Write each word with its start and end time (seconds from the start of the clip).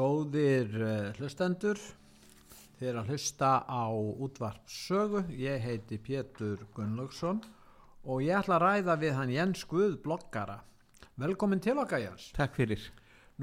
Góðir 0.00 0.70
uh, 0.80 1.08
hlustendur, 1.18 1.76
þið 2.78 2.86
er 2.88 2.98
að 3.02 3.10
hlusta 3.12 3.48
á 3.68 3.84
útvarp 3.92 4.70
sögu, 4.72 5.20
ég 5.36 5.60
heiti 5.60 5.98
Pétur 6.00 6.62
Gunnlaugsson 6.72 7.42
og 8.08 8.22
ég 8.24 8.38
ætla 8.38 8.56
að 8.56 8.62
ræða 8.64 8.94
við 9.02 9.12
hann 9.18 9.32
Jens 9.34 9.66
Guð 9.68 9.98
bloggara. 10.00 10.54
Velkomin 11.20 11.60
til 11.60 11.74
okkar 11.82 12.00
Jens. 12.00 12.30
Takk 12.32 12.56
fyrir. 12.56 12.86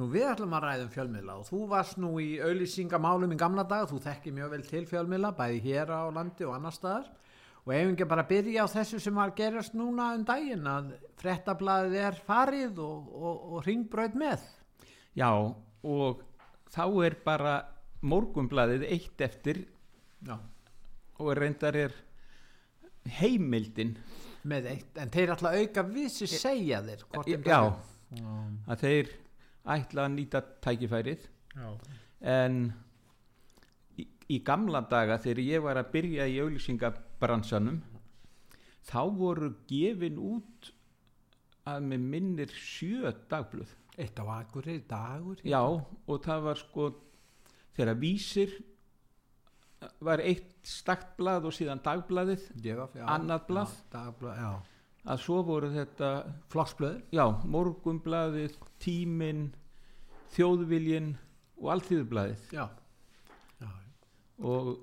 Nú 0.02 0.08
við 0.10 0.26
ætlum 0.32 0.56
að 0.58 0.66
ræða 0.66 0.88
um 0.88 0.90
fjölmiðla 0.96 1.36
og 1.44 1.46
þú 1.52 1.60
varst 1.76 2.02
nú 2.02 2.16
í 2.24 2.40
auðlýsingamálum 2.42 3.36
í 3.36 3.38
gamla 3.38 3.68
dag, 3.70 3.86
þú 3.92 4.02
þekkir 4.08 4.36
mjög 4.40 4.56
vel 4.56 4.66
til 4.72 4.82
fjölmiðla, 4.90 5.32
bæði 5.38 5.62
hér 5.68 5.94
á 5.94 6.02
landi 6.16 6.48
og 6.48 6.56
annar 6.58 6.74
staðar 6.74 7.12
og 7.68 7.76
ef 7.76 7.92
ekki 7.92 8.08
bara 8.10 8.26
byrja 8.32 8.66
á 8.66 8.74
þessu 8.80 9.04
sem 9.04 9.22
var 9.22 9.36
gerast 9.38 9.78
núna 9.78 10.10
um 10.18 10.26
daginn 10.26 10.66
að 10.74 10.90
frettablaðið 11.22 12.02
er 12.08 12.18
farið 12.26 12.82
og, 12.82 13.14
og, 13.14 13.46
og 13.52 13.70
ringbröð 13.70 14.18
með. 14.26 14.50
Já, 15.18 15.30
og 15.86 16.26
þá 16.74 16.84
er 17.06 17.16
bara 17.26 17.56
morgumblaðið 18.08 18.84
eitt 18.94 19.22
eftir 19.26 19.64
Já. 20.28 20.38
og 21.20 21.32
reyndar 21.38 21.76
er 21.76 21.94
heimildin. 23.20 23.96
Með 24.48 24.68
eitt, 24.72 24.98
en 25.02 25.10
þeir 25.12 25.32
að 25.52 25.62
auka 25.64 25.84
vissi 25.92 26.28
segja 26.30 26.82
þeir 26.86 27.02
þeim 27.16 27.48
já, 27.48 27.60
það- 27.60 28.58
að 28.72 28.84
þeir 28.84 29.10
ætla 29.78 30.06
að 30.08 30.14
nýta 30.16 30.42
tækifærið. 30.64 31.26
Já. 31.58 31.70
en 32.22 32.74
í, 33.98 34.08
í 34.30 34.38
gamla 34.44 34.82
daga 34.90 35.18
þegar 35.22 35.42
ég 35.44 35.62
var 35.62 35.76
að 35.82 35.92
byrja 35.92 36.26
í 36.30 36.38
auðlýsingabransanum 36.42 37.82
þá 38.88 39.00
voru 39.18 39.50
gefin 39.70 40.18
út 40.18 40.72
að 41.68 41.84
með 41.92 42.00
minnir 42.14 42.54
sjö 42.58 43.12
dagblöð 43.30 43.74
eitt 43.98 44.20
á 44.22 44.26
akureyri 44.38 44.84
dagur 44.90 45.42
Já, 45.44 45.62
og 45.66 46.24
það 46.26 46.42
var 46.48 46.60
sko 46.62 46.88
þegar 47.78 48.00
vísir 48.02 48.56
var 50.02 50.22
eitt 50.26 50.56
stakt 50.66 51.16
blað 51.20 51.48
og 51.50 51.54
síðan 51.56 51.82
dagblaðið 51.86 52.48
Djöf, 52.58 52.96
já, 52.98 53.06
Annað 53.14 53.46
blað? 53.50 53.76
já, 53.76 53.86
dagblað, 53.94 54.42
já. 54.42 54.52
að 55.14 55.22
svo 55.26 55.38
voru 55.46 55.70
þetta 55.74 56.10
flokksblöður 56.54 57.02
já, 57.14 57.26
morgumblaðið, 57.56 58.58
tíminn 58.84 59.48
þjóðviljin 60.36 61.14
og 61.62 61.72
allþýðublaðið 61.76 62.52
já. 62.58 62.66
Já. 63.62 63.70
og 64.46 64.74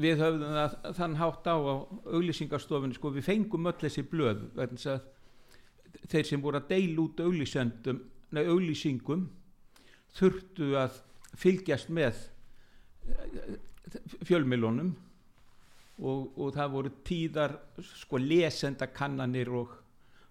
við 0.00 0.20
höfðum 0.22 0.54
það, 0.56 0.76
þann 0.96 1.16
hátt 1.20 1.48
á 1.52 1.56
á 1.56 1.74
auglýsingarstofunni 2.16 2.96
sko 2.96 3.12
við 3.16 3.26
fengum 3.28 3.68
öll 3.70 3.78
þessi 3.80 4.04
blöð 4.08 4.46
þess 4.56 4.92
að 4.94 5.08
þeir 6.08 6.26
sem 6.28 6.42
voru 6.42 6.60
að 6.60 6.68
deila 6.70 7.02
út 7.04 7.20
auglýsingum 7.24 9.26
þurftu 10.16 10.70
að 10.80 10.98
fylgjast 11.38 11.90
með 11.94 12.14
eh, 13.10 13.58
fjölmilónum 14.26 14.92
og, 16.00 16.30
og 16.40 16.54
það 16.56 16.72
voru 16.74 16.92
tíðar 17.06 17.52
sko 17.84 18.18
lesendakannanir 18.22 19.50
og, 19.60 19.68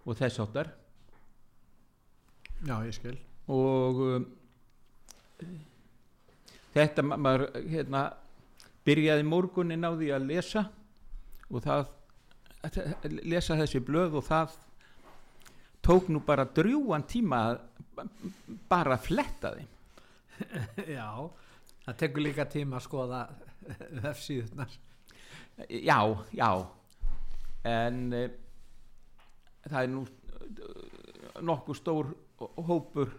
og 0.05 0.17
þess 0.17 0.41
áttar 0.43 0.71
já, 2.65 2.75
ég 2.83 2.95
skil. 2.97 3.17
Og 3.49 4.01
um, 4.03 4.25
þetta 6.73 7.05
ma- 7.05 7.17
maður 7.21 7.45
hérna 7.69 8.01
byrjaði 8.87 9.23
morgunin 9.27 9.85
á 9.85 9.91
því 9.93 10.09
að 10.15 10.27
lesa 10.31 10.65
og 11.49 11.63
það 11.65 11.87
að 12.67 12.73
lesa 13.31 13.55
þessi 13.59 13.79
blöð 13.87 14.17
og 14.19 14.25
það 14.27 14.57
tók 15.89 16.11
nú 16.13 16.21
bara 16.25 16.45
drjúan 16.45 17.07
tíma 17.09 17.41
bara 18.69 18.95
að 18.95 19.07
fletta 19.09 19.55
þeim. 19.57 19.71
Já, 20.97 21.09
það 21.87 21.97
tekur 22.03 22.23
líka 22.23 22.45
tíma 22.47 22.77
að 22.77 22.85
skoða 22.85 23.23
vefsíðunar 24.05 24.77
já, 25.69 26.17
já. 26.31 26.67
En 27.63 28.13
e, 28.13 28.23
það 29.67 29.81
er 29.81 29.91
nú 29.91 30.03
eh, 30.05 31.39
nokkuð 31.45 31.79
stór 31.79 32.11
hópur 32.39 33.11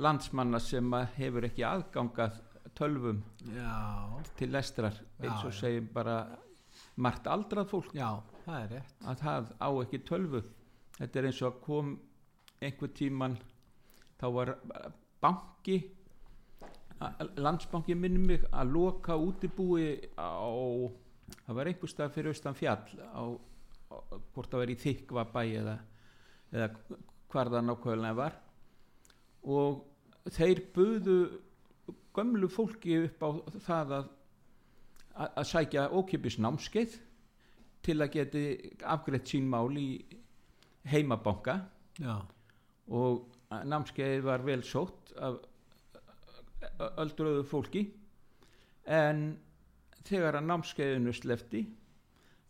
landsmanna 0.00 0.60
sem 0.62 0.94
hefur 1.16 1.46
ekki 1.46 1.64
aðgangað 1.66 2.38
tölvum 2.78 3.20
já, 3.54 3.74
til 4.38 4.50
lestrar 4.54 4.96
eins 5.20 5.44
og 5.44 5.52
já. 5.52 5.58
segjum 5.62 5.90
bara 5.94 6.16
margt 7.00 7.26
aldrað 7.30 7.70
fólk. 7.70 7.94
Já, 7.94 8.18
það 8.44 8.64
er 8.64 8.72
rétt. 8.74 8.96
Að 9.04 9.22
það 9.24 9.52
á 9.58 9.68
ekki 9.70 10.02
tölvu 10.08 10.42
þetta 11.00 11.20
er 11.20 11.28
eins 11.30 11.40
og 11.42 11.48
að 11.50 11.62
kom 11.64 11.94
einhver 12.60 12.92
tíman 12.96 13.36
þá 14.20 14.26
var 14.36 14.54
banki 15.24 15.78
landsbanki 17.40 17.96
minnum 17.96 18.26
mig 18.28 18.44
að 18.52 18.74
loka 18.74 19.16
útibúi 19.16 19.94
á 20.20 20.44
það 21.46 21.56
var 21.56 21.70
einhver 21.70 21.92
stað 21.92 22.14
fyrir 22.16 22.34
austan 22.34 22.58
fjall 22.58 22.84
á, 23.00 23.24
á 23.88 23.96
hvort 24.34 24.52
það 24.52 24.62
var 24.62 24.72
í 24.72 24.78
þykvabæ 24.84 25.44
eða, 25.62 25.76
eða 26.52 26.70
hvar 27.30 27.52
það 27.54 27.66
nákvæmlega 27.68 28.18
var. 28.18 28.36
Og 29.48 29.80
þeir 30.34 30.64
buðu 30.74 31.18
gömlu 32.14 32.50
fólki 32.52 32.98
upp 33.06 33.22
á 33.24 33.30
það 33.64 33.94
að 34.00 34.08
að 35.20 35.36
að 35.36 35.48
sækja 35.50 35.88
ókipis 35.92 36.38
námskeið 36.40 36.96
til 37.84 37.96
að 38.00 38.12
geti 38.14 38.44
afgreitt 38.86 39.30
sín 39.30 39.48
mál 39.50 39.72
í 39.78 39.88
heimabanka. 40.88 41.58
Já, 42.00 42.16
og 42.88 43.28
námskeið 43.50 44.24
var 44.24 44.44
vel 44.46 44.62
sótt 44.64 45.12
af 45.20 45.40
öldröðu 47.00 47.44
fólki. 47.48 47.84
En 48.86 49.38
þegar 50.06 50.38
að 50.40 50.48
námskeiðinu 50.48 51.12
slefti 51.14 51.64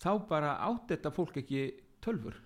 þá 0.01 0.13
bara 0.29 0.55
átt 0.69 0.93
þetta 0.95 1.13
fólk 1.15 1.41
ekki 1.43 1.65
tölfur 2.01 2.37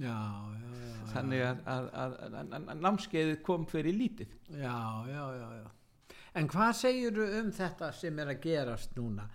já, 0.00 0.16
já, 0.56 0.70
já 0.80 1.04
þannig 1.12 1.44
að, 1.44 1.60
að, 1.74 1.90
að, 2.02 2.38
að, 2.40 2.72
námskeiðið 2.80 3.36
kom 3.46 3.66
fyrir 3.70 3.96
lítið. 3.98 4.32
Já, 4.54 4.78
já, 5.10 5.22
já, 5.36 5.46
já. 5.60 6.16
En 6.38 6.48
hvað 6.50 6.72
segirðu 6.78 7.26
um 7.40 7.52
þetta 7.54 7.90
sem 7.98 8.18
er 8.22 8.32
að 8.34 8.42
gerast 8.44 8.98
núna 8.98 9.26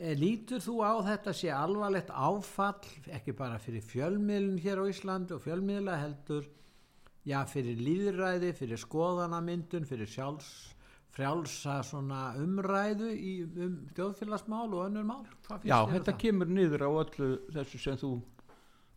lítur 0.00 0.62
þú 0.64 0.78
á 0.80 0.92
þetta 1.04 1.32
sé 1.36 1.50
alvarlegt 1.52 2.08
áfall 2.10 2.86
ekki 3.12 3.34
bara 3.36 3.58
fyrir 3.60 3.82
fjölmiðlun 3.84 4.60
hér 4.64 4.80
á 4.80 4.84
Íslandi 4.88 5.34
og 5.36 5.42
fjölmiðla 5.44 5.98
heldur 6.00 6.46
já, 7.28 7.42
fyrir 7.44 7.76
líðræði, 7.84 8.54
fyrir 8.56 8.80
skoðanamyndun, 8.80 9.84
fyrir 9.88 10.08
sjálfs 10.08 10.48
frjálsa 11.10 11.80
svona 11.84 12.30
umræðu 12.38 13.10
í, 13.12 13.32
um 13.60 13.74
þjóðfélagsmál 13.96 14.68
og 14.70 14.84
önnur 14.86 15.04
mál 15.08 15.24
Já, 15.66 15.82
um 15.84 15.90
þetta 15.92 16.12
það? 16.14 16.18
kemur 16.22 16.48
niður 16.54 16.84
á 16.86 16.90
öllu 17.02 17.30
þessu 17.52 17.80
sem 17.82 17.98
þú 18.00 18.12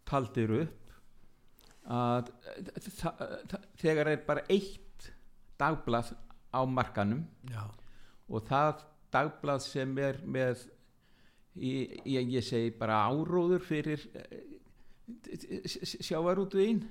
taldir 0.07 0.53
upp 0.61 0.79
að 1.89 2.29
þa- 3.01 3.59
þegar 3.81 4.11
er 4.13 4.21
bara 4.27 4.45
eitt 4.53 5.09
dagblað 5.59 6.13
á 6.53 6.61
markanum 6.69 7.25
Já, 7.51 7.65
og 8.29 8.45
það 8.47 8.85
dagblað 9.13 9.65
sem 9.65 9.97
er 9.99 10.21
með 10.23 10.63
ég, 11.55 11.99
ég, 12.05 12.31
ég 12.31 12.43
segi 12.43 12.69
bara 12.79 12.97
áróður 13.09 13.61
fyrir 13.61 14.01
sjávarútvegin 16.01 16.83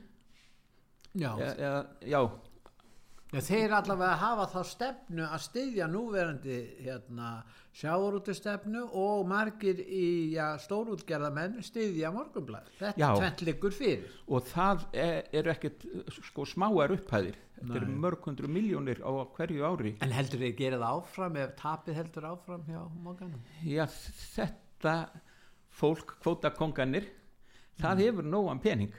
já, 1.15 1.33
eða, 1.39 1.55
eða- 1.57 1.87
já 2.07 2.21
Já, 3.33 3.41
þeir 3.41 3.73
allavega 3.79 4.17
hafa 4.21 4.45
þá 4.53 4.59
stefnu 4.69 5.25
að 5.25 5.41
styðja 5.47 5.87
núverandi 5.89 6.57
hérna, 6.85 7.29
sjáurútustefnu 7.81 8.83
og 9.01 9.23
margir 9.31 9.79
í 9.81 10.35
ja, 10.35 10.51
stórútgerðamenn 10.61 11.63
styðja 11.65 12.11
morgunblæð. 12.13 12.69
Þetta 12.81 13.01
Já. 13.01 13.07
tvent 13.17 13.45
liggur 13.49 13.73
fyrir. 13.73 14.11
og 14.29 14.45
það 14.51 14.85
er, 14.93 15.23
er 15.33 15.49
ekkert 15.55 15.87
sko 16.19 16.45
smáar 16.51 16.93
upphæðir 16.99 17.39
þetta 17.63 17.79
eru 17.81 17.97
mörg 18.05 18.25
hundru 18.29 18.49
miljónir 18.53 19.01
á 19.01 19.11
hverju 19.37 19.65
ári 19.65 19.95
En 20.03 20.13
heldur 20.13 20.41
þið 20.43 20.55
gera 20.59 20.81
það 20.83 21.01
áfram 21.01 21.37
ef 21.41 21.53
tapið 21.63 21.99
heldur 22.03 22.29
áfram 22.35 22.65
hjá 22.69 22.81
morganum? 23.07 23.43
já 23.65 23.85
þetta 24.35 24.95
fólk 25.73 26.17
kvótakonganir 26.21 27.07
það 27.81 28.03
hefur 28.05 28.29
nógan 28.29 28.61
pening 28.61 28.93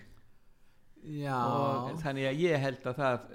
Já. 1.04 1.36
og 1.36 1.98
þannig 2.02 2.30
að 2.30 2.40
ég 2.48 2.62
held 2.64 2.86
að 2.88 3.02
það 3.02 3.26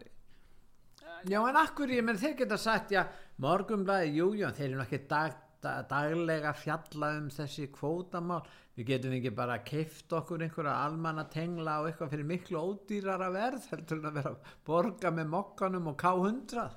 Já, 1.26 1.40
en 1.48 1.58
akkur 1.58 1.90
ég 1.90 2.04
menn 2.06 2.18
þeir 2.20 2.36
geta 2.38 2.58
sagt, 2.60 2.92
já, 2.94 3.02
morgunblæði, 3.42 4.14
jú, 4.20 4.30
jú, 4.38 4.50
þeir 4.54 4.70
eru 4.70 4.82
ekki 4.84 5.00
dag, 5.10 5.36
dag, 5.64 5.84
daglega 5.90 6.52
fjalla 6.54 7.12
um 7.18 7.28
þessi 7.34 7.68
kvótamál. 7.74 8.42
Við 8.78 8.92
getum 8.92 9.14
ekki 9.16 9.32
bara 9.34 9.56
keift 9.66 10.12
okkur 10.14 10.44
einhverja 10.46 10.76
almanna 10.84 11.24
tengla 11.32 11.80
og 11.82 11.88
eitthvað 11.90 12.12
fyrir 12.14 12.28
miklu 12.30 12.60
ódýrara 12.62 13.32
verð, 13.34 13.64
heldur 13.72 13.98
en 13.98 14.10
að 14.12 14.18
vera 14.20 14.34
að 14.36 14.52
borga 14.68 15.10
með 15.16 15.32
mokkanum 15.32 15.90
og 15.90 15.96
K100. 15.98 16.68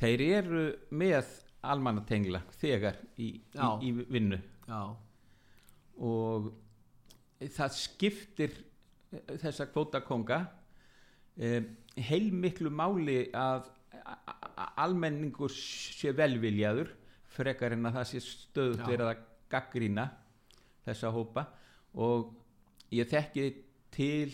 þeir 0.00 0.24
eru 0.26 0.64
með 0.96 1.30
almannatengla 1.66 2.42
þegar 2.60 2.98
í, 3.20 3.34
í, 3.40 3.70
í 3.84 3.90
vinnu 4.12 4.38
Já, 4.68 4.80
og 6.00 6.50
það 7.56 7.74
skiptir 7.76 8.54
þessa 9.40 9.66
kvótakonga 9.72 10.38
eh, 11.36 11.64
heilmiklu 12.08 12.72
máli 12.72 13.22
að 13.36 13.68
almenningur 14.80 15.52
sé 15.54 16.12
velviljaður 16.16 16.92
frekar 17.30 17.76
en 17.76 17.88
að 17.88 17.98
það 17.98 18.08
sé 18.10 18.22
stöðut 18.24 18.84
verið 18.86 19.06
að 19.12 19.24
gaggrína 19.50 20.06
þessa 20.86 21.12
hópa. 21.14 21.46
Og 21.94 22.30
ég 22.94 23.08
þekki 23.10 23.46
til 23.94 24.32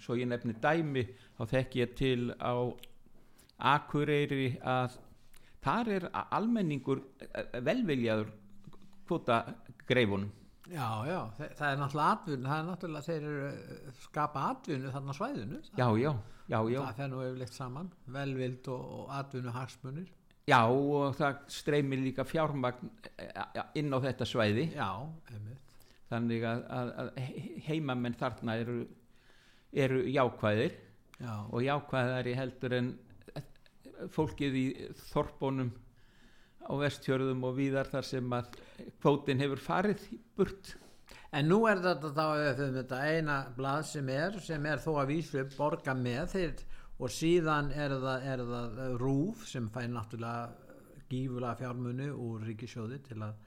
svo 0.00 0.16
ég 0.18 0.28
nefni 0.30 0.56
dæmi 0.60 1.04
þá 1.38 1.44
þekki 1.54 1.82
ég 1.82 1.94
til 1.98 2.32
á 2.40 2.54
Akureyri 3.70 4.54
að 4.64 4.96
þar 5.60 5.90
er 5.92 6.06
almenningur 6.32 7.02
eh, 7.20 7.58
velviljaður 7.60 8.30
kvóta 9.04 9.42
greifunum 9.88 10.30
já, 10.70 10.86
já, 11.08 11.18
það, 11.58 11.64
er 11.66 11.80
náttúrulega 11.80 12.10
atvinnu, 12.14 12.48
það 12.48 12.60
er 12.60 12.66
náttúrulega 12.68 13.06
þeir 13.08 13.94
skapa 14.04 14.44
atvinnu 14.52 14.92
þarna 14.94 15.16
svæðinu. 15.16 15.60
já, 15.76 15.86
já, 15.98 16.12
já, 16.50 16.58
já. 16.74 16.80
Það 16.82 16.96
fer 17.00 17.10
nú 17.12 17.20
yfirleitt 17.24 17.54
saman, 17.56 17.90
velvild 18.16 18.68
og, 18.74 18.86
og 19.00 19.12
atvinnu 19.20 19.52
hagsmunir. 19.54 20.08
já 20.50 20.60
og 20.66 21.14
það 21.18 21.42
streymir 21.54 22.00
líka 22.02 22.24
fjármagn 22.26 22.90
eh, 23.22 23.60
inn 23.78 23.92
á 23.94 23.98
þetta 24.02 24.26
svæði. 24.26 24.64
Já, 24.74 24.90
þannig 26.10 26.46
að, 26.50 26.64
að, 26.78 26.90
að 27.04 27.10
he- 27.22 27.52
heimamenn 27.68 28.16
þarna 28.18 28.56
eru, 28.64 28.80
eru 29.72 30.02
jákvæðir. 30.10 30.74
Já, 31.20 31.34
og 31.52 31.62
jákvæðari 31.62 32.34
heldur 32.34 32.74
en 32.78 32.90
fólkið 34.10 34.54
í 34.56 34.66
þorpunum 35.12 35.70
á 36.64 36.72
vestjörðum 36.80 37.42
og 37.44 37.56
víðar 37.58 37.88
þar 37.92 38.06
sem 38.08 38.32
að 38.32 38.54
kvótin 39.02 39.40
hefur 39.42 39.60
farið 39.60 40.04
burt 40.38 40.74
En 41.30 41.46
nú 41.46 41.60
er 41.70 41.78
þetta 41.78 42.10
þá 42.10 42.24
þetta 42.58 43.00
eina 43.06 43.36
blað 43.54 43.84
sem 43.92 44.08
er 44.10 44.38
sem 44.42 44.64
er 44.66 44.80
þó 44.82 44.90
að 45.02 45.12
vísu 45.12 45.44
borga 45.54 45.94
með 45.94 46.24
þeir 46.32 46.64
og 47.00 47.12
síðan 47.14 47.70
er 47.70 47.94
það, 48.02 48.26
er 48.32 48.42
það 48.48 48.80
rúf 49.00 49.44
sem 49.48 49.68
fær 49.72 49.86
náttúrulega 49.94 50.50
gífulega 51.10 51.58
fjármuni 51.60 52.08
úr 52.10 52.42
ríkisjóði 52.48 52.98
til 53.06 53.20
að, 53.22 53.38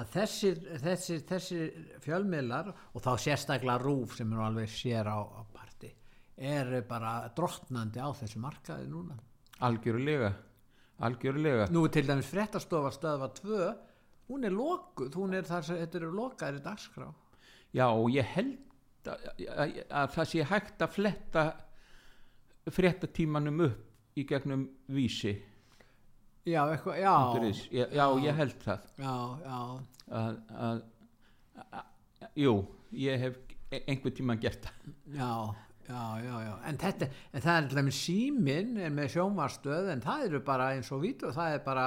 að 0.00 0.10
þessir, 0.14 0.62
þessir, 0.82 1.20
þessir 1.28 2.00
fjölmiðlar 2.04 2.72
og 2.72 3.04
þá 3.04 3.12
sérstaklega 3.26 3.84
rúf 3.84 4.16
sem 4.16 4.32
er 4.32 4.42
alveg 4.48 4.72
sér 4.72 5.12
á, 5.12 5.20
á 5.20 5.42
parti 5.52 5.92
er 6.36 6.72
bara 6.88 7.18
drottnandi 7.36 8.00
á 8.00 8.10
þessu 8.16 8.40
markaði 8.40 8.88
núna. 8.92 9.16
algjörlega 9.64 10.32
algjörlega 11.04 11.68
Nú 11.72 11.84
til 11.92 12.06
dæmis 12.08 12.28
fréttastofa 12.32 12.92
stöðva 12.96 13.28
2 13.36 13.60
hún 14.30 14.44
er 14.44 14.54
lokuð, 14.54 15.14
hún 15.14 15.36
er 15.36 15.46
þar 15.46 15.64
sem 15.66 15.78
þetta 15.82 16.00
eru 16.00 16.10
lokaðir 16.16 16.62
dagskrá. 16.64 17.08
Já 17.74 17.86
og 17.88 18.10
ég 18.14 18.24
held 18.36 19.10
að, 19.10 19.26
að, 19.48 19.76
að 19.90 20.14
það 20.14 20.30
sé 20.32 20.46
hægt 20.50 20.82
að 20.82 20.94
fletta 20.96 21.44
fréttatímanum 22.74 23.60
upp 23.66 24.18
í 24.18 24.24
gegnum 24.26 24.66
vísi 24.90 25.36
Já, 26.46 26.60
eitthvað, 26.70 27.00
já. 27.02 27.12
Já, 27.74 27.84
já 27.90 28.04
ég 28.22 28.36
held 28.38 28.60
það 28.62 28.82
Já, 29.02 29.14
já, 29.42 29.60
að, 30.14 30.36
að, 30.62 30.82
að 31.66 32.34
jú, 32.38 32.52
ég 32.94 33.24
hef 33.24 33.38
einhvern 33.82 34.14
tíma 34.14 34.36
gert 34.40 34.68
það 34.68 34.92
já, 35.16 35.30
já, 35.88 36.02
já, 36.22 36.34
já. 36.46 36.52
En 36.70 36.78
þetta, 36.80 37.08
en 37.32 37.42
það 37.44 37.52
er 37.52 37.64
alltaf 37.64 37.86
með 37.88 37.98
síminn 37.98 38.78
er 38.78 38.94
með 38.94 39.12
sjónvarstöð 39.16 39.90
en 39.94 40.04
það 40.06 40.26
eru 40.28 40.42
bara 40.46 40.70
eins 40.76 40.90
og 40.94 41.02
vító, 41.02 41.32
það 41.34 41.56
er 41.58 41.64
bara 41.66 41.86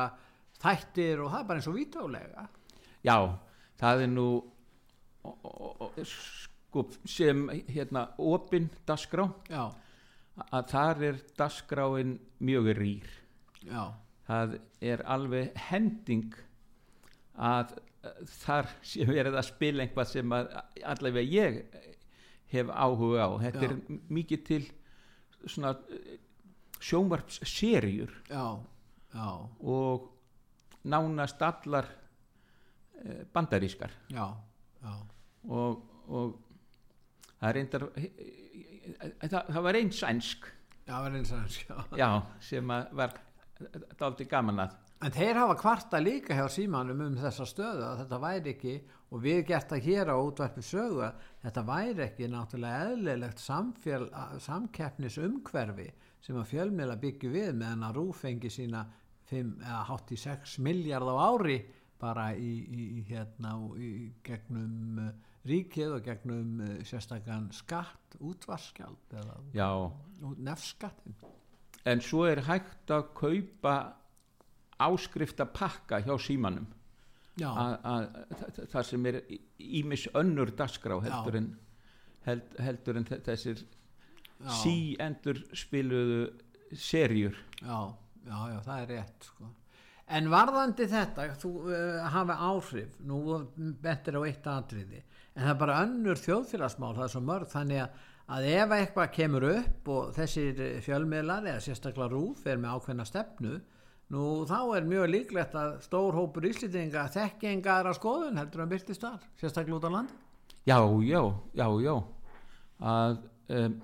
þættir 0.59 1.23
og 1.23 1.31
það 1.31 1.39
er 1.41 1.49
bara 1.49 1.61
eins 1.61 1.71
og 1.71 1.77
vítólega. 1.79 2.45
já, 3.07 3.15
það 3.79 4.05
er 4.05 4.11
nú 4.11 4.27
sko, 6.05 6.85
sem 7.05 7.47
hérna 7.69 8.07
opin 8.17 8.69
dasgrá 8.87 9.27
Já, 9.49 9.69
að 10.51 10.71
þar 10.73 11.03
er 11.09 11.21
dasgráin 11.37 12.15
mjög 12.39 12.71
rýr. 12.77 13.09
Já, 13.65 13.83
það 14.29 14.59
er 14.81 15.03
alveg 15.09 15.57
hending 15.69 16.37
að 17.39 17.75
eh, 18.03 18.23
þar 18.43 18.69
sé 18.85 19.07
verið 19.09 19.39
að 19.39 19.47
spila 19.49 19.85
einhvað 19.85 20.11
sem 20.13 20.35
að 20.35 20.51
allavega 20.93 21.25
ég 21.25 21.61
hef 22.49 22.71
áhuga 22.73 23.27
á. 23.27 23.29
Þetta 23.45 23.65
Já. 23.65 23.69
er 23.69 23.99
mikið 24.09 24.45
til 24.47 24.63
svona 25.45 25.75
sjónvarpsserjur 26.79 28.11
já, 28.29 28.45
já, 29.13 29.29
og 29.59 30.09
nánast 30.87 31.41
allar 31.43 31.87
eh, 33.03 33.25
bandarískar. 33.33 33.91
Já, 34.09 34.25
já, 34.83 34.93
og, 35.47 35.81
og 36.07 36.35
það 37.39 37.49
er 37.49 37.57
reyndar 37.59 37.87
það, 37.95 39.41
það 39.53 39.63
var 39.69 39.79
einn 39.79 39.95
sænsk 39.95 40.51
já, 40.89 40.93
var 40.97 41.09
og 41.09 41.17
eins, 41.21 41.57
já. 41.63 41.75
já, 41.97 42.09
sem 42.49 42.75
að 42.75 42.93
var 42.99 43.17
dálítið 43.99 44.31
gaman 44.31 44.65
að 44.65 44.77
En 44.99 45.13
þeir 45.15 45.37
hafa 45.39 45.53
kvarta 45.55 45.99
líka 46.03 46.35
hjá 46.35 46.49
símanum 46.51 46.99
um 47.05 47.13
þessa 47.15 47.45
stöðu 47.47 47.85
að 47.87 48.01
þetta 48.01 48.17
væri 48.19 48.51
ekki 48.51 48.73
og 49.15 49.21
við 49.23 49.37
gert 49.47 49.69
það 49.71 49.85
hér 49.85 50.09
á 50.11 50.15
útvarpi 50.19 50.63
sögu 50.67 51.05
að 51.05 51.21
þetta 51.45 51.63
væri 51.69 52.03
ekki 52.03 52.27
náttúrulega 52.33 52.89
eðlilegt 52.89 53.39
samfél, 53.39 54.09
samkeppnis 54.43 55.15
umhverfi 55.23 55.87
sem 56.19 56.35
að 56.35 56.49
fjölmiðla 56.51 56.99
byggju 56.99 57.31
við 57.31 57.53
meðan 57.61 57.87
að 57.87 57.95
rúf 57.95 58.25
fengi 58.25 58.51
sína 58.51 58.83
5 59.31 59.55
eða 59.63 59.85
hátt 59.87 60.11
í 60.11 60.19
6 60.19 60.57
miljard 60.67 61.07
á 61.07 61.15
ári 61.15 61.57
bara 61.99 62.33
í, 62.35 62.51
í, 62.67 63.03
hérna 63.07 63.55
í 63.79 63.93
gegnum 64.25 64.99
ríkið 65.47 65.93
og 65.95 66.03
gegnum 66.03 66.59
uh, 66.61 66.73
sérstakann 66.87 67.51
skatt, 67.55 68.17
útvarskjald 68.19 69.13
eða 69.21 69.37
nefskattin. 70.37 71.15
en 71.85 72.01
svo 72.03 72.25
er 72.27 72.41
hægt 72.49 72.91
að 72.91 73.05
kaupa 73.15 73.75
áskrifta 74.79 75.45
pakka 75.45 76.01
hjá 76.03 76.15
símanum 76.19 76.67
það 78.71 78.83
sem 78.83 79.05
er 79.05 79.21
ímis 79.59 80.07
önnur 80.19 80.51
dagskrá 80.59 80.97
heldur 81.05 81.37
en, 81.39 81.49
held, 82.25 82.57
heldur 82.59 82.97
en 82.99 83.05
þe- 83.07 83.21
þessir 83.23 83.61
já. 83.63 84.49
sí 84.59 84.75
endur 84.99 85.39
spiluðu 85.55 86.33
serjur 86.75 87.37
Já, 87.61 87.79
já, 88.27 88.37
já, 88.53 88.59
það 88.65 88.81
er 88.83 88.87
rétt 88.93 89.23
sko. 89.31 89.47
En 90.09 90.27
varðandi 90.31 90.85
þetta, 90.89 91.25
þú 91.37 91.49
uh, 91.69 92.03
hafa 92.09 92.35
áhrif, 92.49 92.95
nú 93.05 93.19
bentir 93.81 94.15
á 94.17 94.21
eitt 94.25 94.47
atriði, 94.49 95.01
en 95.39 95.45
það 95.45 95.51
er 95.53 95.59
bara 95.61 95.75
önnur 95.85 96.19
þjóðfélagsmál, 96.19 96.93
það 96.97 97.03
er 97.05 97.11
svo 97.13 97.21
mörg, 97.23 97.49
þannig 97.53 97.79
að, 97.85 97.99
að 98.35 98.47
ef 98.51 98.73
eitthvað 98.75 99.11
kemur 99.15 99.45
upp 99.53 99.91
og 99.95 100.09
þessir 100.17 100.59
fjölmiðlar 100.83 101.47
eða 101.53 101.61
sérstaklega 101.63 102.11
rúf 102.11 102.43
er 102.51 102.59
með 102.59 102.75
ákveðna 102.75 103.05
stefnu, 103.07 103.59
nú 104.11 104.23
þá 104.49 104.57
er 104.75 104.87
mjög 104.89 105.07
líklegt 105.13 105.55
að 105.55 105.77
stór 105.85 106.17
hópur 106.17 106.47
íslýtinga 106.49 107.05
þekki 107.13 107.51
enga 107.53 107.77
aðra 107.79 107.93
skoðun 107.95 108.41
heldur 108.41 108.65
en 108.65 108.71
byrtist 108.73 109.05
þar, 109.05 109.23
sérstaklega 109.39 109.77
út 109.79 109.87
á 109.87 109.91
landi. 109.95 110.17
já, 110.67 110.79
já, 111.07 111.21
já, 111.55 111.67
já 111.87 111.95
að 112.79 113.17
um, 113.55 113.79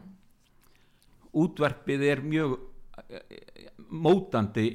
útvarpið 1.45 2.03
er 2.09 2.21
mjög 2.23 2.57
eh, 3.09 3.71
mótandi 3.91 4.67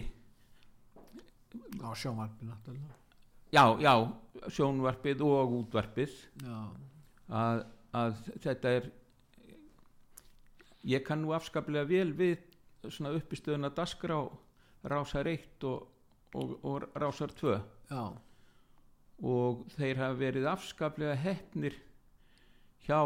Á 1.80 1.90
sjónvarpi 1.96 2.46
náttúrulega. 2.46 2.94
já, 3.52 3.64
já, 3.80 3.94
sjónvarpið 4.49 5.25
og 5.26 5.56
útvarpið. 5.61 6.16
Að, 7.30 7.64
að 7.97 8.23
þetta 8.42 8.75
er 8.78 8.88
ég 10.88 11.04
kann 11.04 11.23
nú 11.25 11.35
afskaplega 11.37 11.88
vel 11.88 12.11
við 12.16 12.40
svona 12.88 13.12
uppistöðuna 13.18 13.70
dasgrá 13.76 14.23
rásar 14.88 15.28
1 15.28 15.66
og, 15.68 15.88
og, 16.35 16.54
og 16.64 16.87
rásar 16.97 17.32
2 17.37 17.56
já, 17.90 18.04
og 19.20 19.66
þeir 19.76 20.00
hafa 20.00 20.16
verið 20.20 20.49
afskaplega 20.49 21.18
hefnir 21.20 21.76
hjá 22.87 23.02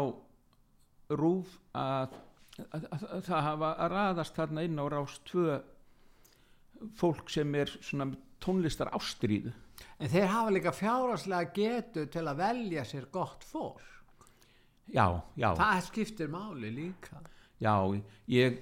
rúf 1.11 1.57
að, 1.75 2.15
að, 2.71 2.87
að, 2.87 3.03
að 3.17 3.25
það 3.27 3.47
hafa 3.49 3.73
að 3.73 3.91
raðast 3.95 4.39
þarna 4.39 4.65
inn 4.65 4.79
á 4.79 4.85
rás 4.93 5.19
2 5.27 5.59
fólk 6.95 7.31
sem 7.31 7.59
er 7.59 7.71
svona 7.81 8.13
tónlistar 8.43 8.93
ástríðu 8.95 9.51
en 9.99 10.11
þeir 10.11 10.31
hafa 10.31 10.55
líka 10.55 10.73
fjáraslega 10.75 11.51
getu 11.55 12.07
til 12.11 12.25
að 12.25 12.41
velja 12.41 12.85
sér 12.87 13.09
gott 13.13 13.45
fólk. 13.47 13.83
Já, 14.93 15.07
já, 15.33 15.49
það 15.57 15.85
skiptir 15.87 16.27
máli 16.29 16.69
líka. 16.73 17.21
Já 17.63 17.73
ég 18.29 18.59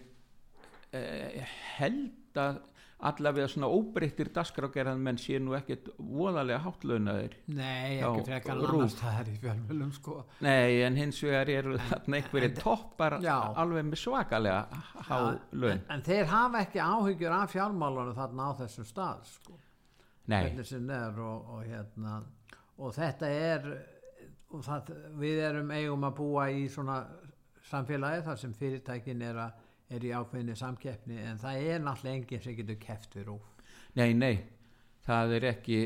eh, 0.94 1.58
held 1.78 2.40
að 2.40 2.62
allavega 3.04 3.50
svona 3.52 3.68
óbreyttir 3.68 4.30
dasgrágerðan 4.34 5.02
menn 5.04 5.18
sé 5.20 5.40
nú 5.42 5.56
ekkert 5.58 5.90
voðalega 5.98 6.62
háttlaunaðir 6.64 7.36
nei, 7.52 8.00
ekki 8.00 8.24
frekar 8.30 8.62
annars 8.62 8.96
það 9.00 9.18
er 9.20 9.32
í 9.34 9.36
fjölmjölum 9.42 9.92
sko. 9.98 10.16
Nei, 10.46 10.80
en 10.88 11.00
hins 11.02 11.20
vegar 11.26 11.52
eru 11.52 11.76
þarna 11.90 12.20
einhverjir 12.22 12.56
toppar 12.62 13.18
já. 13.26 13.36
alveg 13.60 13.90
með 13.90 14.02
svakalega 14.06 14.84
há 15.10 15.18
en, 15.20 15.84
en 15.98 16.06
þeir 16.08 16.32
hafa 16.32 16.64
ekki 16.64 16.84
áhyggjur 16.86 17.38
af 17.42 17.54
fjármálunum 17.58 18.18
þarna 18.22 18.48
á 18.48 18.52
þessum 18.64 18.88
stað 18.88 19.28
sko 19.34 19.60
hvernig 20.28 20.66
sem 20.68 20.90
er 20.90 21.20
og, 21.20 21.50
og 21.56 21.66
hérna 21.68 22.22
og 22.78 22.96
þetta 22.96 23.30
er 23.30 23.68
og 24.54 24.64
það, 24.66 24.94
við 25.20 25.44
erum 25.48 25.72
eigum 25.74 26.08
að 26.08 26.18
búa 26.20 26.48
í 26.54 26.66
svona 26.72 27.02
samfélagi 27.70 28.24
þar 28.28 28.40
sem 28.42 28.54
fyrirtækin 28.58 29.24
er, 29.26 29.40
að, 29.48 29.62
er 29.96 30.06
í 30.06 30.12
ákveðinni 30.14 30.58
samkeppni 30.60 31.20
en 31.24 31.42
það 31.42 31.70
er 31.70 31.84
náttúrulega 31.84 32.20
enginn 32.20 32.44
sem 32.44 32.58
getur 32.60 32.80
keft 32.82 33.18
við 33.18 33.30
rúf 33.32 33.50
nei, 33.98 34.14
nei, 34.14 34.36
það 35.06 35.38
er 35.40 35.48
ekki 35.54 35.80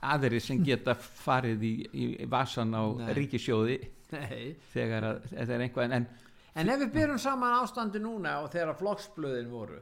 aðri 0.00 0.40
sem 0.42 0.60
geta 0.64 0.94
farið 0.98 1.64
í, 1.66 1.74
í 1.90 2.28
vasan 2.30 2.74
á 2.76 2.84
Nei. 3.00 3.08
ríkisjóði 3.18 3.78
Nei. 4.14 4.54
þegar 4.70 5.08
að, 5.08 5.24
þetta 5.32 5.56
er 5.56 5.64
einhvað 5.66 5.96
en 5.98 6.06
en 6.54 6.70
ef 6.70 6.84
við 6.84 6.92
byrjum 6.94 7.18
saman 7.18 7.56
ástandi 7.58 8.02
núna 8.02 8.38
og 8.44 8.52
þegar 8.52 8.78
flokksblöðin 8.78 9.50
voru 9.50 9.80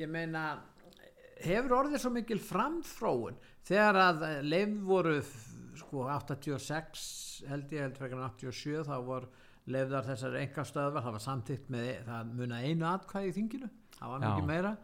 ég 0.00 0.08
meina 0.10 0.46
hefur 1.42 1.76
orðið 1.80 2.02
svo 2.02 2.12
mikil 2.14 2.38
framþróun 2.42 3.38
þegar 3.66 4.00
að 4.04 4.24
leif 4.46 4.74
voru 4.86 5.18
sko 5.78 6.06
86 6.12 7.04
held 7.48 7.72
ég 7.74 7.88
held 7.88 8.00
en 8.12 8.24
87 8.28 8.84
þá 8.86 8.94
voru 9.04 9.30
leifðar 9.64 10.08
þessar 10.10 10.40
engastöðvar 10.42 11.04
það 11.04 11.16
var 11.16 11.24
samtitt 11.24 11.70
með 11.72 11.86
það 12.06 12.32
muna 12.40 12.60
einu 12.64 12.88
atkvæði 12.90 13.30
í 13.30 13.36
þinginu 13.38 13.70
það 13.96 14.10
var 14.12 14.26
mikið 14.26 14.50
meira. 14.50 14.74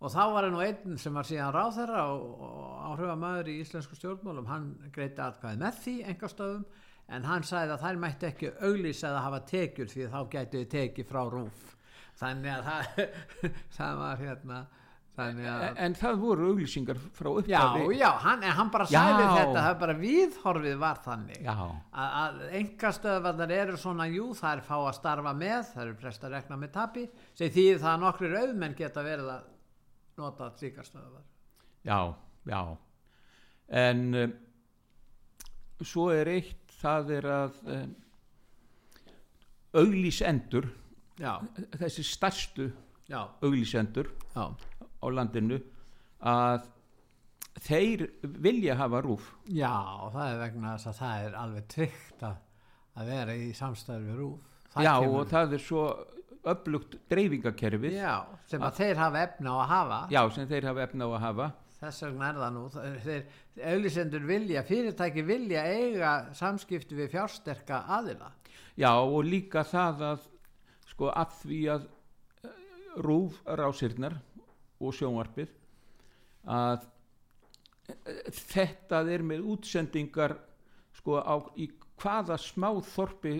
Og 0.00 0.12
þá 0.14 0.22
var 0.32 0.46
nú 0.48 0.62
einn 0.64 0.94
sem 0.96 1.12
var 1.12 1.26
síðan 1.28 1.52
ráðherra 1.52 2.06
og, 2.08 2.22
og 2.40 2.68
áhrifa 2.88 3.16
maður 3.20 3.50
í 3.52 3.58
íslensku 3.60 3.98
stjórnmálum 3.98 4.48
hann 4.48 4.70
greiti 4.94 5.20
atkvæði 5.20 5.60
með 5.60 5.82
því 5.84 5.96
engastöðum 6.14 6.62
en 7.10 7.26
hann 7.28 7.44
sagði 7.44 7.74
að 7.74 7.84
þær 7.84 8.00
mætti 8.00 8.28
ekki 8.30 8.52
auglýsa 8.62 9.10
eða 9.10 9.24
hafa 9.26 9.42
tekjur 9.50 9.90
því 9.92 10.06
þá 10.14 10.18
gætu 10.32 10.62
þið 10.62 10.70
tekið 10.74 11.10
frá 11.10 11.20
rúf 11.34 11.66
þannig 12.20 12.54
að 12.54 12.70
það, 12.70 13.02
það 13.76 14.00
var 14.00 14.24
hérna 14.24 14.60
að 15.20 15.80
en 15.84 15.94
það 15.98 16.18
voru 16.22 16.48
auglýsingar 16.50 16.98
frá 17.16 17.28
já, 17.48 17.60
upphafi. 17.60 17.98
Já, 17.98 18.08
hann, 18.24 18.42
en 18.46 18.56
hann 18.58 18.72
bara 18.74 18.86
Já. 18.90 18.96
sagði 18.98 19.28
þetta 19.36 19.64
það 19.66 19.78
bara 19.82 19.96
viðhorfið 20.00 20.76
var 20.80 21.00
þannig. 21.04 21.40
Já, 21.44 21.54
að, 21.60 22.18
að 22.22 22.42
engastöðvarnar 22.60 23.54
eru 23.56 23.80
svona 23.80 24.08
jú, 24.10 24.28
það 24.40 24.56
er 24.56 24.64
fá 24.68 24.76
að 24.78 24.92
starfa 24.98 25.34
með 25.40 25.58
það 25.72 25.84
eru 25.86 25.96
prest 26.04 26.26
að 26.26 26.36
rekna 26.36 26.60
með 26.60 26.74
tapi 26.76 27.06
sem 27.38 27.54
því 27.54 27.66
það 27.78 27.90
að 27.94 28.04
nokkrir 28.04 28.38
auðmenn 28.42 28.76
geta 28.78 29.06
verið 29.06 29.32
að 29.36 29.48
nota 30.20 30.50
slíkar 30.58 30.88
stöðvar. 30.88 31.26
Já, 31.86 32.00
já. 32.50 32.62
En 33.80 34.06
um, 34.24 34.36
svo 35.86 36.10
er 36.12 36.28
eitt 36.34 36.74
það 36.80 37.12
er 37.18 37.28
að 37.30 37.58
um, 37.76 37.90
auglýsendur 39.80 40.66
já, 41.20 41.34
þessi 41.78 42.04
stærstu 42.06 42.70
já, 43.10 43.20
auglýsendur 43.42 44.10
já, 44.34 44.44
á 45.00 45.06
landinu 45.10 45.58
að 46.20 46.68
þeir 47.60 48.06
vilja 48.44 48.76
hafa 48.78 49.00
rúf 49.04 49.26
já 49.48 49.72
það 50.12 50.26
er 50.34 50.38
vegna 50.44 50.74
þess 50.76 50.90
að 50.92 50.98
það 51.00 51.24
er 51.26 51.36
alveg 51.42 51.66
tryggt 51.74 52.22
að, 52.28 52.38
að 53.00 53.10
vera 53.14 53.36
í 53.36 53.50
samstæður 53.56 54.06
við 54.10 54.20
rúf 54.22 54.46
Það 54.70 54.84
já 54.86 54.92
kemur- 55.02 55.16
og 55.20 55.30
það 55.34 55.54
er 55.56 55.62
svo 55.66 55.84
öflugt 56.50 56.94
dreifingakerfið 57.10 57.96
já, 57.98 58.12
sem 58.48 58.62
að 58.64 58.76
þeir 58.78 59.00
hafa 59.02 59.22
efna 59.26 59.50
á 59.52 59.56
að 59.60 59.66
hafa. 59.74 59.96
Já, 60.14 60.20
sem 60.32 60.46
þeir 60.48 60.66
hafa 60.70 60.82
efna 60.86 61.04
á 61.04 61.10
að 61.10 61.24
hafa. 61.26 61.48
Þess 61.80 62.04
vegna 62.06 62.28
er 62.30 62.38
það 62.40 62.54
nú 62.54 62.62
þeir 63.04 63.66
auðlisendur 63.72 64.24
vilja, 64.30 64.62
fyrirtæki 64.70 65.24
vilja 65.28 65.64
eiga 65.68 66.12
samskipti 66.38 66.96
við 66.96 67.10
fjársterka 67.12 67.82
aðila. 67.98 68.30
Já 68.80 68.88
og 68.94 69.18
líka 69.26 69.64
það 69.68 70.04
að 70.12 70.24
sko 70.94 71.10
að 71.12 71.36
því 71.42 71.60
að 71.74 71.84
eh, 72.46 72.54
rúf 73.04 73.42
rásirnar 73.60 74.16
og 74.80 74.96
sjónvarpið 74.96 75.52
að 76.50 76.86
eh, 77.92 78.22
þetta 78.40 79.02
er 79.14 79.26
með 79.26 79.46
útsendingar 79.54 80.36
sko 80.96 81.20
á 81.20 81.36
í 81.60 81.68
hvaða 82.00 82.38
smáþorpi 82.40 83.36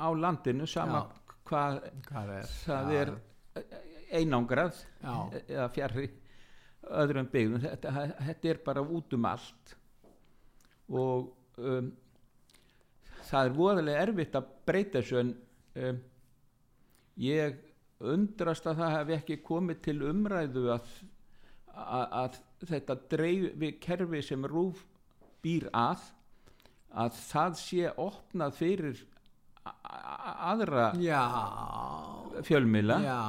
á 0.00 0.08
landinu 0.16 0.66
sama 0.66 1.04
hvað 1.48 1.82
hvað 2.08 2.34
er 2.38 2.50
það 2.64 2.92
Já, 2.92 3.00
er 3.02 3.14
einangrað 4.12 4.82
Já. 5.02 5.14
eða 5.52 5.70
fjarrri 5.76 6.10
öðrum 6.90 7.28
byggðum. 7.32 7.62
Þetta, 7.64 7.92
þetta 8.28 8.50
er 8.52 8.60
bara 8.66 8.82
út 8.82 9.16
um 9.16 9.26
allt. 9.28 9.74
Og 10.92 11.28
um, 11.62 11.90
það 13.28 13.48
er 13.48 13.56
voðalega 13.56 14.06
erfitt 14.06 14.38
að 14.38 14.48
breyta 14.68 15.00
þessu 15.00 15.20
en 15.22 15.34
um, 15.86 16.00
ég 17.22 17.60
undrast 18.12 18.66
að 18.66 18.80
það 18.82 18.96
hef 18.96 19.12
ekki 19.18 19.38
komið 19.46 19.82
til 19.86 19.98
umræðu 20.10 20.64
að, 20.74 20.90
að, 21.72 22.16
að 22.22 22.40
þetta 22.72 22.98
dreifi 23.12 23.70
kerfi 23.82 24.22
sem 24.26 24.48
rúf 24.50 24.82
býr 25.42 25.68
að 25.74 26.02
að 26.92 27.16
það 27.16 27.56
sé 27.60 27.92
opnað 28.00 28.58
fyrir 28.58 29.00
aðra 29.62 30.90
já, 30.98 31.22
fjölmiðla. 32.44 32.98
Já, 33.04 33.20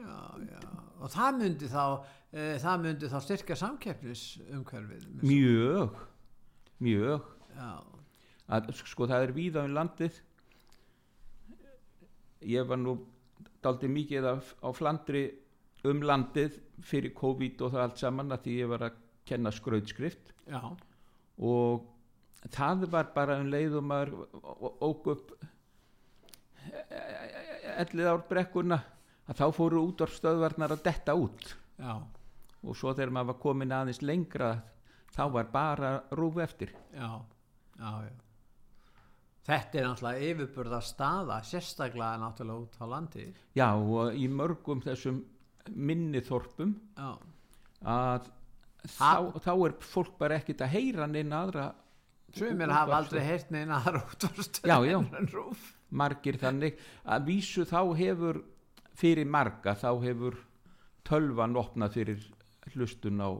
já, 0.00 0.16
já. 0.48 0.72
Og 1.02 1.12
það 1.12 1.38
myndi 1.42 1.68
þá 1.70 1.84
e, 2.32 2.46
það 2.62 2.84
myndi 2.86 3.10
þá 3.12 3.16
styrka 3.26 3.58
samkeppnis 3.58 4.24
umhverfið 4.48 5.06
mjög 5.22 6.02
mjög. 6.82 7.30
Að 8.52 8.72
sko 8.80 9.06
það 9.08 9.28
er 9.28 9.34
víða 9.36 9.66
um 9.66 9.76
landið. 9.76 10.20
Ég 12.50 12.66
var 12.66 12.80
nú 12.80 12.96
daldið 13.64 13.90
mikið 13.96 14.28
af, 14.32 14.52
á 14.62 14.68
flandri 14.74 15.22
um 15.88 16.02
landið 16.06 16.58
fyrir 16.86 17.14
COVID 17.18 17.62
og 17.66 17.72
það 17.74 17.84
allt 17.86 18.02
saman 18.02 18.34
að 18.34 18.44
því 18.46 18.56
ég 18.60 18.70
var 18.70 18.84
að 18.88 18.98
kenna 19.26 19.50
skrautskrift. 19.54 20.32
Já, 20.50 20.60
og 21.38 21.88
það 22.54 22.86
var 22.90 23.10
bara 23.14 23.38
um 23.42 23.50
leið 23.50 23.76
og 23.80 23.84
maður 23.86 24.12
ó- 24.42 24.76
ók 24.90 25.06
upp 25.14 25.32
ellið 27.82 28.08
ár 28.12 28.22
brekkuna 28.28 28.78
að 29.30 29.38
þá 29.38 29.44
fóru 29.56 29.82
út 29.88 30.02
á 30.02 30.06
stöðvarnar 30.10 30.74
að 30.76 30.84
detta 30.86 31.14
út. 31.18 31.54
Já, 31.78 31.94
og 32.62 32.76
svo 32.78 32.92
þegar 32.94 33.14
maður 33.16 33.30
var 33.32 33.40
komin 33.42 33.74
aðeins 33.74 34.02
lengra 34.06 34.52
þá 35.14 35.22
var 35.34 35.48
bara 35.54 35.92
rúf 36.18 36.38
eftir. 36.42 36.72
Já, 36.94 37.10
já, 37.78 37.90
já. 38.06 38.12
Þetta 39.42 39.78
er 39.80 39.86
náttúrulega 39.88 40.26
yfirburða 40.30 40.78
staða, 40.86 41.40
sérstaklega 41.42 42.18
náttúrulega 42.22 42.62
út 42.62 42.76
á 42.78 42.86
landi. 42.86 43.24
já 43.58 43.68
og 43.74 44.14
í 44.14 44.28
mörgum 44.30 44.82
þessum 44.84 45.22
minni 45.74 46.20
þorpum 46.22 46.76
Já, 46.96 47.10
að 47.82 48.28
þá, 48.86 49.40
þá 49.42 49.52
er 49.66 49.74
fólk 49.80 50.14
bara 50.18 50.38
ekkit 50.38 50.62
að 50.62 50.72
heyra 50.76 51.06
neina 51.10 51.42
aðra 51.46 51.66
sumir 52.34 52.70
hafa 52.72 52.96
aldrei 52.96 53.20
heyrt 53.26 53.50
neina 53.54 53.80
aðra 53.82 54.04
útvarstöð 54.08 54.70
Já, 54.70 54.76
já. 54.86 54.98
en 55.18 55.28
rúf. 55.34 55.66
margir 55.90 56.38
þannig 56.40 56.78
að 57.04 57.26
vísu 57.26 57.66
þá 57.68 57.80
hefur 57.98 58.40
fyrir 58.94 59.26
marga 59.26 59.74
þá 59.74 59.90
hefur 60.06 60.38
tölvan 61.04 61.56
opnað 61.58 61.98
fyrir 61.98 62.24
hlustun 62.74 63.18
á 63.20 63.30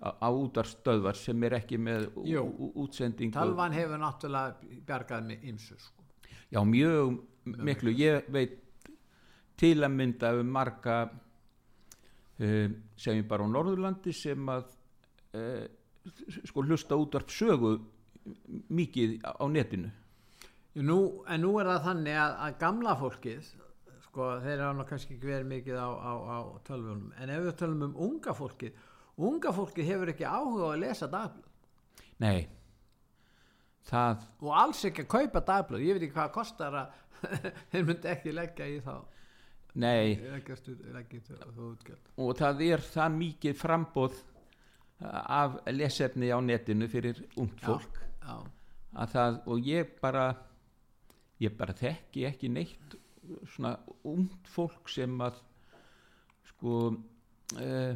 á, 0.00 0.28
útarstöðvar 0.28 1.18
sem 1.18 1.42
er 1.44 1.58
ekki 1.60 1.78
með 1.80 2.08
Jú. 2.28 2.44
útsendingu. 2.80 3.34
Talvan 3.36 3.74
hefur 3.76 4.00
náttúrulega 4.00 4.80
bjargað 4.88 5.26
með 5.28 5.48
ymsu 5.52 5.76
sko. 5.78 6.04
já 6.50 6.64
mjög 6.64 7.20
miklu. 7.44 7.90
ég 7.90 8.24
veit 8.28 8.58
til 9.56 9.84
að 9.84 9.92
mynda 9.92 10.32
um 10.40 10.48
marga 10.48 11.10
uh, 12.40 12.68
segjum 12.96 13.28
bara 13.28 13.44
á 13.44 13.48
Norðurlandi 13.52 14.12
sem 14.12 14.48
að 14.48 14.72
uh, 15.36 15.66
sko 16.48 16.64
hlusta 16.64 16.96
útvarp 16.96 17.30
sögu 17.30 17.78
mikið 18.68 19.20
á 19.24 19.44
netinu. 19.48 19.90
Nú, 20.80 21.24
en 21.28 21.42
nú 21.42 21.58
er 21.58 21.66
það 21.66 21.84
þannig 21.84 22.16
að, 22.16 22.36
að 22.46 22.58
gamla 22.60 22.94
fólkið 22.96 23.48
sko 24.06 24.28
þeir 24.42 24.62
nú 24.74 24.84
kannski 24.88 25.16
ekki 25.16 25.28
verið 25.28 25.50
mikið 25.50 25.76
á, 25.76 25.88
á, 25.92 26.12
á 26.16 26.38
tölvunum. 26.66 27.12
En 27.20 27.30
ef 27.30 27.44
við 27.44 27.58
tölum 27.60 27.84
um 27.90 27.98
unga 28.08 28.34
fólkið 28.34 28.78
unga 29.28 29.52
fólkið 29.56 29.88
hefur 29.92 30.12
ekki 30.14 30.26
áhuga 30.28 30.70
að 30.72 30.80
lesa 30.84 31.08
dagblöð. 31.12 31.46
Nei. 32.20 32.48
Það, 33.90 34.26
og 34.44 34.50
alls 34.60 34.82
ekki 34.86 35.04
að 35.06 35.10
kaupa 35.14 35.40
dagblöð. 35.48 35.84
Ég 35.86 35.96
veit 35.96 36.04
ekki 36.06 36.16
hvað 36.18 36.32
kostar 36.34 36.76
að 36.82 36.98
þeir 37.72 37.86
myndi 37.88 38.10
ekki 38.12 38.34
leggja 38.36 38.68
í 38.70 38.76
þá. 38.84 38.94
Nei. 39.80 40.16
Leggja 40.20 40.56
stu- 40.58 40.76
leggja 40.94 41.18
í 41.20 41.24
þau 41.26 41.36
þau 41.56 41.64
útgjöld. 41.72 42.10
Og 42.26 42.32
það 42.38 42.62
er 42.68 42.84
það 42.90 43.16
mikið 43.20 43.58
frambóð 43.60 44.18
af 45.10 45.54
lesefni 45.72 46.28
á 46.28 46.38
netinu 46.44 46.88
fyrir 46.92 47.22
ungt 47.40 47.62
fólk. 47.64 48.00
já, 48.20 48.34
að 49.00 49.12
það, 49.14 49.38
og 49.48 49.68
ég 49.70 49.94
bara 50.02 50.24
ég 51.40 51.54
bara 51.56 51.72
þekki 51.78 52.26
ekki 52.28 52.50
neitt 52.52 52.98
svona 53.54 53.70
ungt 54.04 54.50
fólk 54.52 54.90
sem 54.92 55.14
að 55.24 55.38
sko 56.50 56.74
uh, 56.90 57.94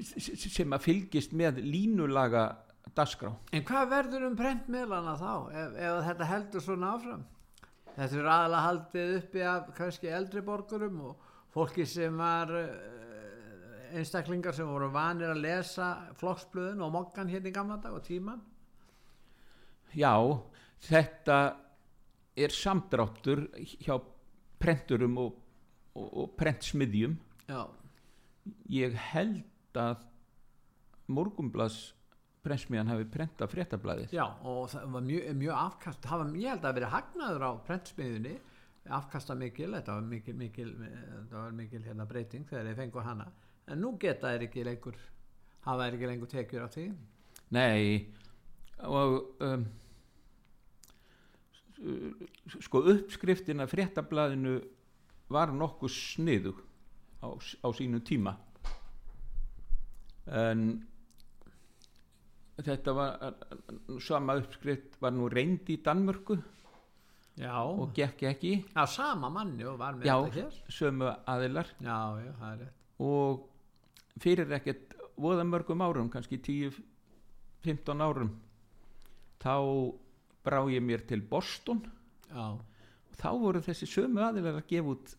sem 0.00 0.74
að 0.76 0.84
fylgist 0.84 1.32
með 1.36 1.60
línulaga 1.64 2.48
dagskrá 2.94 3.32
En 3.54 3.64
hvað 3.66 3.90
verður 3.90 4.26
um 4.28 4.36
prentmiðlana 4.38 5.14
þá 5.18 5.30
ef, 5.50 5.78
ef 5.78 6.00
þetta 6.08 6.28
heldur 6.30 6.64
svona 6.64 6.92
áfram? 6.94 7.24
Þetta 7.94 8.18
er 8.18 8.28
aðalega 8.28 8.66
haldið 8.68 9.12
uppi 9.20 9.42
af 9.46 9.70
kannski 9.76 10.10
eldri 10.10 10.42
borgurum 10.46 11.00
og 11.10 11.28
fólki 11.54 11.86
sem 11.86 12.16
var 12.18 12.50
eh, 12.58 13.98
einstaklingar 13.98 14.54
sem 14.56 14.66
voru 14.66 14.88
vanir 14.94 15.30
að 15.30 15.44
lesa 15.44 15.90
flokksblöðun 16.18 16.82
og 16.82 16.90
mokkan 16.96 17.30
hérna 17.30 17.50
í 17.50 17.54
gamla 17.54 17.78
dag 17.82 17.94
og 17.94 18.02
tíman. 18.06 18.42
já, 19.94 20.10
þetta 20.88 21.38
er 22.34 22.50
samdráttur 22.50 23.44
hjá 23.78 23.94
prenturum 24.58 25.18
og, 25.22 25.36
og, 25.94 26.08
og 26.24 26.32
prentsmiðjum 26.38 27.14
Já, 27.46 27.68
ég 28.72 28.96
held 29.12 29.44
að 29.80 30.02
morgumblads 31.14 31.78
prentsmiðjan 32.44 32.90
hafi 32.92 33.06
prentað 33.12 33.52
fréttablaðið. 33.54 34.12
Já 34.14 34.24
og 34.24 34.66
það 34.72 34.90
var 34.96 35.06
mjög, 35.06 35.28
mjög 35.40 35.60
afkast, 35.62 36.02
það 36.04 36.22
var, 36.22 36.34
ég 36.40 36.52
held 36.52 36.66
að 36.68 36.76
verið 36.78 36.92
hagnaður 36.94 37.46
á 37.48 37.50
prentsmiðjunni, 37.68 38.34
afkasta 38.98 39.36
mikil, 39.40 39.70
þetta 39.72 39.96
var 39.96 40.10
mikil, 40.10 40.34
mikil, 40.36 40.68
þetta 40.82 41.38
var 41.38 41.56
mikil 41.56 41.82
hérna 41.86 42.08
breyting 42.08 42.44
þegar 42.50 42.68
þeir 42.68 42.80
fengu 42.82 43.04
hana, 43.04 43.30
en 43.72 43.80
nú 43.80 43.94
geta 44.00 44.34
þeir 44.34 44.46
ekki 44.48 44.66
lengur, 44.68 45.00
hafa 45.64 45.86
þeir 45.86 45.98
ekki 45.98 46.10
lengur 46.12 46.32
tekjur 46.34 46.66
á 46.66 46.68
því. 46.74 46.86
Nei 47.54 48.12
og 48.84 49.40
um, 49.44 49.64
sko 52.60 52.82
uppskriftin 52.92 53.62
af 53.64 53.72
fréttablaðinu 53.72 54.58
var 55.32 55.52
nokkuð 55.54 55.92
sniðu 55.94 56.52
á, 57.24 57.32
á 57.32 57.68
sínu 57.72 58.02
tíma 58.04 58.34
en 60.26 60.66
þetta 62.62 62.94
var 62.96 63.34
sama 64.04 64.36
uppskrift 64.40 64.98
var 65.02 65.14
nú 65.14 65.28
reynd 65.32 65.68
í 65.72 65.78
Danmörku. 65.84 66.38
Já, 67.34 67.56
og 67.66 67.90
gekk 67.96 68.22
ekki. 68.30 68.52
Já, 68.70 68.84
sama 68.86 69.28
manni 69.32 69.66
og 69.66 69.78
var 69.80 69.96
með 69.98 70.06
já, 70.06 70.14
þetta 70.22 70.44
hér. 70.44 70.58
sömu 70.76 71.10
aðilar. 71.26 71.72
Og 73.02 73.48
fyrir 74.22 74.54
ekkert 74.54 74.94
voða 75.18 75.46
mörgum 75.46 75.82
árum, 75.82 76.10
kannski 76.12 76.38
10-15 76.38 78.04
árum 78.06 78.30
þá 79.42 79.56
brá 80.46 80.60
ég 80.70 80.84
mér 80.84 81.02
til 81.08 81.24
Boston. 81.26 81.82
Já, 82.30 82.54
og 82.54 83.18
þá 83.18 83.30
voru 83.42 83.62
þessi 83.66 83.90
sömu 83.90 84.22
aðilar 84.22 84.60
að 84.60 84.68
gefa 84.70 84.94
út 84.94 85.16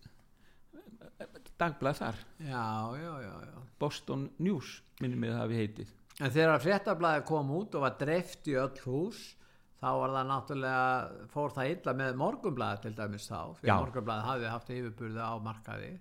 dagblað 1.61 2.01
þar 2.01 2.23
já, 2.39 2.65
já, 3.01 3.13
já, 3.25 3.35
já. 3.49 3.61
Boston 3.79 4.29
News 4.39 4.79
minnum 5.01 5.25
við 5.25 5.35
það 5.35 5.43
hafi 5.43 5.61
heitið 5.61 5.93
En 6.23 6.31
þegar 6.31 6.61
fréttablaði 6.63 7.23
kom 7.27 7.49
út 7.57 7.73
og 7.75 7.83
var 7.83 7.95
dreift 7.99 8.47
í 8.47 8.55
öll 8.55 8.77
hús, 8.85 9.23
þá 9.81 9.87
var 9.99 10.13
það 10.15 10.29
náttúrulega, 10.29 11.25
fór 11.33 11.55
það 11.57 11.71
illa 11.73 11.93
með 11.99 12.19
morgunblaði 12.21 12.83
til 12.85 12.91
dæmis 12.95 13.27
þá, 13.27 13.39
fyrir 13.59 13.81
morgunblaði 13.81 14.27
hafði 14.29 14.51
haft 14.53 14.71
yfirburði 14.77 15.25
á 15.27 15.35
markaði. 15.43 15.91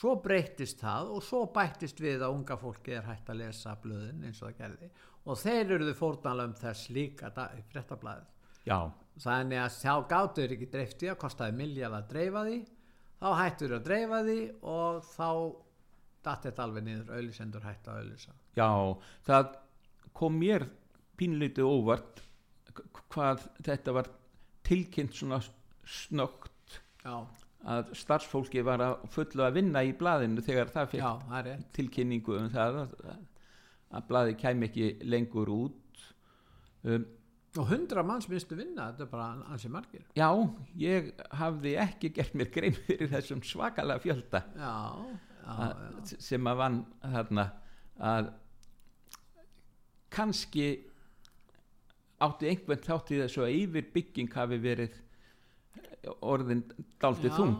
Svo 0.00 0.14
breyttist 0.24 0.80
það 0.80 1.12
og 1.16 1.24
svo 1.26 1.42
bættist 1.52 2.00
við 2.00 2.24
að 2.24 2.38
unga 2.38 2.56
fólki 2.56 2.94
er 2.96 3.08
hægt 3.10 3.28
að 3.28 3.40
lesa 3.42 3.76
blöðin 3.82 4.24
eins 4.24 4.40
og 4.40 4.48
það 4.48 4.58
gerði. 4.62 4.90
Og 5.28 5.40
þeir 5.42 5.74
eruðu 5.76 5.94
fórnalum 5.98 6.56
þess 6.56 6.92
líka 6.94 7.28
já, 8.64 8.78
Þannig 9.20 9.60
að 9.60 9.76
þá 9.76 9.94
gáttu 10.08 10.40
þeir 10.40 10.54
ekki 10.56 10.70
dreift 10.72 11.02
í 11.04 11.10
að 11.10 11.20
kostaði 11.20 11.58
miljard 11.58 11.98
að 11.98 12.08
dreifa 12.14 12.46
því, 12.46 12.60
þá 13.20 13.28
hættu 13.38 13.66
þeir 13.66 13.76
að 13.76 13.86
dreifa 13.88 14.20
því 14.26 14.38
og 14.74 15.02
þá 15.10 15.28
datt 16.24 16.46
þetta 16.48 16.64
alveg 16.66 16.84
niður, 16.86 17.12
auðlisendur 17.16 17.64
hættu 17.64 17.92
að 17.92 18.00
auðlisa. 18.02 18.34
já 18.56 18.70
það 19.28 19.52
kom 20.16 20.40
mér 20.40 20.66
pínlítið 21.20 21.68
óvart 21.68 22.22
hvað 23.12 23.46
þetta 23.64 23.94
var 23.96 24.10
tilkynnt 24.66 25.16
svona 25.16 25.40
snögt 25.84 26.80
Já, 27.00 27.24
að 27.70 27.92
starfsfólki 27.96 28.62
var 28.64 28.82
að 28.84 29.06
fullu 29.14 29.44
að 29.46 29.56
vinna 29.56 29.82
í 29.84 29.94
blaðinu 29.96 30.44
þegar 30.44 30.72
það 30.74 30.92
fekk 30.94 31.48
tilkynningu 31.76 32.36
um 32.36 32.50
það 32.52 32.80
að, 32.84 32.94
að 33.96 34.06
blaði 34.10 34.36
kæmi 34.40 34.68
ekki 34.68 34.90
lengur 35.08 35.52
út. 35.54 36.04
Um, 36.84 37.06
Og 37.58 37.66
hundra 37.66 38.04
manns 38.06 38.28
minnstu 38.30 38.54
vinna, 38.54 38.92
þetta 38.92 39.02
er 39.02 39.10
bara 39.10 39.24
ansi 39.50 39.68
margir. 39.72 40.04
já, 40.14 40.28
ég 40.78 41.08
hafði 41.34 41.72
ekki 41.82 42.12
gert 42.14 42.36
mér 42.38 42.50
grein 42.54 42.76
fyrir 42.78 43.10
þessum 43.10 43.40
svakalega 43.42 43.98
fjölda 44.04 44.44
Já, 44.54 44.74
já, 45.42 45.48
að, 45.56 45.72
já. 46.12 46.20
sem 46.28 46.46
að 46.46 46.60
vann 46.62 46.78
þarna 47.02 47.46
að 48.12 48.30
kannski 50.14 50.68
átti 52.22 52.50
einhvern 52.50 52.84
þátt 52.84 53.10
í 53.14 53.20
þessu 53.22 53.44
að 53.46 53.56
yfirbygging 53.64 54.30
hafi 54.34 54.58
verið 54.62 54.98
orðin 56.24 56.62
Já, 57.00 57.34
þung 57.36 57.56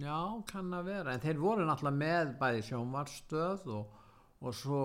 Já, 0.00 0.16
kann 0.50 0.72
að 0.74 0.88
vera. 0.88 1.12
En 1.14 1.22
þeir 1.22 1.38
voru 1.38 1.66
náttúrulega 1.68 2.00
með 2.00 2.32
bæði 2.40 2.64
sjónvarstöð 2.68 3.68
og, 3.76 4.00
og 4.44 4.52
svo 4.56 4.78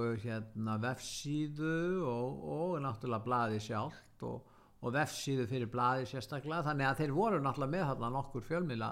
uh, 0.00 0.14
hérna 0.22 0.78
vefsíðu 0.80 1.72
og, 2.08 2.42
og 2.56 2.74
náttúrulega 2.84 3.24
blaði 3.26 3.58
sjálft 3.60 4.24
og, 4.24 4.46
og 4.82 4.94
vefsíðu 4.96 5.44
fyrir 5.50 5.68
blaði 5.72 6.06
sérstaklega. 6.10 6.64
Þannig 6.70 6.88
að 6.88 7.02
þeir 7.02 7.12
voru 7.16 7.40
náttúrulega 7.44 7.74
með 7.76 7.84
þarna 7.92 8.12
nokkur 8.16 8.46
fjölmila 8.48 8.90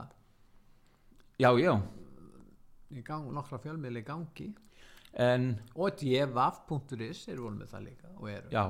já, 1.40 1.50
já, 1.56 1.72
gang, 3.06 3.30
nokkra 3.32 3.58
fjölmila 3.64 4.02
í 4.02 4.04
gangi. 4.04 4.50
en 5.16 5.46
Og 5.74 5.96
djevaf.is 5.98 7.24
þeir 7.26 7.40
voru 7.40 7.56
með 7.56 7.72
það 7.72 7.86
líka 7.88 8.12
eru. 8.36 8.50
já, 8.52 8.64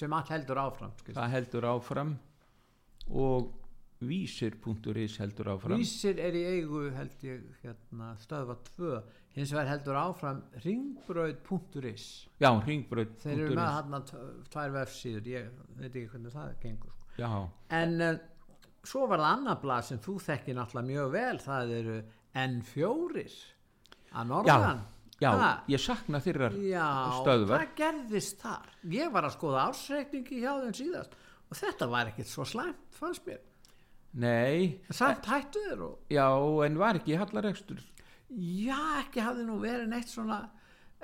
Sem 0.00 0.12
allt 0.16 0.30
heldur 0.32 0.56
áfram. 0.58 0.92
skilst. 0.98 1.18
það 1.20 1.34
heldur 1.36 1.66
áfram 1.68 2.14
og 3.10 3.50
vísir.is 4.08 5.16
heldur 5.22 5.50
áfram 5.54 5.80
Vísir 5.80 6.18
er 6.20 6.36
í 6.38 6.42
eigu 6.56 6.84
held 6.96 7.24
ég 7.26 7.42
hérna, 7.62 8.12
stöðva 8.22 8.56
2 8.76 8.92
hins 9.36 9.52
vegar 9.54 9.70
heldur 9.72 9.98
áfram 10.00 10.42
ringbraut.is 10.64 12.06
já, 12.42 12.50
ringbraut 12.66 13.16
þeir 13.22 13.38
eru 13.46 13.56
með 13.56 13.72
hann 13.76 14.04
tvær 14.52 14.74
vefsíður 14.76 15.30
ég 15.32 15.48
veit 15.78 15.90
ekki 15.92 16.08
hvernig 16.12 16.34
það 16.34 16.52
gengur 16.62 16.92
sko. 16.96 17.08
já, 17.20 17.30
en 17.80 17.94
uh, 18.00 18.12
svo 18.84 19.06
var 19.10 19.22
það 19.22 19.36
annar 19.36 19.60
blað 19.62 19.86
sem 19.90 20.02
þú 20.02 20.16
þekki 20.26 20.56
náttúrulega 20.58 20.90
mjög 20.90 21.12
vel 21.16 21.42
það 21.46 21.74
eru 21.80 21.98
N4 22.42 23.26
að 24.12 24.26
norðan 24.32 24.82
já, 25.22 25.30
Ha? 25.38 25.50
ég 25.70 25.78
sakna 25.78 26.18
þeirrar 26.18 26.56
Já, 26.66 26.86
stöðvar 27.20 27.60
hvað 27.62 27.74
gerðist 27.78 28.40
þar? 28.42 28.72
Ég 28.90 29.12
var 29.14 29.28
að 29.28 29.36
skoða 29.36 29.60
ársreikningi 29.68 30.40
hjá 30.42 30.50
þeim 30.64 30.72
síðast 30.74 31.12
og 31.52 31.58
þetta 31.60 31.86
var 31.92 32.10
ekkert 32.10 32.30
svo 32.32 32.46
slæmt, 32.48 32.88
fannst 32.96 33.22
mér. 33.28 33.38
Nei, 34.12 34.80
Samt 34.92 35.28
hættu 35.30 35.62
þér 35.68 35.84
og 35.86 36.12
já, 36.12 36.26
en 36.66 36.78
var 36.80 36.98
ekki 37.00 37.16
hallarekstur? 37.20 37.80
Já, 38.32 38.78
ekki 39.02 39.24
hafði 39.24 39.46
nú 39.48 39.58
verið 39.60 39.88
neitt 39.92 40.12
svona 40.12 40.42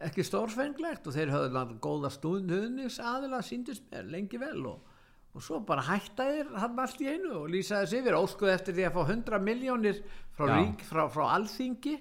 ekki 0.06 0.24
stórfenglegt 0.26 1.08
og 1.08 1.16
þeir 1.16 1.32
höfðu 1.34 1.50
náttúrulega 1.54 1.82
góða 1.82 2.10
stuðnings 2.14 3.00
aðila 3.02 3.40
síndist 3.42 3.88
mér 3.90 4.06
lengi 4.12 4.38
vel 4.40 4.60
og, 4.70 4.92
og 5.34 5.44
svo 5.44 5.58
bara 5.66 5.84
hætta 5.88 6.28
þeir 6.30 6.52
hann 6.62 6.78
allt 6.84 7.02
í 7.02 7.08
einu 7.10 7.32
og 7.42 7.48
lýsaði 7.52 7.90
sig 7.90 8.04
yfir 8.04 8.18
óskuð 8.18 8.52
eftir 8.54 8.76
því 8.78 8.86
að 8.88 8.94
fá 8.98 9.02
100 9.02 9.42
miljónir 9.48 10.00
frá, 10.36 10.54
frá, 10.86 11.02
frá 11.10 11.24
alþingi 11.34 11.96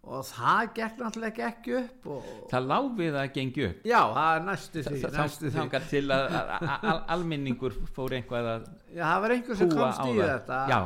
og 0.00 0.22
það 0.24 0.70
gekk 0.78 1.00
náttúrulega 1.02 1.48
ekki 1.50 1.74
upp 1.80 2.06
það 2.50 2.68
lá 2.70 2.78
við 3.00 3.18
að 3.20 3.32
gengi 3.36 3.66
upp 3.66 3.84
já, 3.90 4.00
það 4.16 4.30
er 4.38 4.46
næstu 4.46 4.84
því, 4.86 5.00
því. 5.04 5.50
þangar 5.58 5.84
til 5.90 6.04
að, 6.16 6.38
að 6.40 7.02
almenningur 7.16 7.76
fór 7.96 8.16
einhvað 8.16 8.48
að 8.54 8.64
Já, 8.96 9.04
það 9.04 9.20
var 9.26 9.34
einhver 9.36 9.60
sem 9.60 9.74
komst 9.74 10.00
í 10.06 10.14
það. 10.16 10.30
þetta 10.32 10.62
Já. 10.72 10.80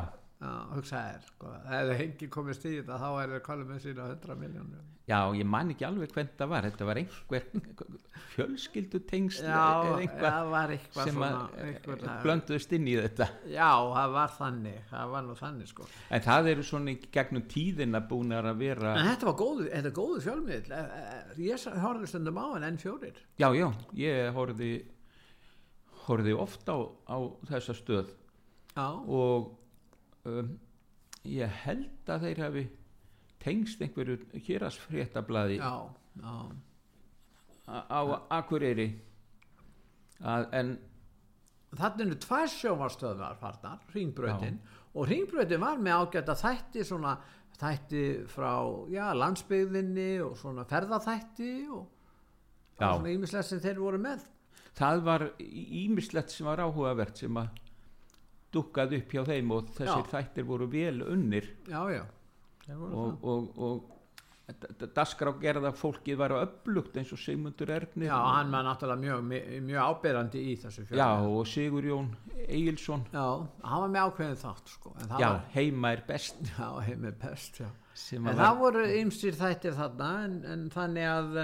Já, 0.44 0.50
hugsaði 0.74 1.12
þér, 1.14 1.28
sko, 1.30 1.52
ef 1.54 1.70
það 1.70 1.94
hengi 2.02 2.26
komist 2.34 2.66
í 2.68 2.72
þetta 2.74 2.98
þá 3.00 3.06
er 3.22 3.30
það 3.36 3.44
kvalið 3.46 3.70
með 3.70 3.78
sína 3.86 4.08
100 4.10 4.36
miljónir 4.42 4.82
já, 5.08 5.18
ég 5.36 5.48
man 5.48 5.72
ekki 5.74 5.86
alveg 5.88 6.12
hvern 6.14 6.30
það 6.38 6.50
var. 6.52 6.68
Þetta 6.68 6.88
var 6.88 7.00
einhver 7.00 7.46
fjölskyldutengsl 8.34 9.44
já, 9.46 9.58
eða 9.58 9.98
eitthvað 10.00 10.36
það 10.36 10.48
var 10.54 10.72
eitthvað 10.74 11.10
sem 11.10 11.24
eitthvað, 11.24 12.06
blönduðust 12.24 12.74
inn 12.78 12.88
í 12.90 12.96
þetta. 12.98 13.28
Já, 13.52 13.68
það 13.98 14.16
var 14.16 14.32
þannig 14.38 14.80
það 14.90 15.12
var 15.14 15.26
nú 15.28 15.36
þannig 15.38 15.70
sko. 15.70 15.90
En 16.08 16.24
það 16.24 16.50
eru 16.54 16.66
svona 16.70 16.94
í 16.94 16.96
gegnum 17.14 17.46
tíðina 17.52 18.02
búinar 18.10 18.50
að 18.50 18.64
vera 18.64 18.96
en 18.96 19.12
þetta 19.12 19.30
var 19.30 19.38
góðu, 19.42 19.68
þetta 19.70 19.92
er 19.92 19.96
góðu 20.00 20.24
fjölmiðl 20.24 20.80
ég 21.44 21.68
horfði 21.84 22.10
stundum 22.10 22.42
á 22.42 22.46
en 22.56 22.68
enn 22.70 22.82
fjórir. 22.82 23.22
Já, 23.38 23.48
já, 23.54 23.68
ég 23.98 24.34
horfði 24.34 24.72
horfði 26.04 26.34
ofta 26.36 26.76
á, 26.76 26.80
á 27.08 27.18
þessa 27.48 27.76
stöð. 27.76 28.14
Já, 28.74 28.88
og 28.90 29.52
um, 30.28 30.56
ég 31.28 31.60
held 31.64 32.10
að 32.10 32.26
þeir 32.26 32.42
hafi 32.44 32.64
tengst 33.44 33.82
einhverju 33.84 34.18
hérasfréttablaði 34.46 35.60
já, 35.60 35.72
já. 36.20 36.34
á 37.68 38.00
Akureyri. 38.40 38.88
Að, 40.24 40.50
en 40.56 40.74
Þannig 41.74 42.04
eru 42.04 42.16
tvær 42.22 42.50
sjómarstöðvar 42.52 43.38
farnar, 43.40 43.80
ringbröðin 43.90 44.60
og 44.94 45.08
ringbröðin 45.10 45.62
var 45.64 45.80
með 45.82 46.04
ágæta 46.04 46.36
þætti 46.38 46.84
svona 46.86 47.16
þætti 47.58 48.02
frá 48.30 48.52
já, 48.92 49.08
landsbyggðinni 49.18 50.12
og 50.22 50.36
svona 50.38 50.64
ferðaþætti 50.70 51.50
og, 51.74 51.88
Já. 52.78 52.88
svona 52.88 53.10
ímislegt 53.10 53.48
sem 53.50 53.62
þeir 53.62 53.82
voru 53.82 54.00
með. 54.02 54.24
Það 54.74 55.02
var 55.06 55.26
ímislegt 55.40 56.34
sem 56.34 56.46
var 56.46 56.62
áhugavert 56.62 57.22
sem 57.22 57.42
að 57.42 57.60
dukkaði 58.54 59.02
upp 59.02 59.14
hjá 59.14 59.22
þeim 59.30 59.52
og 59.54 59.70
þessir 59.74 60.06
Já. 60.06 60.10
þættir 60.14 60.46
voru 60.46 60.70
vel 60.70 61.00
unnir. 61.06 61.50
Já, 61.70 61.82
já 61.90 62.04
og, 62.72 63.24
og, 63.24 63.50
og 63.58 63.90
dasgrá 64.94 65.32
gerða 65.40 65.70
fólkið 65.72 66.18
var 66.20 66.34
öflugt 66.36 66.96
eins 67.00 67.12
og 67.16 67.20
Sigmundur 67.20 67.70
Ernir 67.72 68.10
já, 68.10 68.16
hann 68.36 68.52
var 68.52 68.66
náttúrulega 68.66 69.00
mjög, 69.00 69.22
mjög, 69.30 69.46
mjög 69.70 69.86
ábyrrandi 69.88 70.42
í 70.50 70.54
þessu 70.60 70.84
Já, 70.84 70.88
fjölmiðli. 70.90 71.30
og 71.38 71.48
Sigur 71.48 71.88
Jón 71.88 72.10
Egilson 72.44 73.06
já, 73.14 73.24
hann 73.64 73.84
var 73.86 73.94
með 73.94 74.10
ákveðin 74.10 74.40
þátt 74.44 74.74
sko, 74.74 74.94
en 75.00 75.14
já, 75.16 75.30
var 75.30 75.40
heima 75.56 75.94
er 75.96 76.04
best 76.08 76.44
já, 76.58 76.68
heim 76.84 77.08
er 77.08 77.16
best 77.24 77.62
já. 77.64 77.68
en 78.18 78.30
að 78.34 78.42
það 78.44 78.60
voru 78.66 78.86
ymsir 79.00 79.40
þættir 79.40 79.78
þarna 79.80 80.12
en, 80.26 80.38
en 80.52 80.68
þannig 80.76 81.10
að, 81.14 81.40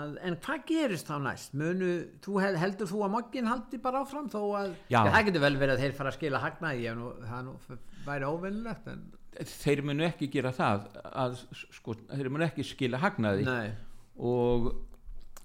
að 0.00 0.18
en 0.26 0.40
hvað 0.42 0.68
gerist 0.72 1.14
þá 1.14 1.16
næst 1.28 1.54
Munu, 1.62 1.94
þú 2.26 2.38
hel, 2.42 2.54
heldur 2.58 2.90
þú 2.90 3.06
að 3.06 3.16
moggin 3.20 3.50
haldi 3.54 3.82
bara 3.86 4.02
áfram 4.02 4.26
þó 4.34 4.42
að 4.64 4.74
Já. 4.90 5.04
það 5.06 5.30
getur 5.30 5.46
vel 5.46 5.56
verið 5.62 5.78
að 5.78 5.86
þeir 5.86 5.98
fara 6.02 6.10
að 6.10 6.18
skila 6.18 6.42
hagnaði 6.42 6.94
nú, 6.98 7.16
það 7.22 7.50
nú 7.52 7.82
væri 8.02 8.26
óvinnlegt 8.34 8.88
en 8.90 9.10
þeir 9.40 9.82
munu 9.88 10.04
ekki 10.06 10.28
gera 10.32 10.52
það 10.56 10.88
að, 11.12 11.38
sko, 11.78 11.94
þeir 12.10 12.28
munu 12.32 12.46
ekki 12.46 12.66
skila 12.66 13.00
hagnaði 13.02 13.46
nei 13.48 13.72
og 14.20 14.68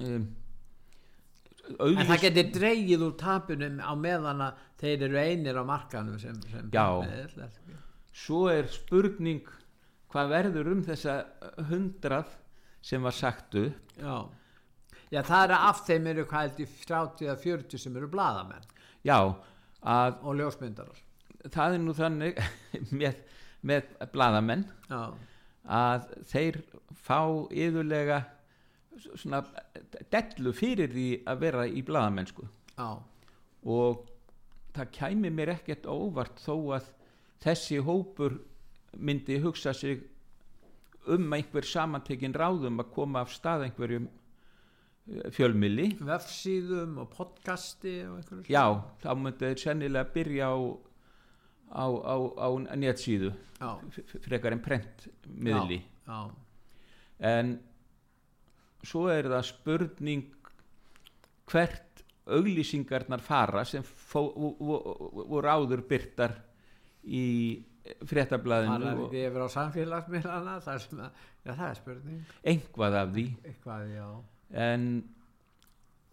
um, 0.03 0.27
En 1.83 2.07
það 2.07 2.21
getur 2.23 2.51
dreigið 2.55 3.01
úr 3.03 3.15
tapunum 3.19 3.79
á 3.83 3.91
meðan 3.99 4.39
að 4.45 4.59
þeir 4.79 5.01
eru 5.09 5.17
einir 5.19 5.57
á 5.59 5.63
markanum 5.67 6.15
sem, 6.21 6.37
sem 6.47 6.69
Já. 6.71 6.85
svo 8.15 8.45
er 8.47 8.69
spurning 8.71 9.41
hvað 10.13 10.31
verður 10.31 10.69
um 10.71 10.83
þessa 10.87 11.17
hundrað 11.67 12.31
sem 12.87 13.03
var 13.03 13.15
sagt 13.17 13.57
upp 13.59 13.97
Já. 13.99 14.15
Já, 15.11 15.21
það 15.27 15.43
er 15.43 15.53
af 15.57 15.83
þeim 15.87 16.07
eru 16.13 16.25
hvað 16.27 16.45
held 16.47 16.63
í 16.63 16.69
30 16.85 17.27
eða 17.27 17.35
40 17.43 17.83
sem 17.83 17.99
eru 17.99 18.07
bladamenn 18.15 18.71
já, 19.07 19.19
að 19.83 20.17
og 20.23 20.39
ljósmyndarar. 20.39 21.03
það 21.51 21.75
er 21.77 21.83
nú 21.83 21.93
þannig 21.99 22.39
með, 23.03 23.19
með 23.61 23.93
bladamenn 24.13 24.65
Já, 24.89 25.13
að 25.67 26.09
þeir 26.31 26.59
fá 26.95 27.21
yðurlega 27.51 28.21
svona 28.97 29.43
dellu 30.11 30.53
fyrir 30.55 30.91
því 30.93 31.07
að 31.27 31.41
vera 31.43 31.65
í 31.69 31.83
bladamennsku 31.85 32.45
já, 32.77 32.89
og 33.67 34.05
það 34.75 34.93
kæmi 34.97 35.31
mér 35.33 35.55
ekkert 35.57 35.89
óvart 35.89 36.39
þó 36.41 36.77
að 36.77 36.91
þessi 37.43 37.81
hópur 37.85 38.39
myndi 38.97 39.39
hugsa 39.43 39.73
sig 39.77 40.01
um 41.07 41.33
einhver 41.33 41.65
samantekin 41.65 42.35
ráðum 42.35 42.81
að 42.81 42.91
koma 42.95 43.23
af 43.23 43.31
stað 43.35 43.67
einhverjum 43.67 44.07
eh, 44.07 45.29
fjölmili 45.35 45.91
vefsíðum 45.99 46.97
og 47.03 47.11
podcasti 47.13 47.99
og 48.09 48.49
já, 48.49 48.65
þá 49.03 49.11
myndi 49.15 49.51
þeir 49.51 49.63
sennilega 49.63 50.13
byrja 50.15 50.51
á 50.51 50.57
á, 51.71 51.85
á, 51.87 52.15
á 52.37 52.47
netsíðu. 52.75 53.33
Já, 53.57 53.71
frekar 54.27 54.53
en 54.53 54.61
prentmiðli 54.61 55.79
já, 56.07 56.17
en 57.25 57.55
svo 58.85 59.07
er 59.09 59.25
það 59.31 59.47
spurning 59.49 60.27
hvert 61.49 62.03
auglýsingarnar 62.27 63.21
fara 63.23 63.63
sem 63.65 63.81
fó, 63.83 64.21
vo- 64.35 64.55
vo- 64.59 65.25
voru 65.31 65.47
áður 65.49 65.81
byrtar 65.89 66.35
í 67.07 67.23
það 67.97 68.87
er 68.91 69.03
ekki 69.07 69.21
yfir 69.29 69.43
á 69.43 69.49
samfélagsmiðlana, 69.57 70.55
það 70.61 70.75
já, 71.47 71.53
það 71.55 71.67
er 71.69 71.77
spurning. 71.79 72.23
einhvað 72.53 72.97
af 73.01 73.13
því. 73.15 73.25
Eitthvað, 73.47 73.85
já, 73.95 74.07
en 74.67 74.87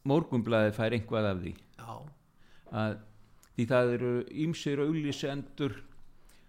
morgunblaðið 0.07 0.77
fær 0.79 0.95
einhvað 0.99 1.29
af 1.33 1.41
því. 1.43 1.53
Já, 1.81 1.97
að 2.85 2.97
því 3.57 3.67
það 3.71 3.93
eru 3.97 4.13
ýmsir 4.45 4.83
auglýsendur 4.85 5.77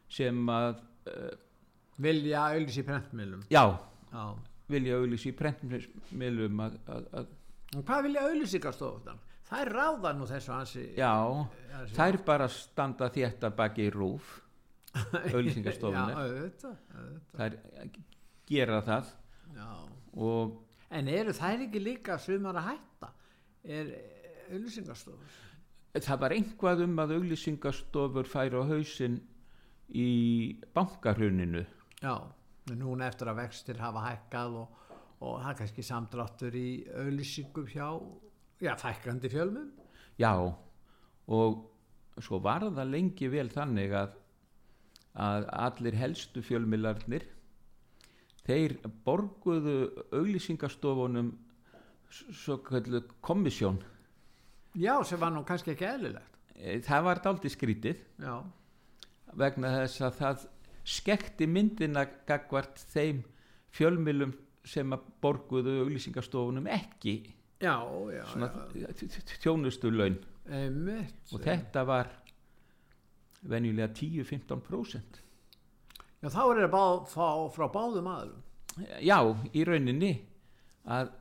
sem 0.09 0.39
að 0.49 0.79
uh, 1.11 1.31
vilja 2.01 2.43
auðlýs 2.51 2.77
í 2.81 2.85
prentmiðlum. 2.87 3.43
já, 3.51 3.63
Já. 4.11 4.23
vilja 4.71 4.97
auglýsi 4.99 5.29
í 5.31 5.35
prentmiðlum 5.37 6.63
að, 6.65 6.77
að, 6.89 7.05
að 7.21 7.83
hvað 7.85 8.03
vilja 8.07 8.25
auðlýsingarstofan? 8.29 9.21
Það 9.45 9.61
er 9.61 9.69
ráða 9.77 10.11
nú 10.17 10.25
þessu 10.25 10.51
hansi. 10.55 10.83
já, 10.97 11.11
þessu- 11.69 11.95
þær 11.99 12.17
bara 12.25 12.47
standa 12.49 13.09
þétt 13.13 13.43
að 13.45 13.55
baki 13.59 13.85
í 13.85 13.93
rúf 13.93 14.31
Já, 14.95 15.35
auglýsingarstofunar 15.35 16.17
auðvitað, 16.23 16.75
auðvitað. 16.95 17.37
þær 17.37 17.57
gera 18.49 18.81
það 18.87 19.13
En 20.95 21.07
eru 21.11 21.33
þær 21.35 21.63
ekki 21.65 21.79
líka 21.81 22.15
sumar 22.21 22.55
að 22.61 22.67
hætta? 22.71 23.09
Er 23.65 23.89
auðlýsingarstofur? 24.53 25.33
Það 26.03 26.19
var 26.23 26.35
einhvað 26.35 26.83
um 26.85 26.97
að 26.99 27.13
auglýsingastofur 27.19 28.27
færi 28.27 28.59
á 28.59 28.63
hausinn 28.67 29.19
í 29.95 30.09
bankarhruninu 30.75 31.63
Já, 32.01 32.15
en 32.71 32.81
núna 32.81 33.07
eftir 33.07 33.31
að 33.31 33.39
vextir 33.43 33.79
hafa 33.79 34.03
hækkað 34.09 34.57
og, 34.61 34.81
og 35.21 35.37
það 35.43 35.51
er 35.51 35.59
kannski 35.61 35.85
samdráttur 35.85 36.57
í 36.59 36.67
auðlýsingum 36.91 37.69
hjá, 37.71 37.87
já, 38.59 38.73
fækkandi 38.81 39.31
fjölmum. 39.31 39.71
já 40.19 40.33
og 40.35 41.63
svo 42.21 42.39
var 42.43 42.67
það 42.67 42.91
lengi 42.91 43.31
vel 43.31 43.47
þannig 43.51 43.95
að, 43.95 44.19
að 45.15 45.47
allir 45.69 45.97
helstu 45.99 46.43
fjölmilarnir 46.43 47.25
þeir 48.45 48.77
borguðu 49.05 49.79
auglýsingastofunum 50.13 51.31
svo 52.11 52.59
kallu 52.63 53.01
komissjón 53.25 53.79
Já, 54.75 54.95
sem 55.07 55.19
var 55.19 55.31
nú 55.31 55.43
kannski 55.47 55.71
ekki 55.73 55.87
eðlilegt. 55.87 56.35
Eh, 56.55 56.79
það 56.83 57.07
var 57.07 57.21
dálítið 57.23 57.53
skrítið 57.55 58.01
Já, 58.23 58.35
vegna 59.35 59.71
þess 59.79 60.03
að 60.07 60.19
það 60.19 60.45
skekti 60.85 61.47
myndina 61.49 62.05
gagvart 62.27 62.79
þeim 62.93 63.23
fjölmilum 63.75 64.35
sem 64.65 64.93
að 64.95 65.09
borguðu 65.21 65.79
auglýsingastofunum 65.83 66.69
ekki 66.71 67.15
já, 67.61 67.75
já, 68.13 68.23
svona 68.31 68.49
já. 68.77 68.87
þjónustu 69.41 69.91
laun 69.93 70.17
og 70.45 71.41
þetta 71.43 71.83
var 71.87 72.11
venjulega 73.45 73.91
10-15% 73.97 75.21
Já, 76.23 76.29
þá 76.33 76.41
er 76.55 76.69
bá, 76.73 76.83
fá, 77.05 77.27
frá 77.53 77.67
báðum 77.69 78.07
aðlum. 78.09 78.41
já, 79.03 79.19
í 79.53 79.65
rauninni 79.67 80.13
að, 80.89 81.11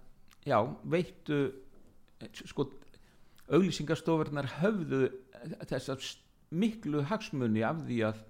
já, 0.46 0.58
veittu 0.88 1.40
sko 2.44 2.68
auglýsingastofurnar 3.52 4.48
höfðu 4.60 5.02
þessar 5.68 6.00
s- 6.00 6.16
miklu 6.54 7.02
hagsmunni 7.08 7.64
af 7.66 7.82
því 7.84 7.98
að 8.08 8.22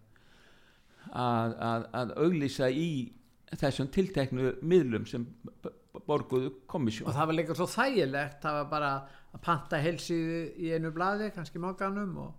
að, 1.15 1.55
að, 1.69 1.87
að 2.01 2.13
auglýsa 2.25 2.71
í 2.73 2.89
þessum 3.61 3.91
tilteknu 3.93 4.55
miðlum 4.65 5.05
sem 5.07 5.27
borguðu 6.09 6.49
Og 6.51 6.63
komissjón 6.73 7.13
það 7.15 7.29
var 7.31 7.37
líka 7.39 7.55
svo 7.59 7.67
þægilegt, 7.71 8.39
það 8.43 8.57
var 8.59 8.71
bara 8.73 8.93
að 9.35 9.43
panta 9.45 9.79
helsíðu 9.83 10.39
í 10.65 10.73
einu 10.75 10.91
blaði, 10.95 11.29
kannski 11.35 11.61
mokkanum 11.63 12.17
og... 12.25 12.33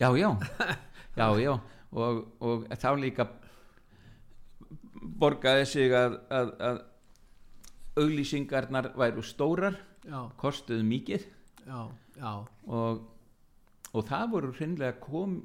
já, 0.00 0.08
já, 0.16 0.30
já, 1.16 1.26
já. 1.42 1.52
Og, 1.96 2.22
og 2.44 2.64
þá 2.76 2.88
líka 3.00 3.26
borgaði 5.20 5.66
sig 5.68 5.92
að, 5.96 6.16
að, 6.34 6.50
að 6.70 6.80
auglýsingarnar 8.02 8.90
væru 8.98 9.22
stórar 9.24 9.76
Já, 10.06 10.20
kostuðu 10.38 10.84
mikið 10.86 11.24
já, 11.66 11.80
já, 12.16 12.32
og, 12.66 13.00
og 13.92 14.04
það 14.08 14.30
voru 14.30 14.52
hreinlega 14.56 14.98
kom, 15.02 15.40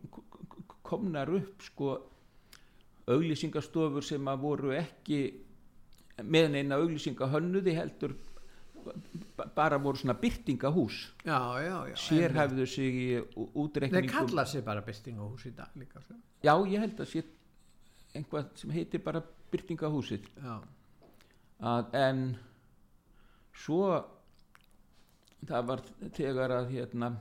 komnar 0.85 1.29
upp 1.33 1.61
sko 1.65 1.95
auglýsingastofur 3.11 4.03
sem 4.05 4.27
að 4.29 4.43
voru 4.43 4.73
ekki 4.77 5.21
með 6.21 6.51
neina 6.53 6.77
auglýsinga 6.77 7.27
hönnuði 7.31 7.73
heldur 7.75 8.13
ba- 9.37 9.47
bara 9.55 9.77
voru 9.81 9.97
svona 9.97 10.13
byrtingahús 10.21 10.99
já, 11.25 11.39
já, 11.65 11.75
já 11.91 11.95
sérhæfðu 12.05 12.65
sig 12.67 12.93
í 12.95 13.07
útreikningum. 13.35 14.09
Kalla 14.13 14.45
sér 14.45 14.63
bara 14.65 14.81
byrtingahús 14.85 15.45
í 15.49 15.55
dag 15.57 15.73
líka 15.75 16.01
já 16.43 16.53
ég 16.69 16.79
held 16.85 16.99
að 17.01 17.09
sé 17.15 17.23
einhvað 18.15 18.49
sem 18.59 18.71
heitir 18.75 19.01
bara 19.03 19.21
byrtingahúsið 19.51 20.25
Já, 20.43 20.55
að, 21.61 21.93
en 21.95 22.23
svo 23.53 23.83
það 25.49 25.67
var 25.71 25.83
þegar 26.17 26.55
að 26.59 26.71
hérna 26.75 27.11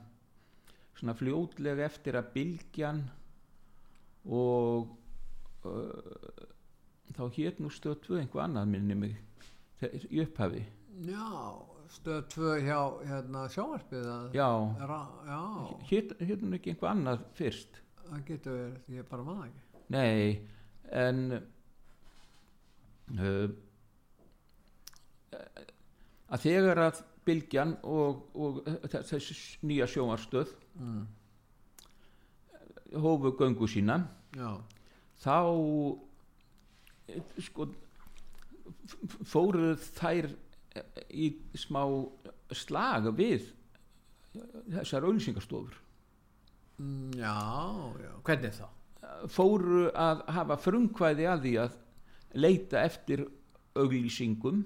svona 0.98 1.16
fljótlega 1.16 1.86
eftir 1.86 2.18
að 2.20 2.30
bylgjan 2.34 3.02
og 4.28 4.90
uh, 5.64 6.46
þá 7.16 7.24
hétt 7.36 7.60
nú 7.62 7.72
stöð 7.72 8.00
tvö 8.04 8.20
einhvað 8.20 8.46
annað 8.46 8.72
minni 8.74 8.96
mig 8.98 9.16
í 10.12 10.20
upphafi. 10.20 10.66
Já 11.08 11.26
stöð 11.90 12.26
tvö 12.30 12.56
hjá 12.62 12.80
hérna, 13.02 13.46
sjónvarpið 13.50 14.08
að, 14.12 14.26
já, 14.36 14.48
já, 15.26 15.40
hétt 15.90 16.44
nú 16.44 16.52
ekki 16.54 16.74
einhvað 16.74 16.92
annað 16.92 17.24
fyrst? 17.38 17.80
Það 18.04 18.22
getur 18.28 18.58
verið 18.58 18.98
ég 19.00 19.08
bara 19.10 19.26
maður 19.26 19.48
ekki. 19.48 19.64
Nei, 19.90 20.20
en 21.00 21.22
uh, 23.18 23.48
að 26.30 26.44
þegar 26.46 26.82
að 26.86 27.02
bylgjan 27.26 27.76
og, 27.84 28.22
og 28.34 28.60
þessi 28.90 29.36
nýja 29.68 29.86
sjónvarstöð 29.90 30.52
mm. 30.80 31.02
hófu 33.02 33.32
göngu 33.38 33.68
sína. 33.70 34.00
Já, 34.36 34.52
þá 35.20 35.36
sko 37.42 37.66
f- 38.86 39.18
fóru 39.26 39.74
þær 39.98 40.30
í 41.10 41.32
smá 41.58 41.82
slag 42.54 43.10
við 43.18 43.48
þessar 44.70 45.06
auðlýsingastofur 45.08 45.78
Mm, 46.80 47.10
já, 47.12 47.34
já. 48.00 48.12
Hvernig 48.24 48.54
þá? 48.56 48.68
fóru 49.28 49.90
að 49.92 50.22
hafa 50.32 50.56
frumkvæði 50.56 51.26
að 51.28 51.42
því 51.44 51.50
að 51.60 51.74
leita 52.40 52.80
eftir 52.88 53.22
auglýsingum 53.76 54.62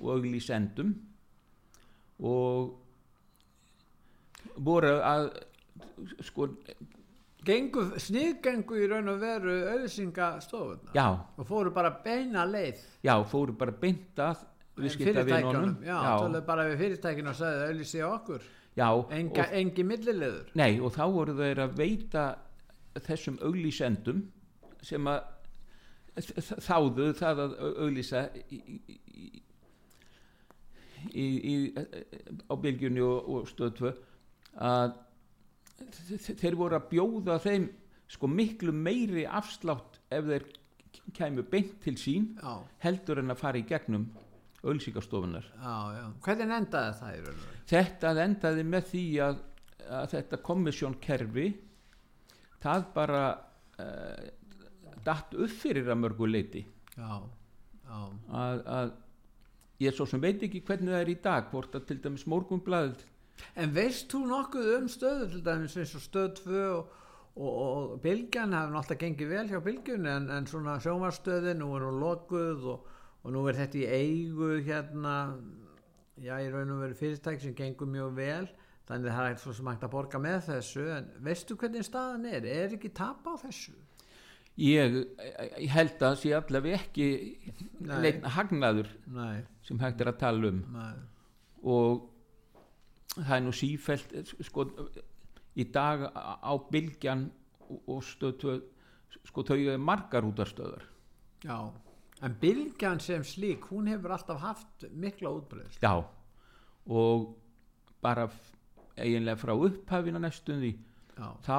og 0.00 0.08
auglýsendum 0.16 0.90
og 2.18 2.74
voru 4.58 4.94
að 5.04 5.28
sko, 6.26 6.48
Gengu, 7.48 7.84
sniðgengu 8.02 8.76
í 8.82 8.86
raun 8.90 9.08
og 9.08 9.20
veru 9.22 9.52
auðsingastofuna 9.72 10.92
og 11.38 11.46
fóru 11.48 11.70
bara 11.72 11.92
beina 12.04 12.42
leið. 12.44 12.80
Já, 13.06 13.14
fóru 13.30 13.54
bara 13.56 13.72
beint 13.72 14.18
að 14.20 14.42
viðskiptavinunum. 14.76 15.30
fyrirtækjunum, 15.30 15.76
já, 15.86 15.98
töluðu 16.18 16.42
bara 16.50 16.66
við 16.68 16.76
fyrirtækinu 16.82 17.30
og 17.32 17.38
sagði 17.38 18.02
á 18.04 18.08
okkur. 18.10 18.42
Já, 18.78 18.88
Enga, 19.16 19.42
og, 19.46 19.54
engi 19.58 19.82
millilegur 19.86 20.50
nei, 20.54 20.78
og 20.80 20.92
þá 20.94 21.02
voru 21.14 21.34
þeir 21.38 21.62
að 21.64 21.72
veita 21.80 22.26
þessum 23.06 23.38
auglýsendum 23.42 24.20
sem 24.82 25.08
að 25.10 25.24
þáðu 26.66 27.08
það 27.18 27.42
að 27.46 27.56
au- 27.58 27.74
auglýsa 27.86 28.26
í, 28.50 28.58
í, 28.58 29.42
í, 31.12 31.26
í, 31.26 31.54
á 32.48 32.54
bylgjunni 32.58 33.04
og, 33.04 33.28
og 33.34 33.50
stöð 33.50 33.74
2 33.82 33.92
að 34.68 34.96
þeir 36.38 36.56
voru 36.58 36.78
að 36.78 36.88
bjóða 36.90 37.38
þeim 37.42 37.68
sko 38.08 38.30
miklu 38.30 38.72
meiri 38.74 39.26
afslátt 39.26 40.00
ef 40.10 40.24
þeir 40.26 40.46
kæmu 41.16 41.44
beint 41.50 41.76
til 41.84 41.96
sín 42.00 42.32
já, 42.40 42.56
heldur 42.82 43.20
en 43.22 43.32
að 43.32 43.40
fara 43.42 43.60
í 43.60 43.66
gegnum 43.68 44.08
já, 45.94 46.04
hvernig 46.24 46.54
endaði 46.56 46.96
það 47.00 47.14
í 47.14 47.20
raun 47.24 47.34
og 47.36 47.44
veru? 47.44 47.60
þetta 47.72 48.14
endaði 48.24 48.64
með 48.66 48.88
því 48.92 49.04
að, 49.26 49.42
að 50.00 50.06
þetta 50.14 50.40
komissjónkerfi 50.48 51.48
það 52.64 52.88
bara 52.96 53.22
uh, 53.84 54.24
datt 55.06 55.36
upp 55.38 55.54
fyrir 55.60 55.92
að 55.92 56.00
mörgu 56.02 56.30
leiti 56.30 56.64
já, 56.96 57.12
já, 57.86 58.00
að, 58.42 58.64
að 58.78 58.96
ég 59.82 59.94
svo 59.94 60.06
sem 60.08 60.22
veit 60.22 60.42
ekki 60.42 60.64
hvernig 60.66 60.94
það 60.94 61.04
er 61.04 61.12
í 61.12 61.20
dag 61.22 61.48
hvort 61.52 61.78
að 61.78 61.88
til 61.90 62.00
dæmis 62.02 62.26
morgunblaðið 62.30 63.06
En 63.58 63.74
veist 63.74 64.10
þú 64.12 64.24
nokkuð 64.28 64.68
um 64.76 64.86
stöðu 64.90 65.28
til 65.32 65.42
dæmis 65.46 65.76
eins 65.78 65.94
og 65.98 66.04
stöð 66.04 66.28
2 66.40 66.60
og, 66.74 66.92
og, 67.36 67.50
og 67.62 67.96
bylgjan 68.02 68.54
hafi 68.56 68.74
náttúrulega 68.74 69.02
gengið 69.04 69.32
vel 69.32 69.50
hjá 69.52 69.60
bylgjunni 69.66 70.12
en, 70.12 70.28
en 70.34 70.48
svona 70.50 70.78
sjómarstöðin 70.82 71.62
nú 71.62 71.72
er 71.76 71.86
hún 71.86 72.00
lokuð 72.02 72.68
og, 72.74 72.94
og 73.22 73.34
nú 73.34 73.44
er 73.48 73.60
þetta 73.60 73.82
í 73.82 73.86
eigu 73.98 74.52
hérna. 74.66 75.16
Já 76.18 76.34
í 76.42 76.48
raun 76.50 76.74
og 76.74 76.82
veru 76.82 76.98
fyrirtæk 76.98 77.42
sem 77.42 77.54
gengur 77.54 77.90
mjög 77.90 78.16
vel 78.16 78.48
þannig 78.88 79.12
það 79.12 79.20
er 79.22 79.34
eitthvað 79.34 79.58
sem 79.58 79.68
hægt 79.70 79.84
að 79.86 79.92
borga 79.92 80.20
með 80.22 80.38
þessu 80.48 80.86
en 80.96 81.12
veistu 81.22 81.56
hvernig 81.60 81.86
staðan 81.86 82.26
er? 82.26 82.48
Er 82.48 82.74
ekki 82.74 82.90
tap 82.96 83.26
á 83.28 83.34
þessu 83.44 83.76
ég, 84.58 84.94
ég 85.62 85.70
held 85.70 86.02
að 86.02 86.16
sé 86.22 86.32
allavega 86.34 86.80
ekki 86.82 87.08
Nei. 87.80 87.98
neitt 88.02 88.24
hagnaður 88.36 88.88
nei, 89.14 89.42
sem 89.62 89.78
hægt 89.82 90.00
er 90.02 90.10
að 90.12 90.18
tala 90.22 90.50
um. 90.52 90.62
Nei, 90.74 90.94
og 91.62 92.08
það 93.18 93.34
er 93.38 93.44
nú 93.46 93.52
sífælt 93.54 94.14
sko, 94.46 94.66
í 95.58 95.64
dag 95.74 96.08
á 96.14 96.52
bylgjan 96.70 97.28
og- 97.86 98.02
stöð 98.04 98.62
sko 99.28 99.42
þau 99.44 99.56
eru 99.58 99.78
margar 99.78 100.22
útarstöðar 100.24 100.82
já. 101.44 101.58
En 102.22 102.34
bylgjan 102.40 102.98
sem 103.00 103.22
slík 103.22 103.68
hún 103.70 103.86
hefur 103.88 104.10
alltaf 104.10 104.40
haft 104.40 104.84
mikla 104.90 105.30
útbreyðslu 105.30 105.82
já. 105.82 106.04
Og 106.88 107.36
bara 108.02 108.28
eiginlega 108.96 109.36
frá 109.38 109.52
upphafina 109.54 110.18
næstum 110.18 110.58
því 110.62 110.72
já, 111.18 111.28
þá 111.46 111.58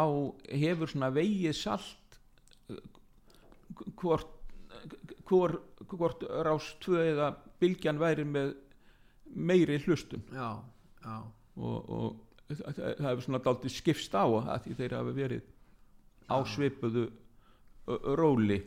hefur 0.51 0.88
svona 0.91 1.09
vegið 1.15 1.55
salt 1.55 1.95
eh, 1.95 1.98
hvort 3.99 4.36
hvort, 5.29 6.23
rás 6.45 6.71
tvö 6.84 7.03
eða 7.12 7.29
bylgjan 7.62 7.99
væri 8.01 8.25
með 8.27 8.55
meiri 9.36 9.77
hlustun. 9.84 10.23
Já, 10.34 10.58
já. 11.03 11.15
Og, 11.60 11.89
og 11.89 12.53
það, 12.55 12.79
það 12.79 13.08
hefur 13.10 13.25
svona 13.25 13.41
daldið 13.45 13.75
skipst 13.75 14.15
á 14.15 14.25
að 14.25 14.65
því 14.65 14.75
þeir 14.79 14.95
hafa 14.97 15.15
verið 15.17 15.49
á 16.29 16.38
svipuðu 16.47 17.05
ö- 17.89 18.15
róli 18.19 18.62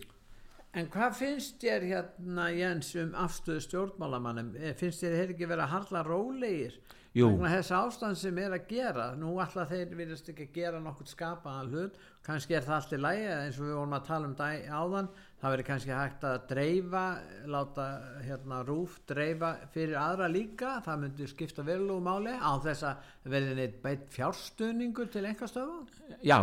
En 0.73 0.87
hvað 0.89 1.17
finnst 1.19 1.59
þér 1.61 1.85
hérna 1.85 2.47
Jens 2.57 2.95
um 2.97 3.11
afstöðu 3.21 3.61
stjórnmálamannum? 3.67 4.55
Eh, 4.57 4.73
Finnst 4.81 5.03
þér 5.05 5.19
þeir 5.19 5.33
ekki 5.35 5.49
vera 5.51 5.67
harla 5.69 6.01
rólegir? 6.07 6.79
Jú. 7.13 7.27
Vegna 7.29 7.51
þess 7.53 7.73
ástand 7.77 8.17
sem 8.17 8.39
er 8.41 8.55
að 8.57 8.71
gera. 8.71 9.11
Nú 9.21 9.35
alltaf 9.43 9.69
þeir 9.69 9.91
virðast 9.99 10.31
ekki 10.33 10.47
að 10.47 10.55
gera 10.57 10.81
nokkuð 10.81 11.11
skapaðan 11.13 11.69
hlut. 11.75 11.99
Kannski 12.25 12.57
er 12.57 12.65
það 12.65 12.77
allt 12.79 12.95
í 12.97 13.01
lægi 13.03 13.27
eins 13.35 13.59
og 13.61 13.67
við 13.67 13.77
vorum 13.77 13.97
að 13.99 14.07
tala 14.07 14.31
um 14.31 14.37
dag 14.39 14.65
áðan. 14.73 15.11
Það 15.43 15.53
verður 15.53 15.69
kannski 15.69 15.93
hægt 15.99 16.25
að 16.25 16.49
dreifa, 16.55 17.05
láta 17.53 17.87
hérna 18.25 18.63
rúf 18.65 18.97
dreifa 19.13 19.53
fyrir 19.77 20.01
aðra 20.01 20.31
líka. 20.33 20.73
Það 20.89 21.05
myndi 21.05 21.29
skipta 21.29 21.67
verulegu 21.69 22.01
máli 22.09 22.33
á 22.33 22.53
þess 22.65 22.89
að 22.89 23.13
verði 23.37 23.59
neitt 23.61 23.81
beitt 23.85 24.09
fjárstuðningur 24.17 25.13
til 25.13 25.27
einhverstöfa. 25.29 25.83
já, 26.25 26.39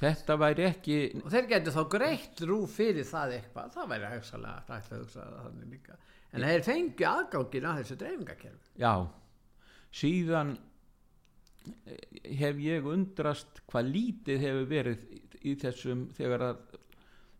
þetta 0.00 0.36
væri 0.40 0.64
ekki 0.70 0.98
og 1.20 1.28
þeir 1.34 1.48
getur 1.50 1.74
þá 1.76 1.82
greitt 1.92 2.42
rúf 2.48 2.76
fyrir 2.78 3.04
það 3.08 3.34
eitthvað. 3.38 3.72
Það 3.76 3.90
væri 3.92 4.10
hugsalega 4.14 4.64
en 6.32 6.44
þeir 6.46 6.62
fengi 6.66 7.06
aðgangin 7.10 7.66
að 7.70 7.80
þessu 7.82 7.96
dreifingakerfi. 8.00 8.68
Já, 8.80 8.92
síðan 10.00 10.52
eh, 11.86 12.36
hef 12.40 12.60
ég 12.64 12.86
undrast 12.92 13.60
hvað 13.70 13.90
lítið 13.96 14.44
hefur 14.46 14.68
verið 14.70 15.02
í, 15.42 15.54
þessum 15.60 16.06
þegar 16.16 16.44
að 16.50 16.62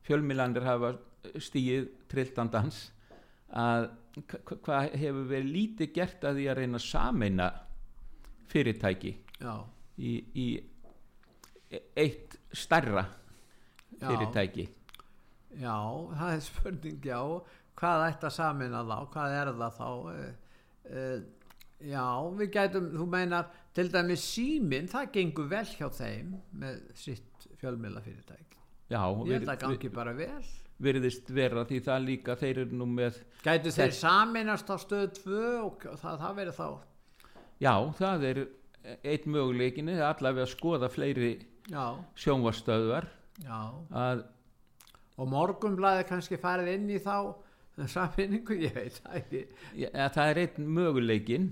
fjölmilandir 0.09 0.65
hafa 0.67 0.95
stíið 1.45 1.89
trilltandans 2.11 2.87
að 3.61 3.91
hva- 4.17 4.41
hva- 4.49 4.59
hvað 4.67 4.95
hefur 4.99 5.27
verið 5.31 5.51
lítið 5.55 5.93
gert 5.97 6.25
að 6.25 6.39
því 6.41 6.47
að 6.51 6.59
reyna 6.61 6.81
að 6.81 6.87
sameina 6.87 7.49
fyrirtæki 8.51 9.13
í, 9.99 10.13
í 10.35 10.47
e- 11.71 11.83
eitt 12.03 12.30
stærra 12.53 13.07
Já. 14.01 14.07
fyrirtæki. 14.07 14.69
Já, 15.61 15.77
það 16.15 16.35
er 16.37 16.45
spurning 16.47 17.05
já, 17.05 17.21
hvað 17.81 18.07
ætti 18.07 18.29
að 18.29 18.37
samina 18.37 18.85
þá? 18.87 18.97
Hvað 19.15 19.37
er 19.41 19.53
það 19.59 19.79
þá? 19.81 19.89
Uh, 19.91 20.31
uh, 20.91 21.21
já, 21.81 22.05
við 22.39 22.53
gætum 22.55 22.89
þú 22.95 23.07
meinar, 23.11 23.51
til 23.77 23.91
dæmis 23.93 24.25
símin 24.35 24.89
það 24.91 25.13
gengur 25.17 25.51
vel 25.51 25.67
hjá 25.69 25.89
þeim 25.95 26.35
með 26.61 26.81
sitt 26.99 27.47
fjölmjöla 27.61 28.03
fyrirtæki 28.05 28.59
já, 28.91 29.01
ég 29.01 29.37
held 29.39 29.53
að 29.53 29.61
gangi 29.65 29.93
bara 29.95 30.15
vel. 30.17 30.45
virðist 30.81 31.31
vera 31.35 31.65
því 31.69 31.81
það 31.87 32.07
líka 32.07 32.37
þeir 32.41 32.63
eru 32.65 32.79
nú 32.81 32.89
með 32.91 33.21
gætu 33.45 33.73
þeir 33.75 33.95
saminast 33.97 34.71
á 34.73 34.77
stöð 34.81 35.11
2 35.21 35.43
og 35.67 35.85
það, 36.01 36.23
það 36.25 36.41
verið 36.41 36.59
þá? 36.59 36.69
Já, 37.61 37.75
það 38.01 38.27
er 38.31 38.43
eitt 39.05 39.27
möguleikinni 39.29 39.99
allavega 40.01 40.47
að 40.47 40.55
skoða 40.55 40.89
fleiri 40.93 41.33
að 43.91 44.25
og 45.21 45.29
morgunblæði 45.29 46.07
kannski 46.09 46.39
farið 46.41 46.75
inn 46.75 46.91
í 46.95 46.99
þá 47.03 47.35
samfinningu, 47.91 48.57
ég 48.61 48.75
veit 48.77 48.99
það 48.99 49.17
ekki. 49.21 49.41
Ja, 49.83 50.09
það 50.13 50.33
er 50.33 50.41
einn 50.43 50.69
möguleikin 50.77 51.47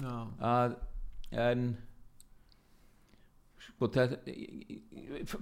já, 0.00 0.14
að 0.38 0.76
en 1.44 1.64
sko 3.60 3.90
það, 3.94 4.16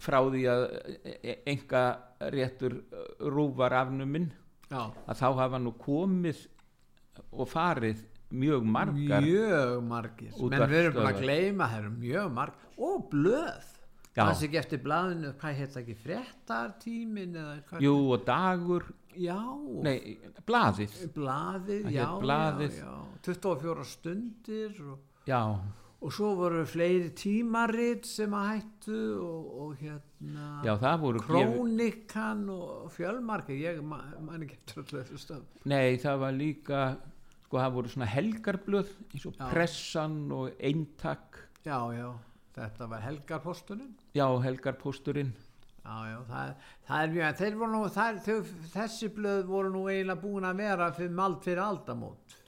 frá 0.03 0.19
því 0.27 0.45
að 0.53 0.67
enga 1.55 1.85
réttur 2.35 2.79
rúvar 3.21 3.77
afnuminn 3.85 4.31
já, 4.69 4.83
að 4.83 5.23
þá 5.23 5.29
hafa 5.43 5.63
nú 5.63 5.75
komið 5.81 6.45
og 7.31 7.49
farið 7.51 8.05
mjög 8.29 8.67
margar 8.69 9.25
mjög 9.25 9.83
margir. 9.89 10.33
Menn 10.37 10.69
við 10.69 10.81
erum 10.83 11.01
bara 11.01 11.15
að 11.15 11.23
gleyma 11.25 11.69
það 11.71 11.83
eru 11.85 11.93
mjög 11.97 12.33
marg 12.37 12.65
og 12.77 13.11
blöð. 13.13 13.75
Það 14.27 14.35
sé 14.41 14.47
ekki 14.49 14.59
eftir 14.63 14.83
blaðinu, 14.85 15.33
hvað 15.41 15.59
heit 15.61 15.71
það 15.75 15.83
ekki 15.83 15.97
hvað? 17.69 17.83
Jú 17.87 17.97
og 18.15 18.25
dagur. 18.27 18.87
Já, 19.19 19.39
nei, 19.83 20.19
blaðið. 20.47 20.93
Blaðið, 21.17 21.83
Það 21.89 21.93
já, 21.97 22.07
Blaðið. 22.23 22.77
já, 22.79 22.85
já 22.85 23.23
24 23.29 23.85
stundir 23.85 24.81
og, 24.93 24.99
já, 25.27 25.41
og 26.01 26.13
svo 26.15 26.29
voru 26.39 26.61
fleiri 26.71 27.09
tímarit 27.19 28.07
sem 28.07 28.31
að 28.39 28.47
hættu 28.53 28.99
og, 29.19 29.49
og 29.65 29.73
hérna 29.81 30.63
já 30.63 30.77
það 30.79 31.01
voru 31.03 31.19
gefið- 31.25 31.57
krónikan 31.57 32.45
og 32.55 32.93
fjölmarki 32.95 33.57
ég 33.59 33.83
man, 33.83 34.15
ekki 34.47 34.61
eftir 34.61 34.87
þessu 34.93 35.19
stöð 35.19 35.43
nei 35.67 35.97
það 35.99 36.19
var 36.23 36.33
líka 36.39 36.83
sko 37.49 37.59
það 37.59 37.75
voru 37.75 37.89
svona 37.89 38.07
helgarblöð 38.15 38.95
eins 39.15 39.27
og 39.27 39.35
pressan 39.51 40.17
og 40.37 40.51
eintak. 40.61 41.41
Já, 41.67 41.81
já, 41.99 42.13
þetta 42.59 42.89
var 42.91 43.05
helgarposturinn 43.07 43.95
já, 44.17 44.27
helgarpósturinn. 44.45 45.33
Já, 45.89 45.95
já, 46.11 46.19
það, 46.29 46.51
það 46.89 47.03
er 47.05 47.13
mjög, 47.15 47.37
þeir 47.39 47.55
voru 47.63 47.73
nú, 47.73 47.83
það, 47.95 48.21
þau, 48.27 48.39
þessi 48.75 49.09
blöð 49.17 49.43
voru 49.49 49.73
nú 49.73 49.87
eiginlega 49.89 50.21
búin 50.21 50.45
að 50.49 50.61
vera 50.61 50.89
fyrir 50.99 51.15
mald 51.17 51.41
fyrir 51.47 51.63
aldamót, 51.65 52.39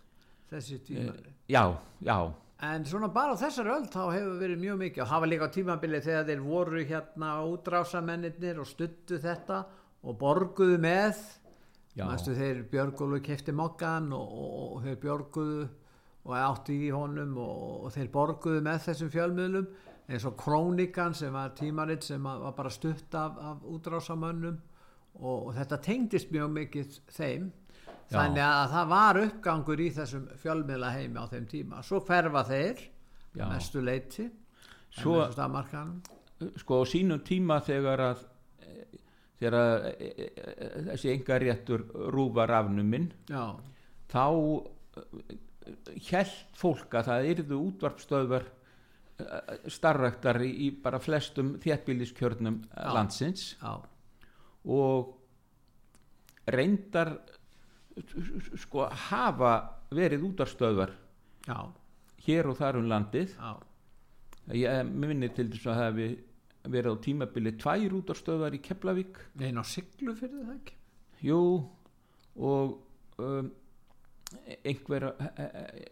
þessi 0.51 0.81
tímari. 0.85 1.35
já, 1.49 1.65
já, 2.05 2.17
En 2.61 2.85
svona 2.85 3.09
bara 3.09 3.33
á 3.33 3.41
þessari 3.41 3.71
öll 3.73 3.87
þá 3.89 4.03
hefur 4.13 4.35
verið 4.37 4.59
mjög 4.61 4.81
mikið 4.83 5.03
og 5.07 5.13
var 5.23 5.31
líka 5.31 5.47
á 5.49 5.55
tímabili 5.55 6.01
þegar 6.05 6.27
þeir 6.29 6.41
voru 6.45 6.83
hérna 6.85 7.29
útrásamennir 7.49 8.59
og 8.61 8.69
stuttu 8.69 9.17
þetta 9.17 9.63
og 10.05 10.19
borguðu 10.21 10.77
með, 10.83 11.23
já, 11.97 12.05
Manstu, 12.05 12.35
þeir 12.37 12.61
Björgólu 12.69 13.23
kefti 13.25 13.55
mokkan 13.57 14.13
og, 14.13 14.29
og, 14.29 14.59
og 14.75 14.85
þeir 14.85 14.99
björguðu 15.07 15.63
og 16.27 16.35
átti 16.37 16.77
í 16.85 16.91
honum 16.93 17.33
og, 17.41 17.87
og 17.87 17.95
þeir 17.97 18.13
borguðu 18.13 18.61
með 18.69 18.83
þessum 18.91 19.13
fjölmiðlum 19.15 19.71
eins 20.11 20.25
og 20.27 20.35
Krónikan 20.41 21.15
sem 21.15 21.33
var 21.35 21.53
tímaritt 21.59 22.05
sem 22.07 22.25
var 22.27 22.53
bara 22.57 22.71
stutt 22.75 23.15
af, 23.15 23.37
af 23.39 23.65
útrásamönnum 23.71 24.57
og, 25.21 25.47
og 25.47 25.55
þetta 25.59 25.79
tengdist 25.85 26.33
mjög 26.35 26.51
mikið 26.57 26.97
þeim 27.15 27.51
Já. 28.11 28.17
þannig 28.17 28.43
að 28.43 28.73
það 28.75 28.89
var 28.91 29.21
uppgangur 29.25 29.83
í 29.85 29.89
þessum 29.95 30.25
fjölmiðla 30.43 30.91
heimi 30.97 31.23
á 31.23 31.27
þeim 31.31 31.47
tíma 31.51 31.83
svo 31.87 32.01
hverfa 32.09 32.43
þeir 32.49 32.83
Já. 33.39 33.45
mestu 33.53 33.83
leiti 33.87 34.27
Svo- 34.91 35.21
sko 36.59 36.81
á 36.83 36.85
sínum 36.91 37.21
tíma 37.23 37.61
þegar 37.63 38.03
að 38.09 38.25
eh, 38.67 38.99
þegar 39.39 39.57
að 39.61 39.87
eh, 39.93 40.11
eh, 40.19 40.79
þessi 40.91 41.13
enga 41.15 41.39
réttur 41.45 41.85
rúvar 42.11 42.51
afnuminn 42.59 43.13
já, 43.31 43.45
þá 44.11 44.25
held 46.11 46.35
fólk 46.59 46.97
að 46.99 47.11
það 47.13 47.29
yrðu 47.35 47.59
útvarpstöðvar 47.69 48.49
starraktar 49.71 50.41
í, 50.45 50.51
í 50.67 50.69
bara 50.83 51.01
flestum 51.03 51.55
þéttbýliskjörnum 51.63 52.61
Já. 52.69 52.93
landsins. 52.95 53.45
Já, 53.61 53.81
og 54.71 55.17
reyndar 56.51 57.15
sko 58.61 58.87
hafa 59.11 59.53
verið 59.95 60.25
útvarpstöðvar 60.31 60.93
já, 61.47 61.59
hér 62.27 62.51
og 62.51 62.59
þar 62.59 62.81
um 62.81 62.89
landið. 62.91 63.37
Ég 64.57 64.91
minni 64.91 65.31
til 65.35 65.51
þess 65.53 65.71
að 65.71 65.81
hefði 65.85 66.09
verið 66.71 66.97
á 66.97 67.03
tímabili 67.05 67.55
tvær 67.61 67.97
útvarpstöðvar 68.01 68.57
í 68.57 68.63
Keflavík. 68.65 69.21
Neina 69.41 69.65
á 69.65 69.67
siglu 69.67 70.15
fyrir 70.19 70.45
það 70.45 70.57
ekki? 70.59 70.77
Jú 71.27 71.41
og 72.41 72.77
um, 73.21 73.51
einhver 74.65 75.11
eh, 75.11 75.41
eh, 75.45 75.87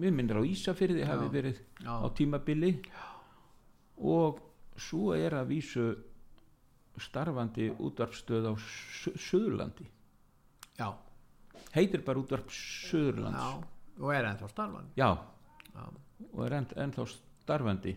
mér 0.00 0.12
minnir 0.14 0.38
á 0.40 0.42
Ísafyrði 0.44 1.04
hafi 1.08 1.28
verið 1.32 1.60
já, 1.82 1.92
á 1.94 2.06
tímabili. 2.16 2.72
Og 4.02 4.40
svo 4.76 5.14
er 5.16 5.36
að 5.38 5.50
vísu 5.52 5.84
starfandi 7.00 7.70
útvarpstöð 7.78 8.50
á 8.50 8.52
Su- 8.58 9.14
Suðurlandi. 9.18 9.86
Já, 10.78 10.90
heitir 11.74 12.02
bara 12.06 12.18
útvarp 12.22 12.50
Suðurlands. 12.50 13.66
Og 14.00 14.10
er 14.14 14.26
ennþá 14.26 14.48
starfan 14.50 14.88
já, 14.98 15.12
já. 15.70 15.84
og 16.32 16.40
er 16.46 16.56
enn, 16.58 16.66
ennþá 16.86 17.06
starfandi. 17.14 17.94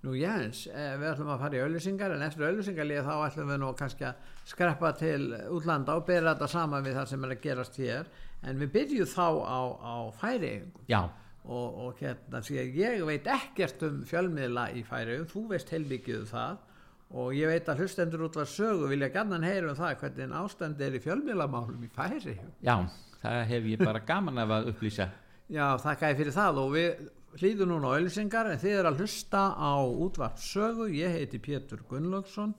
Nú 0.00 0.14
Jens, 0.16 0.62
eh, 0.72 0.94
við 0.96 1.10
ætlum 1.10 1.28
að 1.34 1.42
fara 1.42 1.56
í 1.58 1.60
auðlýsingar 1.60 2.14
en 2.14 2.22
eftir 2.24 2.46
auðlýsingarlið 2.46 3.04
þá 3.04 3.14
ætlum 3.26 3.50
við 3.52 3.58
nú 3.60 3.72
kannski 3.76 4.06
að 4.08 4.14
skreppa 4.48 4.94
til 4.96 5.26
útlanda 5.52 5.96
og 5.98 6.06
byrja 6.08 6.32
þetta 6.32 6.48
saman 6.48 6.84
við 6.86 6.96
það 6.96 7.10
sem 7.10 7.24
er 7.26 7.34
að 7.34 7.42
gerast 7.44 7.76
hér 7.76 8.08
en 8.46 8.62
við 8.62 8.72
byrjum 8.76 9.10
þá 9.10 9.28
á, 9.44 9.60
á 9.80 9.96
færiðingum 10.20 10.88
já, 10.90 11.02
og, 11.44 11.68
og 11.84 12.00
hérna 12.00 12.40
því 12.46 12.58
að 12.62 12.80
ég 12.80 13.04
veit 13.10 13.30
ekkert 13.36 13.84
um 13.88 14.00
fjölmiðla 14.08 14.70
í 14.76 14.82
færiðum, 14.86 15.28
þú 15.30 15.44
veist 15.54 15.72
heilmikið 15.74 16.18
um 16.22 16.26
það. 16.30 16.66
Og 17.10 17.32
ég 17.34 17.50
veit 17.50 17.66
að 17.66 17.80
hlustendur 17.82 18.20
út 18.28 18.36
var 18.38 18.46
sögu 18.46 18.86
vilja 18.86 19.08
gannan 19.10 19.42
heyra 19.42 19.72
um 19.72 19.78
það 19.78 19.96
hvernig 20.04 20.34
ástand 20.44 20.82
er 20.86 20.94
í 20.94 21.00
fjölmiðlamálum 21.02 21.80
í 21.82 21.88
færiðum 21.90 22.52
já 22.62 22.76
það 23.20 23.40
hef 23.50 23.70
ég 23.70 23.84
bara 23.84 24.02
gaman 24.06 24.40
af 24.40 24.54
að 24.56 24.70
upplýsa. 24.72 25.08
Já, 25.50 25.64
þakka 25.82 26.12
ég 26.12 26.20
fyrir 26.20 26.36
það. 26.36 26.60
Og 26.62 26.74
við 26.76 27.40
hlýðum 27.40 27.72
núna 27.72 27.90
á 27.90 27.94
auðlýsingar 27.96 28.50
en 28.50 28.60
þið 28.62 28.76
er 28.78 28.88
að 28.90 29.02
hlusta 29.02 29.42
á 29.54 29.74
útvarp 29.82 30.40
sögu, 30.42 30.88
ég 30.94 31.16
heiti 31.16 31.40
Pétur 31.42 31.82
Gunnlaugsson 31.90 32.54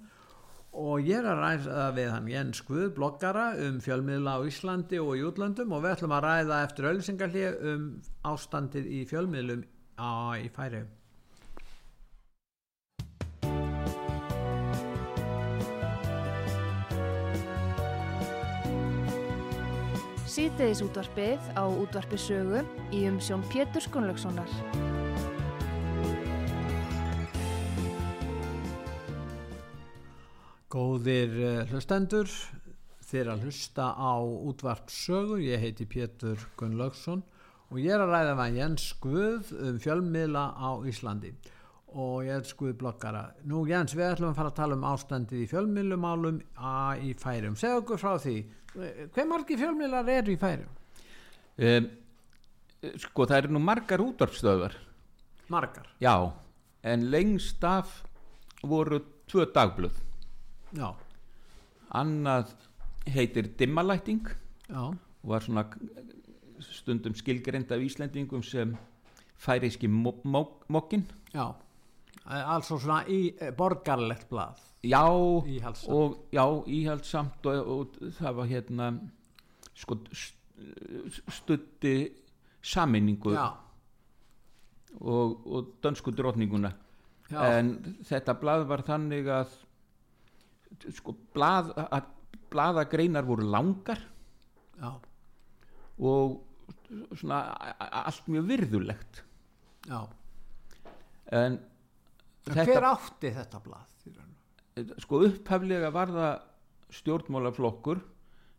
og 0.71 1.03
ég 1.03 1.19
er 1.19 1.27
að 1.27 1.41
ræða 1.41 1.89
við 1.97 2.09
hann 2.13 2.29
Jens 2.31 2.61
Guð, 2.67 2.87
bloggara 2.95 3.49
um 3.67 3.81
fjölmiðla 3.83 4.37
á 4.39 4.47
Íslandi 4.47 5.01
og 5.03 5.17
í 5.19 5.25
útlöndum 5.27 5.75
og 5.75 5.83
við 5.83 5.97
ætlum 5.97 6.15
að 6.15 6.25
ræða 6.27 6.63
eftir 6.67 6.87
auðlýsingarlið 6.87 7.67
um 7.73 7.85
ástandið 8.31 8.87
í 8.87 9.03
fjölmiðlum 9.11 9.67
á, 9.99 10.39
í 10.39 10.47
færi. 10.55 10.85
Síðdeðis 20.31 20.79
útvarpið 20.85 21.51
á 21.59 21.67
útvarpi 21.67 22.15
sögu 22.15 22.63
í 22.95 23.03
umsjón 23.11 23.43
Pétur 23.51 23.83
Skunlökssonar. 23.83 25.00
Góðir 30.71 31.33
uh, 31.35 31.61
hlustendur, 31.71 32.31
er 33.11 33.27
að 33.27 33.43
hlusta 33.43 33.89
á 33.91 34.15
útvarp 34.23 34.87
sögu, 34.87 35.41
ég 35.43 35.59
heiti 35.59 35.83
Pétur 35.83 36.39
Gunnlaugsson 36.55 37.25
og 37.67 37.79
ég 37.81 37.91
er 37.91 38.03
að 38.05 38.13
ræða 38.13 38.35
með 38.39 38.59
Jens 38.61 38.85
Guð 39.03 39.49
um 39.59 39.79
fjölmiðla 39.83 40.45
á 40.55 40.69
Íslandi 40.87 41.33
og 41.91 42.21
Jens 42.23 42.53
Guð 42.55 42.77
bloggara. 42.79 43.25
Nú 43.43 43.65
Jens, 43.67 43.97
við 43.99 44.13
ætlum 44.13 44.31
að 44.31 44.37
fara 44.39 44.51
að 44.53 44.59
tala 44.61 44.77
um 44.79 44.85
ástandið 44.87 45.43
í 45.43 45.49
fjölmiðlumálum 45.51 46.37
að 46.55 47.03
í 47.09 47.15
færum. 47.19 47.57
Segð 47.59 47.81
okkur 47.81 47.99
frá 47.99 48.13
því, 48.23 48.37
hver 49.11 49.27
margi 49.27 49.59
fjölmiðlar 49.59 50.13
eru 50.15 50.31
í 50.31 50.39
færum? 50.39 50.77
um, 51.59 51.89
sko 53.01 53.27
það 53.29 53.43
eru 53.43 53.55
nú 53.55 53.63
margar 53.63 54.03
útvarpstöðvar 54.03 54.77
Margar. 55.51 55.89
já, 55.99 56.31
en 56.83 57.09
lengst 57.11 57.63
af 57.63 58.03
voru 58.63 59.01
tvö 59.27 59.45
dagblöð 59.53 60.10
Já, 60.77 60.93
annað 61.99 62.53
heitir 63.11 63.49
dimmalætting 63.59 64.21
já, 64.69 64.83
og 64.87 65.27
var 65.27 65.43
svona 65.43 65.65
stundum 66.61 67.15
skilgreind 67.17 67.71
af 67.71 67.81
Íslendingum 67.83 68.43
sem 68.43 68.75
færiski 69.37 69.87
mokkin 69.87 71.03
já. 71.33 71.49
Altså 72.25 72.77
svona 72.79 73.01
í 73.09 73.33
eh, 73.41 73.51
borgarlegt 73.51 74.27
blað. 74.29 74.59
já, 74.83 75.01
Íhaldssamt. 75.45 75.89
og 75.89 76.17
já, 76.31 76.45
íhaldsamt 76.67 77.45
og, 77.45 77.67
og 77.67 77.87
það 78.19 78.35
var 78.35 78.45
hérna 78.45 78.91
sko 79.75 79.95
st- 80.13 81.21
stutti 81.29 82.09
saminningu 82.61 83.33
Já, 83.33 83.49
og, 85.01 85.47
og 85.47 85.67
dönsku 85.83 86.11
drotninguna 86.11 86.71
já, 87.31 87.41
en 87.59 87.95
þetta 88.05 88.33
blað 88.39 88.65
var 88.69 88.81
þannig 88.85 89.27
að 89.31 89.53
sko 90.89 91.15
blað, 91.35 91.73
blaðagreinar 92.51 93.27
voru 93.27 93.47
langar 93.51 94.01
Já. 94.81 94.95
og 96.01 96.39
svona 97.15 97.41
allt 98.01 98.29
mjög 98.31 98.47
virðulegt 98.49 99.21
Já. 99.87 100.01
en 101.31 101.59
þetta, 102.47 102.65
hver 102.67 102.87
átti 102.89 103.33
þetta 103.35 103.61
blað 103.65 104.07
eh, 104.75 104.95
sko 105.03 105.21
upphaflega 105.27 105.91
var 105.93 106.13
það 106.15 106.47
stjórnmálaflokkur 107.01 108.01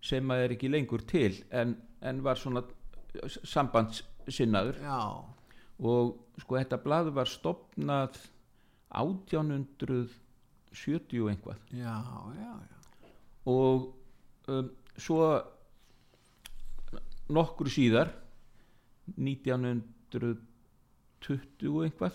sem 0.02 0.32
að 0.34 0.46
er 0.46 0.54
ekki 0.56 0.70
lengur 0.72 1.04
til 1.08 1.34
en, 1.50 1.76
en 2.00 2.22
var 2.24 2.40
svona 2.40 2.64
eh, 2.64 3.26
sambandssinnaður 3.28 4.80
og 5.82 6.16
sko 6.42 6.58
þetta 6.60 6.80
blað 6.82 7.12
var 7.16 7.30
stopnað 7.30 8.18
1800 8.92 10.21
70 10.72 11.28
einhvað 11.32 11.58
já, 11.76 11.96
já, 12.36 12.52
já. 12.68 12.78
og 13.52 13.76
um, 14.48 14.70
svo 14.96 15.42
nokkur 17.32 17.68
síðar 17.72 18.08
1920 19.16 21.82
einhvað 21.86 22.12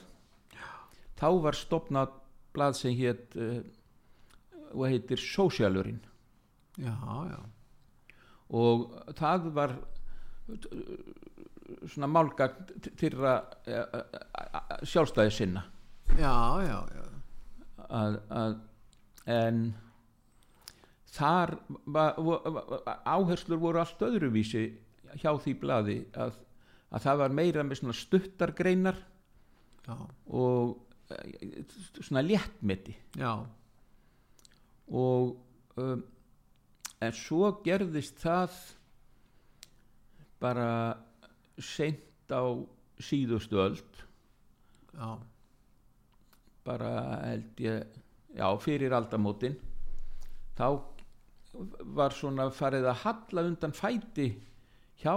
þá 1.18 1.30
var 1.44 1.56
stopnað 1.58 2.10
blad 2.54 2.76
sem 2.78 2.94
hétt 2.98 3.36
uh, 3.38 3.62
og 4.74 4.88
heitir 4.90 5.18
Sósialurinn 5.22 6.02
og 8.58 8.78
það 9.18 9.42
var 9.56 9.72
uh, 9.78 9.82
svona 11.88 12.08
málgagn 12.12 12.66
til 13.00 13.14
að 13.18 13.40
uh, 13.68 14.02
uh, 14.02 14.06
sjálfstæði 14.88 15.32
sinna 15.34 15.64
já, 16.18 16.36
já, 16.64 16.80
já 16.96 17.07
að, 17.94 18.18
að, 18.34 18.58
en 19.32 19.62
þar 21.18 21.56
áherslur 23.08 23.62
voru 23.62 23.82
allt 23.82 24.04
öðruvísi 24.08 24.66
hjá 25.18 25.32
því 25.42 25.54
blaði 25.62 25.98
að, 26.20 26.36
að 26.92 27.06
það 27.06 27.22
var 27.24 27.38
meira 27.40 27.64
með 27.66 27.82
svona 27.82 27.98
stuttargreinar 27.98 29.00
já, 29.88 29.96
og 30.28 30.76
eh, 31.16 31.64
svona 32.02 32.26
léttmeti. 32.26 32.96
Og 34.88 35.34
um, 35.80 36.04
en 37.04 37.16
svo 37.16 37.52
gerðist 37.66 38.20
það 38.24 38.60
bara 40.42 40.70
seint 41.58 42.32
á 42.32 42.44
síðustu 43.02 43.60
öld. 43.62 44.04
Já. 44.94 45.18
Bara 46.68 46.92
held 47.24 47.64
ég 47.64 47.98
já, 48.36 48.48
fyrir 48.62 48.94
aldamótin 48.96 49.58
þá 50.58 50.68
var 51.98 52.14
svona 52.14 52.50
farið 52.54 52.90
að 52.92 53.04
halla 53.06 53.46
undan 53.50 53.74
fæti 53.74 54.28
hjá 55.02 55.16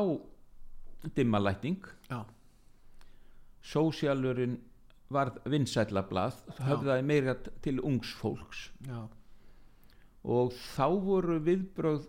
dimmalætning 1.17 1.85
já. 2.09 2.23
sósjálurinn 3.73 4.59
varð 5.11 5.41
vinsællablað 5.51 6.39
höfðaði 6.63 7.07
meira 7.07 7.35
til 7.65 7.81
ungs 7.81 8.13
fólks 8.21 8.69
já. 8.87 9.09
og 10.23 10.55
þá 10.55 10.87
voru 11.05 11.41
viðbröð 11.45 12.07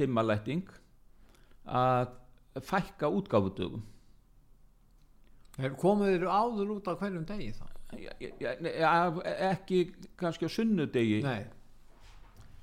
dimmalætning 0.00 0.68
að 1.70 2.16
fækka 2.66 3.12
útgáfudögum 3.14 3.84
komuð 5.80 6.14
þér 6.14 6.30
áður 6.32 6.76
út 6.78 6.88
á 6.88 6.94
hverjum 6.96 7.26
degi 7.28 7.52
þá? 7.54 7.69
Ekki 9.50 9.80
kannski 10.20 10.46
á 10.46 10.50
sunnudegi. 10.52 11.20
Nei, 11.24 11.44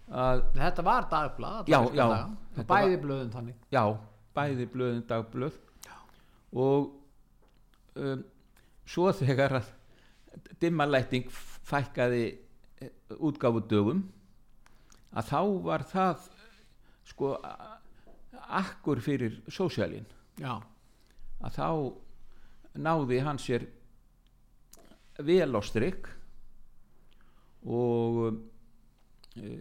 að 0.07 0.43
þetta 0.55 0.85
var 0.87 1.07
dagblað 1.11 1.57
alla 1.59 1.71
Já, 1.71 1.79
já, 1.97 2.05
þetta 2.55 2.67
Bæði 2.71 2.99
blöðin 3.03 3.33
þannig. 3.33 3.57
Já, 3.73 3.83
bæði 4.37 4.67
blöðin 4.73 5.03
dagblöð. 5.09 5.57
Og 6.57 6.91
um, 7.99 8.23
svo 8.87 9.11
þegar 9.15 9.59
að 9.59 9.73
dimmalætting 10.61 11.27
fækkaði 11.67 12.25
eh, 12.81 12.91
útgáfudögum 13.17 14.05
að 15.17 15.31
þá 15.31 15.41
var 15.65 15.85
það 15.87 16.27
sko 17.07 17.33
akkur 18.59 19.01
fyrir 19.03 19.39
sósjálin 19.51 20.05
Já, 20.39 20.59
að 21.41 21.57
þá 21.57 21.67
náði 22.77 23.19
hann 23.25 23.39
sér 23.41 23.65
vel 25.25 25.49
á 25.57 25.61
strikk 25.65 26.07
og 27.67 28.37
e, 29.37 29.51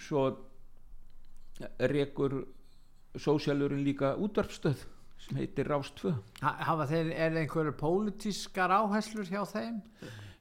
svo 0.00 0.24
rekur 1.78 2.38
sósjálurinn 3.20 3.84
líka 3.84 4.14
útvarpstöð 4.16 4.86
sem 5.22 5.36
heitir 5.38 5.68
Rás 5.70 5.90
2 6.00 6.14
Ha- 6.42 6.56
þeir, 6.90 7.12
er 7.12 7.36
einhverju 7.42 7.74
pólitískar 7.78 8.72
áherslur 8.74 9.28
hjá 9.28 9.44
þeim? 9.46 9.76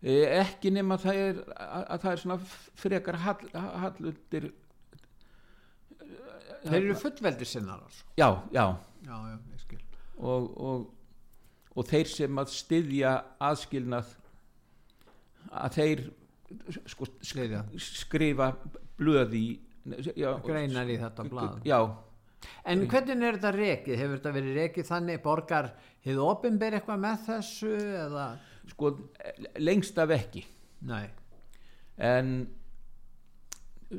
e, 0.01 0.15
ekki 0.41 0.71
nema 0.73 0.97
það 0.97 1.19
er 1.25 1.41
að, 1.51 1.83
að 1.93 2.01
það 2.05 2.11
er 2.15 2.21
svona 2.23 2.39
frekar 2.85 3.19
hall, 3.25 3.43
hallundir 3.83 4.51
Þeir 6.61 6.75
eru 6.85 6.93
fullveldir 7.01 7.47
sinnar 7.49 7.79
altså. 7.81 8.03
já, 8.17 8.27
já 8.53 8.65
Já, 9.01 9.15
já, 9.33 9.37
og, 10.21 10.43
og, 10.61 10.83
og 11.75 11.87
þeir 11.87 12.11
sem 12.11 12.41
að 12.41 12.53
styðja 12.55 13.15
aðskilnað 13.47 14.13
að 15.51 15.77
þeir 15.77 16.05
sko, 16.91 17.07
sk 17.23 17.49
skrifa 18.05 18.51
blöð 18.99 19.35
í 19.39 19.45
já, 20.15 20.31
Greinar 20.45 20.89
í 20.91 20.97
þetta 21.01 21.27
blað. 21.31 21.61
Já, 21.67 21.79
En 22.65 22.87
hvernig 22.89 23.21
er 23.25 23.37
þetta 23.37 23.51
rekið? 23.53 23.97
Hefur 23.99 24.17
þetta 24.17 24.31
verið 24.33 24.55
rekið 24.57 24.87
þannig 24.87 25.19
borgar 25.21 25.67
hið 26.05 26.21
opinber 26.25 26.77
eitthvað 26.77 27.03
með 27.03 27.27
þessu 27.27 27.73
eða? 27.77 28.25
sko 28.71 28.91
lengst 29.61 29.97
af 30.01 30.13
ekki. 30.15 30.43
Nei, 30.87 31.05
en 32.01 32.31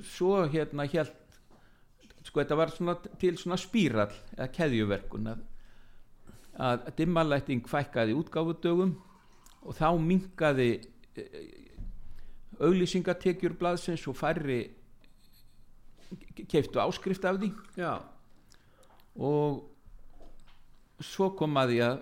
svo 0.09 0.45
hérna 0.51 0.87
hélt 0.91 1.19
sko 2.23 2.41
þetta 2.41 2.59
var 2.59 2.73
svona 2.73 2.95
til 3.21 3.35
svona 3.39 3.59
spírall 3.61 4.13
eða 4.37 4.49
keðjuverkun 4.57 5.31
að, 5.35 5.43
að 6.61 6.91
dimmalætting 6.99 7.65
fækkaði 7.69 8.17
útgáfudögum 8.19 8.95
og 9.63 9.77
þá 9.79 9.89
minkaði 10.03 10.71
auglýsingatekjur 12.63 13.57
blaðsins 13.59 14.05
og 14.11 14.17
færri 14.19 14.61
keiftu 16.51 16.81
áskrift 16.83 17.25
af 17.25 17.39
því. 17.41 17.53
Já, 17.79 18.03
og 19.17 19.63
svo 21.03 21.31
kom 21.39 21.57
að 21.57 21.73
því 21.73 21.81
að 21.87 21.97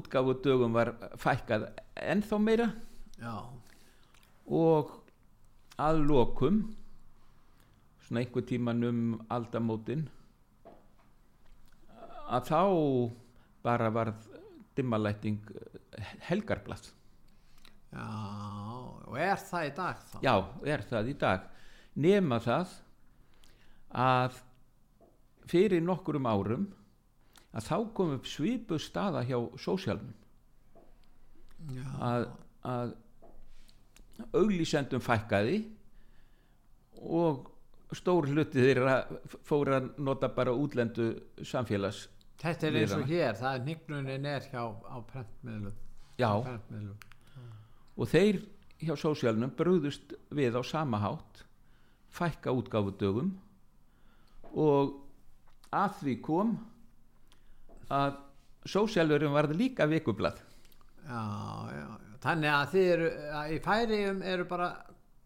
útgáfudögum 0.00 0.76
var 0.76 0.94
fækkað 1.20 1.68
ennþá 1.96 2.40
meira. 2.40 2.70
Já, 3.20 3.36
og 4.48 4.96
að 5.80 6.02
lokum 6.08 6.62
svona 8.02 8.22
einhver 8.24 8.44
tíman 8.48 8.84
um 8.84 9.02
aldamótin 9.32 10.08
að 12.32 12.48
þá 12.48 12.60
bara 13.62 13.90
varð 13.94 14.28
dimmalætting 14.76 15.40
helgarblað. 16.28 16.90
Já 17.92 18.06
og 19.12 19.18
er 19.20 19.36
það 19.36 19.66
í 19.66 19.72
dag 19.76 19.98
þá? 20.08 20.14
já, 20.24 20.34
er 20.72 20.84
það 20.88 21.10
í 21.12 21.14
dag. 21.20 21.48
Nema 22.00 22.38
það 22.40 22.70
að 23.92 24.38
fyrir 25.50 25.84
nokkurum 25.84 26.28
árum 26.30 26.66
að 27.52 27.66
þá 27.68 27.76
kom 27.92 28.14
upp 28.16 28.28
svipu 28.30 28.78
staða 28.80 29.24
hjá 29.28 29.36
sósjálfum 29.60 30.14
Já, 31.76 31.84
að, 32.02 32.24
að 32.66 32.94
auglýsendum 34.32 35.02
fækkaði 35.04 35.60
og 37.02 37.50
stór 37.94 38.30
hluti 38.32 38.64
þeirra 38.64 38.96
fór 39.44 39.74
að 39.76 39.90
nota 40.00 40.30
bara 40.32 40.54
útlendu 40.56 41.12
samfélags 41.44 42.06
Þetta 42.42 42.66
er 42.68 42.78
eins 42.80 42.94
og 42.96 43.06
hér, 43.06 43.36
það 43.38 43.54
er 43.56 43.64
nýgnunin 43.68 44.26
er 44.26 44.48
hjá 44.50 44.62
á 44.66 44.96
prentmiðlum. 45.12 45.76
Já, 46.18 46.28
á 46.28 46.38
prentmiðlum. 46.42 47.08
og 47.92 48.08
þeir 48.08 48.40
hjá 48.82 48.94
sósjálnum 48.98 49.52
brúðust 49.54 50.14
við 50.34 50.58
á 50.58 50.62
sama 50.66 50.98
hátt 51.02 51.44
fækka 52.12 52.52
útgáfudögum 52.56 53.30
og 54.58 54.96
að 55.72 55.98
því 56.00 56.14
kom 56.24 56.54
að 57.92 58.18
sósjálfurum 58.68 59.36
varð 59.36 59.54
líka 59.58 59.86
vikublað. 59.90 60.40
Já, 61.02 61.22
já, 61.72 61.84
já, 61.84 62.16
þannig 62.24 62.52
að 62.56 62.72
þið 62.74 62.90
eru 62.96 63.12
að 63.38 63.52
í 63.54 63.60
færiðum 63.64 64.24
eru 64.32 64.48
bara 64.50 64.68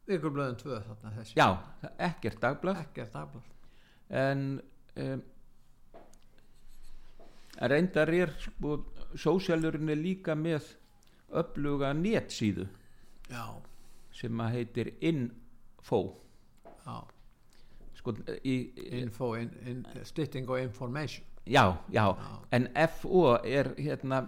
ykkurblöðum 0.06 0.58
tvö 0.60 0.80
þarna 0.84 1.14
þessi. 1.16 1.34
Já, 1.36 1.48
ekkert 2.08 2.42
dagblað. 2.44 2.82
Ekkert 2.84 3.16
dagblað. 3.16 3.50
En 4.22 4.44
um, 5.02 5.24
reyndar 7.60 8.12
er 8.14 8.32
sko, 8.40 8.78
sósjálfurinn 9.16 9.92
er 9.92 10.00
líka 10.00 10.36
með 10.38 10.72
öfluga 11.36 11.92
netsíðu. 11.96 12.66
Já, 13.30 13.44
sem 14.14 14.40
að 14.40 14.58
heitir 14.58 14.92
Info. 15.00 16.02
Já, 16.86 16.98
sko, 17.98 18.14
í, 18.42 18.56
info, 19.00 19.34
in, 19.40 19.50
in, 19.66 19.86
stytting 20.06 20.48
og 20.48 20.60
information. 20.62 21.24
Já, 21.46 21.76
já, 21.94 22.06
en 22.50 22.68
FO 22.98 23.36
er 23.44 23.70
hérna 23.78 24.24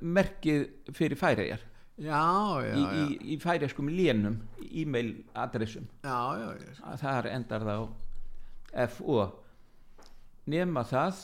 merkið 0.00 0.68
fyrir 0.94 1.18
færiðjar 1.18 1.62
já, 1.96 2.22
já, 2.62 2.74
í, 2.74 2.82
já, 2.82 3.04
í, 3.04 3.18
í 3.34 3.38
færiaskum 3.42 3.88
lénum 3.90 4.38
e-mail 4.70 5.14
adressum 5.38 5.86
já, 6.04 6.18
já, 6.40 6.48
já. 6.58 6.96
þar 7.00 7.30
endar 7.30 7.66
það 7.68 7.84
á 7.84 8.84
FO 8.90 9.18
nema 10.50 10.84
það 10.86 11.22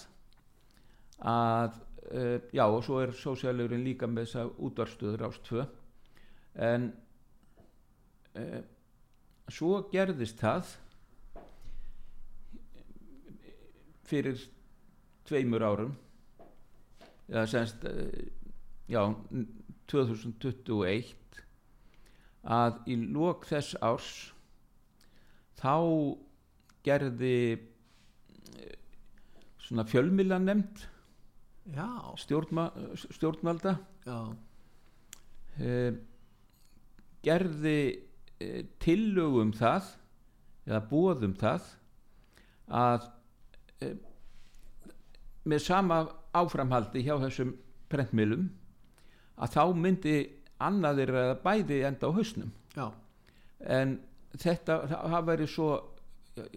að 1.21 1.77
uh, 2.15 2.39
já 2.53 2.65
og 2.65 2.83
svo 2.85 3.01
er 3.03 3.13
sósíalugurinn 3.17 3.85
líka 3.85 4.09
með 4.09 4.27
þess 4.27 4.41
að 4.43 4.53
útvarstöður 4.69 5.27
ást 5.29 5.49
2 5.51 5.65
en 6.71 6.87
uh, 8.41 8.61
svo 9.51 9.83
gerðist 9.93 10.41
það 10.41 10.75
fyrir 14.11 14.45
tveimur 15.29 15.65
árum 15.67 15.95
eða 17.29 17.47
semst 17.53 17.85
uh, 17.87 18.09
já 18.91 19.03
2021 19.91 21.43
að 22.51 22.79
í 22.89 22.97
lok 23.13 23.45
þess 23.47 23.77
árs 23.85 24.13
þá 25.61 25.77
gerði 26.87 27.61
svona 29.61 29.85
fjölmila 29.87 30.39
nefnd 30.41 30.87
stjórnma, 32.19 32.71
stjórnvalda. 33.15 33.77
Eh, 35.61 35.93
gerði 37.25 37.81
eh, 38.41 38.63
tillögum 38.81 39.53
það 39.53 39.91
eða 40.69 40.81
bóðum 40.89 41.35
það 41.37 41.67
að 42.81 43.09
eh, 43.85 43.97
með 45.45 45.65
sama 45.67 46.01
áframhaldi 46.37 47.03
hjá 47.05 47.17
þessum 47.27 47.53
prentmilum 47.91 48.49
að 49.41 49.57
þá 49.57 49.65
myndi 49.77 50.17
annaðir 50.61 51.13
eða 51.17 51.39
bæði 51.45 51.81
enda 51.89 52.09
á 52.09 52.17
hausnum. 52.17 52.53
Já, 52.77 52.87
en 53.67 53.99
þetta 54.39 54.83
það 54.89 55.27
væri 55.29 55.49
svo 55.51 55.71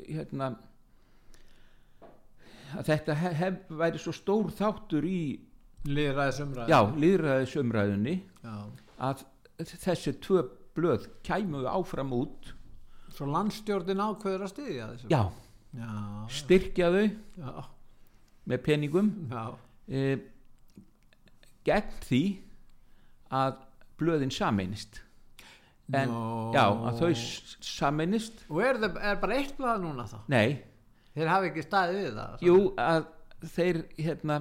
hérna 0.05 0.53
að 2.77 2.83
þetta 2.89 3.13
hef, 3.21 3.33
hef, 3.39 3.55
væri 3.81 3.99
svo 4.01 4.13
stór 4.15 4.47
þáttur 4.55 5.03
í 5.07 5.21
líðræðisumræðunni 5.89 8.15
að 9.03 9.17
þessi 9.83 10.11
tvö 10.23 10.39
blöð 10.77 11.01
kæmu 11.25 11.59
áfram 11.69 12.11
út. 12.15 12.41
Svo 13.13 13.25
landstjórnin 13.29 14.01
ákveður 14.01 14.43
að 14.47 14.53
styðja 14.55 14.85
þessu. 14.93 15.07
Já, 15.11 15.21
já, 15.77 15.89
styrkja 16.33 16.87
þau. 16.95 17.07
Já, 17.37 17.51
með 18.49 18.59
peningum. 18.65 19.09
Já, 19.29 19.43
e, 19.87 19.89
gegn 21.67 21.91
því 22.07 22.23
að 23.33 23.53
blöðin 24.01 24.33
sameinist. 24.33 24.93
En 25.93 26.09
Nó. 26.09 26.51
já, 26.55 26.65
að 26.89 26.93
þau 27.03 27.11
sameinist. 27.67 28.35
Og 28.49 28.59
er, 28.65 28.75
það, 28.81 28.91
er 29.11 29.15
bara 29.21 29.37
eitt 29.37 29.53
blað 29.59 29.77
núna 29.83 30.03
þá? 30.09 30.17
Nei, 30.31 30.49
þeir 31.15 31.31
hafi 31.31 31.51
ekki 31.51 31.65
staðið 31.65 31.99
við 32.01 32.19
það 32.19 32.45
jú 32.47 32.59
að 32.83 33.09
þeir 33.53 33.81
hérna 33.97 34.39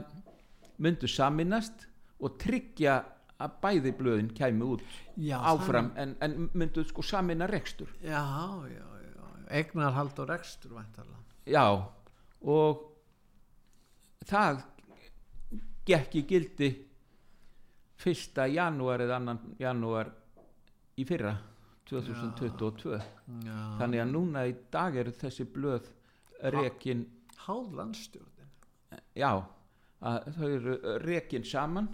myndu 0.83 1.11
saminast 1.11 1.89
og 2.23 2.39
tryggja 2.43 3.01
að 3.43 3.57
bæði 3.63 3.93
blöðin 3.99 4.31
kæmi 4.37 4.67
út 4.77 4.85
já, 5.19 5.37
áfram 5.39 5.91
en, 5.99 6.15
en 6.23 6.49
myndu 6.55 6.85
sko 6.87 7.03
samina 7.03 7.49
rekstur. 7.51 7.91
Já, 8.05 8.23
já, 8.71 8.87
já, 9.03 9.27
eignarhald 9.59 10.19
og 10.23 10.31
rekstur 10.31 10.77
væntalega 10.77 11.23
já 11.51 11.65
og 12.43 12.83
það 14.29 14.63
gekk 15.87 16.19
í 16.21 16.27
gildi 16.31 16.71
fyrsta 18.03 18.47
janúar 18.51 19.03
eða 19.03 19.19
annan 19.19 19.41
janúar 19.59 20.13
í 20.99 21.07
fyrra 21.07 21.35
2022 21.91 22.95
já, 22.95 23.59
þannig 23.81 24.05
að 24.05 24.13
núna 24.15 24.47
í 24.47 24.55
dag 24.71 24.97
eru 25.03 25.15
þessi 25.19 25.47
blöð 25.51 25.91
rekin 26.43 27.07
háð 27.47 27.75
landstjórnin 27.79 28.51
já 29.15 29.33
þau 30.03 30.49
eru 30.49 30.77
rekin 31.05 31.45
saman. 31.45 31.89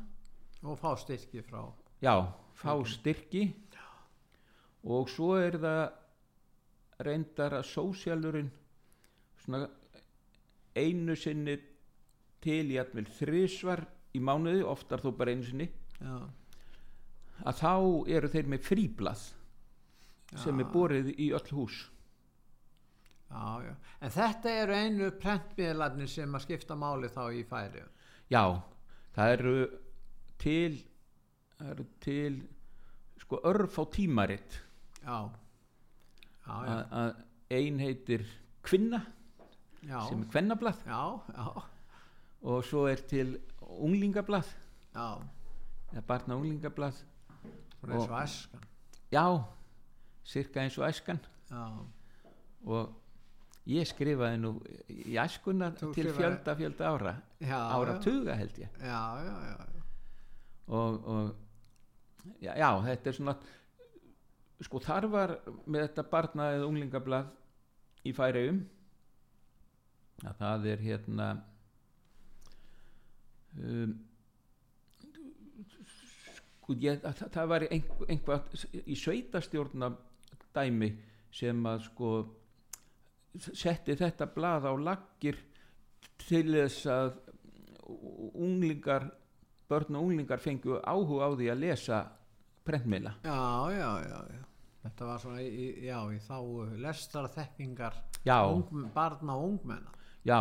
Og 0.64 0.78
fá 0.80 0.96
styrki 0.98 1.42
frá 1.46 1.62
já, 2.02 2.14
fá 2.54 2.74
styrki. 2.86 3.52
Og 4.88 5.10
svo 5.10 5.36
er 5.38 5.58
það 5.60 5.82
reyndar 7.06 7.58
að 7.60 7.68
sósjálurinn 7.68 8.50
svona 9.38 9.68
einu 10.78 11.14
sinni 11.18 11.56
til 12.42 12.72
jætmil 12.72 13.06
þrísvar 13.18 13.84
í 14.14 14.22
mánuði, 14.22 14.64
oftar 14.66 15.02
þó 15.02 15.12
bara 15.18 15.34
einu 15.34 15.46
sinni. 15.46 15.68
Já, 15.98 16.16
að 17.46 17.60
þá 17.60 17.74
eru 18.16 18.30
þeir 18.32 18.50
með 18.50 18.64
fríblað 18.66 19.24
sem 20.38 20.58
er 20.60 20.72
borið 20.72 21.12
í 21.18 21.30
öll 21.36 21.54
hús 21.54 21.84
já, 23.30 23.62
já. 23.66 23.74
En 24.00 24.10
þetta 24.14 24.50
eru 24.62 24.72
einu 24.74 25.10
prentmiðlarnir 25.20 26.08
sem 26.08 26.34
að 26.38 26.44
skipta 26.46 26.76
máli 26.78 27.08
þá 27.12 27.22
í 27.34 27.42
færi 27.48 27.82
já, 28.30 28.42
það 29.16 29.32
eru 29.36 29.54
til 30.38 30.78
það 31.58 31.70
eru 31.74 31.86
til 32.04 32.38
sko 33.18 33.40
örf 33.50 33.78
á 33.78 33.84
tímaritt. 33.92 34.58
Já, 35.02 35.18
já, 36.46 36.76
að, 36.90 37.16
ein 37.50 37.78
heitir 37.82 38.24
kvinna 38.64 39.00
já, 39.82 39.98
sem 40.08 40.22
er 40.22 40.30
kvennablað. 40.32 40.80
Já, 40.86 41.02
já, 41.34 41.64
og 42.48 42.64
svo 42.64 42.86
er 42.88 43.02
til 43.10 43.34
unglingablað 43.60 44.46
já. 44.94 45.08
Eða 45.92 46.04
barna 46.06 46.36
unglingablað 46.36 47.02
hún 47.82 47.90
er 47.92 47.96
Og- 47.98 48.06
svo 48.06 48.16
æskan. 48.22 48.64
Já, 49.12 49.24
cirka 50.24 50.60
eins 50.60 50.78
og 50.78 50.84
æskan. 50.88 51.20
Já, 51.50 51.64
og 52.66 52.94
ég 53.68 53.88
skrifaði 53.90 54.38
nú 54.40 54.52
í 54.88 55.16
æskuna 55.20 55.70
Þú 55.76 55.90
til 55.94 56.06
skrifaði- 56.06 56.16
fjölda 56.22 56.54
fjölda 56.56 56.88
ára. 56.94 57.12
Já, 57.40 57.58
ára 57.58 57.94
já. 57.98 58.00
tuga 58.04 58.36
held 58.40 58.58
ég. 58.62 58.80
Já, 58.80 59.02
og, 60.68 61.06
og 61.08 61.36
já, 62.44 62.70
þetta 62.88 63.10
er 63.12 63.16
svona 63.18 63.36
sko 64.64 64.80
þar 64.82 65.06
var 65.12 65.36
með 65.70 65.84
þetta 65.86 66.04
barna 66.10 66.48
eða 66.56 66.66
unglingablað 66.66 67.28
í 68.08 68.12
færiðum 68.16 68.58
að 70.26 70.40
það 70.40 70.66
er 70.72 70.80
hérna 70.82 71.28
um, 73.58 73.92
sko 76.64 76.76
ég, 76.82 76.98
að, 77.06 77.22
það, 77.32 77.46
var 77.52 77.66
einhvað 77.70 78.58
í 78.84 78.96
sveitastjórna 78.98 79.92
dæmi 80.56 80.90
sem 81.38 81.62
að 81.70 81.84
sko 81.86 82.10
setti 83.36 83.96
þetta 83.98 84.28
blað 84.34 84.68
á 84.68 84.72
laggir 84.76 85.38
til 86.24 86.46
þess 86.54 86.86
að 86.90 87.18
unglingar 88.34 89.10
börn 89.68 89.96
og 89.96 90.08
unglingar 90.08 90.40
fengu 90.42 90.78
áhuga 90.80 91.28
á 91.28 91.30
því 91.36 91.50
að 91.52 91.62
lesa 91.62 92.00
prentmiðla 92.66 93.14
já, 93.24 93.38
já, 93.72 93.90
já, 94.08 94.18
já. 94.34 94.44
Þetta 94.78 95.06
var 95.08 95.20
svona 95.20 95.42
í, 95.42 95.68
já, 95.84 95.98
í 96.14 96.18
þá 96.22 96.36
lestarþekkingar 96.84 97.96
ung, 98.28 98.90
barna 98.94 99.36
og 99.36 99.48
ungmenna. 99.52 99.94
já 100.24 100.40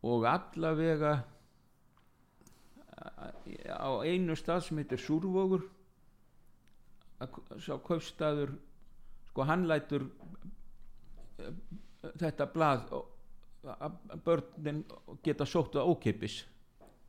og 0.00 0.24
allavega 0.28 1.12
á 3.70 3.90
einu 4.04 4.36
stað 4.36 4.64
sem 4.66 4.80
heitir 4.80 5.00
Súrvogur 5.00 5.64
að 7.20 7.40
sá 7.60 7.76
kaupstaður 7.84 8.54
sko 9.30 9.44
hann 9.48 9.66
lætur 9.68 10.08
þetta 12.20 12.46
blað 12.54 12.86
að 12.94 13.08
að 13.70 14.20
börnin 14.24 14.84
geta 15.24 15.44
sótt 15.44 15.76
á 15.76 15.84
ókeipis 15.84 16.44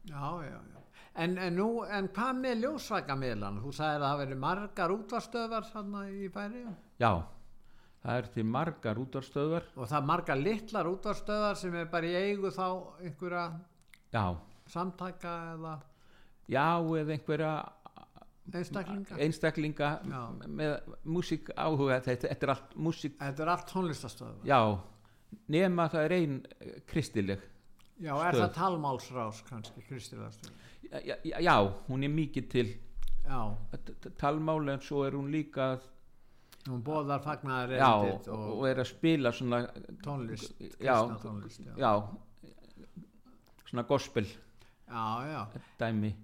Já, 0.10 0.42
já, 0.44 0.58
já. 0.58 0.80
En, 1.22 1.36
en 1.38 1.56
nú, 1.56 1.84
en 1.84 2.08
hvað 2.16 2.38
með 2.40 2.64
ljósvakamiðlan? 2.64 3.60
Þú 3.62 3.72
sagðir 3.76 4.02
að 4.02 4.08
það 4.08 4.22
veri 4.22 4.38
margar 4.42 4.94
útvarstöðvar 4.96 5.68
í 6.10 6.30
færi 6.34 6.64
já, 7.00 7.12
það 8.02 8.18
er 8.18 8.30
til 8.36 8.46
margar 8.48 9.02
útvarstöðvar 9.02 9.68
og 9.76 9.90
það 9.92 9.98
er 10.00 10.08
margar 10.12 10.42
litlar 10.42 10.90
útvarstöðvar 10.92 11.60
sem 11.60 11.76
er 11.76 11.92
bara 11.92 12.10
í 12.10 12.16
eigu 12.16 12.52
þá 12.56 12.66
einhverja 13.04 13.46
já, 14.16 14.26
samtaka 14.72 15.36
eða 15.54 15.76
já 16.52 16.68
eða 16.80 17.16
einhverja 17.18 17.54
einstaklinga. 18.54 19.18
einstaklinga 19.18 19.90
með 20.48 20.74
músík 21.06 21.52
áhuga 21.56 22.00
þetta, 22.02 22.28
þetta 22.32 22.48
er 22.48 22.54
allt 22.56 22.76
músík 22.76 23.18
Þetta 23.20 23.44
er 23.46 23.52
allt 23.54 23.68
tónlistastöðvar. 23.72 24.46
já, 24.48 24.60
nema 25.48 25.88
það 25.94 26.06
er 26.08 26.16
ein 26.18 26.38
eh, 26.60 26.82
kristileg 26.90 27.40
Já, 28.02 28.16
er 28.18 28.34
stöð. 28.34 28.42
það 28.42 28.54
talmálsrás 28.58 29.44
kannski, 29.50 29.82
kristilegastöð? 29.88 30.52
já, 30.92 31.16
já, 31.24 31.38
já, 31.40 31.56
hún 31.88 32.04
er 32.04 32.10
mikið 32.10 32.50
til 32.50 32.68
talmál 34.18 34.70
en 34.74 34.82
svo 34.82 35.04
er 35.06 35.14
hún 35.14 35.30
líka 35.32 35.80
hún 36.68 36.82
já, 37.78 37.92
erindið 38.02 38.28
og, 38.34 38.42
og, 38.58 38.66
er 38.70 38.82
að 38.82 38.90
spila 38.90 39.32
svona 39.32 39.62
tónlist, 40.04 40.52
já, 40.82 40.98
kristna 40.98 41.20
tónlist. 41.22 41.62
Já, 41.66 41.74
já 41.78 41.94
svona 43.70 43.84
gospel 43.88 44.26
já, 44.26 45.06
já. 45.32 45.48
dæmi 45.80 46.16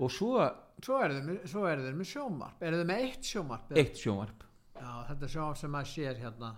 og 0.00 0.10
svo 0.12 0.44
Svo 0.82 0.96
eru 1.00 1.20
þeir, 1.22 1.36
eru 1.70 1.82
þeir 1.86 1.94
með 1.96 2.08
sjómarp. 2.10 2.62
Eru 2.66 2.78
þeir 2.80 2.88
með 2.88 3.02
eitt 3.04 3.28
sjómarp? 3.28 3.68
eitt 3.78 4.00
sjónvarp 4.00 4.40
Já, 4.74 4.88
þetta 5.08 5.24
er 5.24 5.30
sjómarp 5.30 5.58
sem 5.60 5.70
maður 5.70 5.90
sér 5.92 6.18
hérna, 6.18 6.48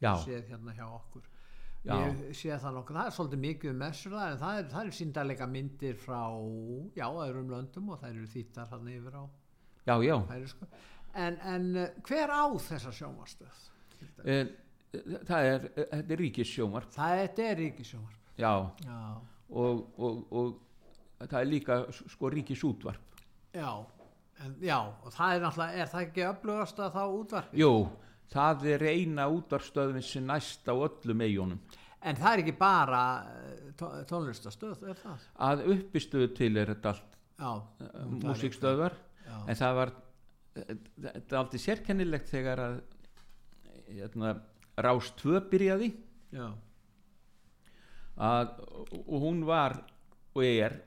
já, 0.00 0.12
sér 0.24 0.46
hérna 0.48 0.72
hjá 0.74 0.86
okkur. 0.88 1.26
Já. 1.84 1.92
Ég 1.94 2.22
sé 2.34 2.56
það 2.58 2.78
nokkuð, 2.78 2.96
það 2.98 3.10
er 3.10 3.14
svolítið 3.14 3.42
mikið 3.42 3.70
um 3.70 3.76
messur 3.84 4.14
það, 4.16 4.30
en 4.32 4.40
það 4.40 4.58
er, 4.58 4.64
það 4.72 4.88
er 4.88 4.96
síndarleika 4.98 5.48
myndir 5.52 5.98
frá, 6.00 6.22
já, 6.96 7.04
öðrum 7.06 7.52
löndum 7.52 7.92
og 7.92 8.00
það 8.00 8.14
eru 8.14 8.30
þýttar 8.32 8.72
hann 8.72 8.88
yfir 8.92 9.18
á 9.20 9.24
já, 9.88 9.94
já 10.08 10.16
færisku. 10.32 10.68
En, 11.14 11.38
en 11.52 11.68
eh, 11.84 12.00
hver 12.08 12.32
á 12.34 12.44
þessa 12.66 12.94
sjómarstöð? 12.98 13.60
e, 14.24 14.38
það 15.28 15.50
er, 15.52 15.68
þetta 15.76 16.16
er 16.16 16.22
ríkis 16.24 16.50
sjónvarp 16.56 16.96
Það 16.96 17.22
er 17.46 17.56
ríkisjómarp. 17.62 18.32
já, 18.40 18.52
Já, 18.84 18.98
og, 19.50 19.86
og, 19.96 20.26
og 20.32 20.67
það 21.24 21.38
er 21.40 21.48
líka 21.50 21.78
sko 21.92 22.30
ríkis 22.30 22.62
útvarp 22.64 23.16
já, 23.54 23.70
en, 24.44 24.54
já, 24.62 24.78
og 25.02 25.12
það 25.14 25.34
er 25.34 25.42
náttúrulega, 25.46 25.82
er 25.82 25.90
það 25.92 26.04
ekki 26.06 26.26
öflugast 26.28 26.82
að 26.84 26.94
þá 26.98 27.02
útvarpi? 27.18 27.60
jú, 27.62 27.72
það 28.34 28.66
er 28.74 28.84
eina 28.92 29.28
útvarpstöðin 29.34 30.04
sem 30.06 30.26
næst 30.28 30.68
á 30.70 30.74
öllum 30.76 31.24
eigunum 31.26 31.60
En 32.06 32.14
það 32.14 32.30
er 32.36 32.40
ekki 32.44 32.52
bara 32.54 32.98
eh, 33.26 33.62
tó- 33.74 34.04
tónlistastöð, 34.06 34.84
er 34.86 34.98
það? 35.00 35.24
að 35.48 35.62
uppistöðu 35.72 36.28
til 36.38 36.52
er 36.62 36.70
þetta 36.70 36.92
allt 36.92 37.16
Já, 37.38 37.50
uh, 37.58 38.04
músikstöðvar 38.22 38.94
Já. 39.26 39.34
en 39.50 39.58
það 39.58 39.74
var 39.80 39.90
eh, 40.54 40.70
þetta 41.08 41.34
er 41.34 41.40
aldrei 41.40 41.58
sérkennilegt 41.64 42.30
þegar 42.30 42.62
að 42.68 42.78
hérna, 43.88 44.30
Rás 44.78 45.10
2 45.18 45.40
byrjaði 45.50 45.88
já, 46.38 46.46
að, 48.18 48.54
og 49.02 49.18
hún 49.22 49.42
var 49.48 49.78
og 50.34 50.44
er 50.46 50.78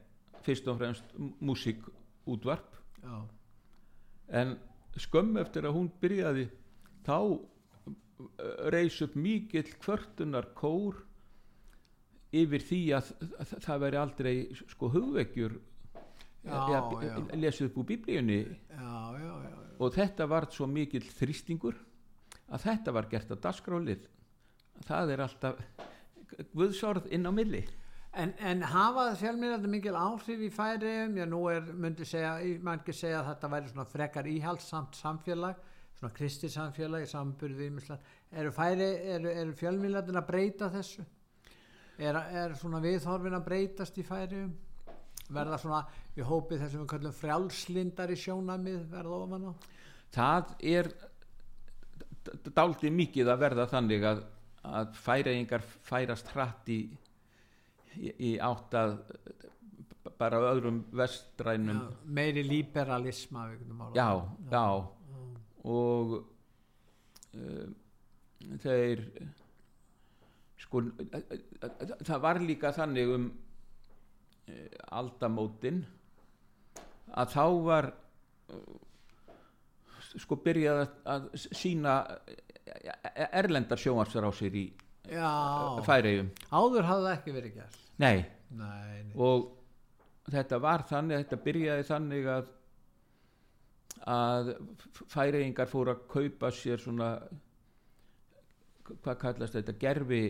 fyrst 0.45 0.67
og 0.71 0.79
fremst 0.79 1.15
músikútvarp. 1.39 2.75
Já, 3.01 3.15
en 4.41 4.57
skömm 4.99 5.39
eftir 5.41 5.67
að 5.67 5.77
hún 5.77 5.89
byrjaði 6.01 6.47
þá 7.05 7.17
reys 8.73 8.99
upp 9.01 9.15
mikill 9.17 9.71
kvörtunar 9.81 10.51
kór 10.57 10.99
yfir 12.31 12.63
því 12.63 12.81
að, 12.95 13.11
að 13.41 13.53
það 13.65 13.83
veri 13.85 13.99
aldrei 13.99 14.35
sko 14.71 14.91
hugvekjur 14.93 15.59
Já, 16.41 16.57
já. 16.73 17.17
lesið 17.37 17.67
upp 17.67 17.75
úr 17.77 17.87
biblíunni. 17.91 18.39
Og 19.81 19.93
þetta 19.93 20.25
var 20.29 20.47
svo 20.53 20.65
mikill 20.69 21.03
þrýstingur 21.05 21.77
að 22.51 22.65
þetta 22.65 22.93
var 22.95 23.09
gert 23.11 23.33
að 23.33 23.43
dasgrálið 23.45 24.07
það 24.87 25.13
er 25.13 25.23
alltaf 25.25 25.61
guðsorð 26.55 27.09
inn 27.13 27.27
á 27.27 27.31
milli 27.35 27.61
En, 28.11 28.33
en 28.43 28.63
hafa 28.67 29.05
fjölmiðlega 29.15 29.69
mikil 29.71 29.95
áhrif 29.95 30.41
í 30.43 30.49
færiðum, 30.51 31.13
já 31.21 31.25
nú 31.31 31.45
er, 31.47 31.69
myndi 31.71 32.07
segja, 32.07 32.33
mann 32.59 32.81
ekki 32.81 32.95
segja 32.95 33.21
að 33.21 33.29
þetta 33.29 33.51
væri 33.53 33.71
svona 33.71 33.85
frekar 33.87 34.27
íhaldsamt 34.27 34.97
samfélag, 34.99 35.61
svona 35.99 36.15
kristi 36.17 36.49
samfélag 36.51 37.05
í 37.05 37.11
samburði 37.11 37.69
ímislega. 37.71 38.17
Eru 38.41 38.51
færi, 38.55 38.89
eru, 39.15 39.31
eru 39.31 39.55
fjölmiðlega 39.55 40.17
að 40.19 40.27
breyta 40.27 40.71
þessu? 40.73 41.05
Er, 42.01 42.19
er 42.43 42.57
svona 42.59 42.81
viðhorfin 42.83 43.37
að 43.37 43.47
breytast 43.47 44.01
í 44.01 44.03
færiðum? 44.07 44.51
Verða 45.31 45.61
svona 45.61 45.85
í 46.17 46.25
hópi 46.27 46.59
þessum 46.59 46.83
við 46.83 46.91
kallum 46.91 47.15
frjálslindar 47.15 48.11
í 48.11 48.19
sjónamið 48.19 48.81
verða 48.91 49.21
ofan 49.21 49.47
á? 49.47 49.53
það 50.11 50.51
er 50.59 50.89
dálítið 52.51 52.95
mikið 52.95 53.31
að 53.31 53.43
verða 53.45 53.67
þannig 53.71 54.05
að, 54.05 54.23
að 54.67 54.91
færiðingar 55.01 55.63
færast 55.87 56.31
hratt 56.35 56.69
í, 56.71 56.81
í, 57.97 58.11
í 58.31 58.31
átt 58.41 58.75
að 58.77 58.97
bara 60.21 60.39
öðrum 60.51 60.81
vestrænum. 60.97 61.77
Já, 61.81 62.09
meiri 62.17 62.43
liberalisma 62.45 63.47
orðað. 63.51 63.95
já, 63.97 64.09
já, 64.51 64.65
og 65.71 66.13
um, 67.37 67.73
þeir 68.61 69.03
sko 70.61 70.83
það 72.05 72.21
var 72.23 72.41
líka 72.41 72.71
þannig 72.75 73.15
um 73.15 73.27
uh, 73.31 74.69
aldamótin 75.01 75.83
að 77.11 77.33
þá 77.35 77.45
var 77.65 77.89
uh, 77.91 78.79
sko 80.21 80.37
byrjað 80.43 80.85
að, 81.09 81.27
sína 81.41 81.97
erlendar 83.31 83.79
sjónvarsrásir 83.81 84.55
í 84.55 84.65
Já, 85.11 85.81
færiðum 85.85 86.29
áður 86.53 86.85
hafði 86.87 87.07
það 87.07 87.15
ekki 87.15 87.33
verið 87.35 87.55
gert. 87.57 87.80
Nei, 88.01 88.23
Nei, 88.51 89.03
nei. 89.07 89.13
og 89.15 90.31
þetta 90.31 90.57
var 90.63 90.83
þannig 90.89 91.21
þetta 91.23 91.39
byrjaði 91.45 91.85
þannig 91.87 92.27
að 92.37 92.49
að 94.11 94.47
færiðingar 95.11 95.69
fóru 95.69 95.93
að 95.93 96.03
kaupa 96.09 96.49
sér 96.55 96.81
svona 96.81 97.09
hvað 98.91 99.17
kallast 99.21 99.53
þetta 99.55 99.73
gerfi 99.79 100.21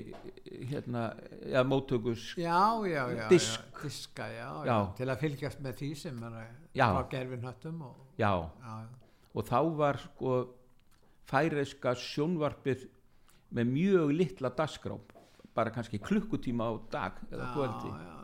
hérna, 0.69 1.05
eða 1.47 1.63
móttökus 1.65 2.25
já, 2.37 2.57
já, 2.85 3.03
já, 3.15 3.23
Disk. 3.31 3.61
já, 3.63 3.79
diska, 3.85 4.27
já, 4.35 4.49
já, 4.67 4.75
til 4.99 5.07
að 5.09 5.21
fylgjast 5.23 5.63
með 5.65 5.77
því 5.79 5.89
sem 6.03 6.19
er 6.27 6.35
frá 6.75 6.99
gerfinhöttum 7.15 7.79
og, 7.87 7.95
já, 8.21 8.31
og 9.31 9.47
þá 9.47 9.57
var 9.79 10.01
sko 10.03 10.35
færiðska 11.31 11.95
sjónvarpið 11.97 12.85
með 13.55 13.71
mjög 13.71 14.13
litla 14.19 14.51
dagskrá 14.59 14.99
bara 15.55 15.73
kannski 15.73 15.99
klukkutíma 15.99 16.67
á 16.67 16.73
dag 16.91 17.19
eða 17.31 17.47
já, 17.47 17.53
kvöldi. 17.55 17.89
já, 17.91 18.21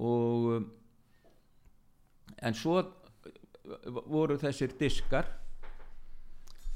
og 0.00 0.48
um, 0.56 0.70
en 2.40 2.56
svo 2.56 2.78
uh, 2.80 4.00
voru 4.06 4.38
þessir 4.40 4.76
diskar. 4.80 5.28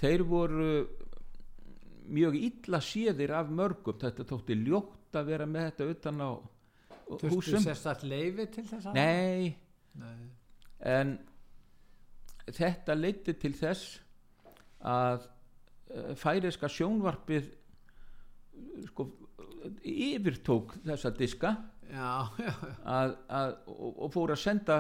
Þeir 0.01 0.25
voru 0.29 0.71
mjög 2.13 2.37
illa 2.37 2.81
séðir 2.85 3.33
af 3.39 3.53
mörgum. 3.53 3.97
Þetta 4.01 4.27
þótti 4.29 4.59
ljótt 4.61 5.17
að 5.17 5.31
vera 5.31 5.47
með 5.49 5.71
þetta 5.71 5.91
utan 5.95 6.21
á 6.21 6.31
þurftu 7.05 7.31
húsum. 7.33 7.63
sérstætt 7.65 8.05
leifi 8.09 8.49
til 8.53 8.65
þess 8.69 8.89
að 8.91 8.99
nei, 8.99 9.55
nei, 10.01 10.29
en 10.81 11.15
þetta 12.49 12.97
leiti 12.97 13.35
til 13.41 13.53
þess 13.57 13.99
að 14.85 15.27
uh, 15.29 16.13
færiska 16.21 16.69
sjónvarpið 16.69 17.53
sko 18.89 19.09
yfirtók 19.85 20.75
þessa 20.85 21.13
diska 21.17 21.55
já, 21.89 22.11
já, 22.39 22.53
já, 22.53 22.75
að, 22.85 23.17
að, 23.29 23.57
og, 23.73 23.91
og 24.07 24.15
fór 24.15 24.35
að 24.35 24.43
senda 24.43 24.79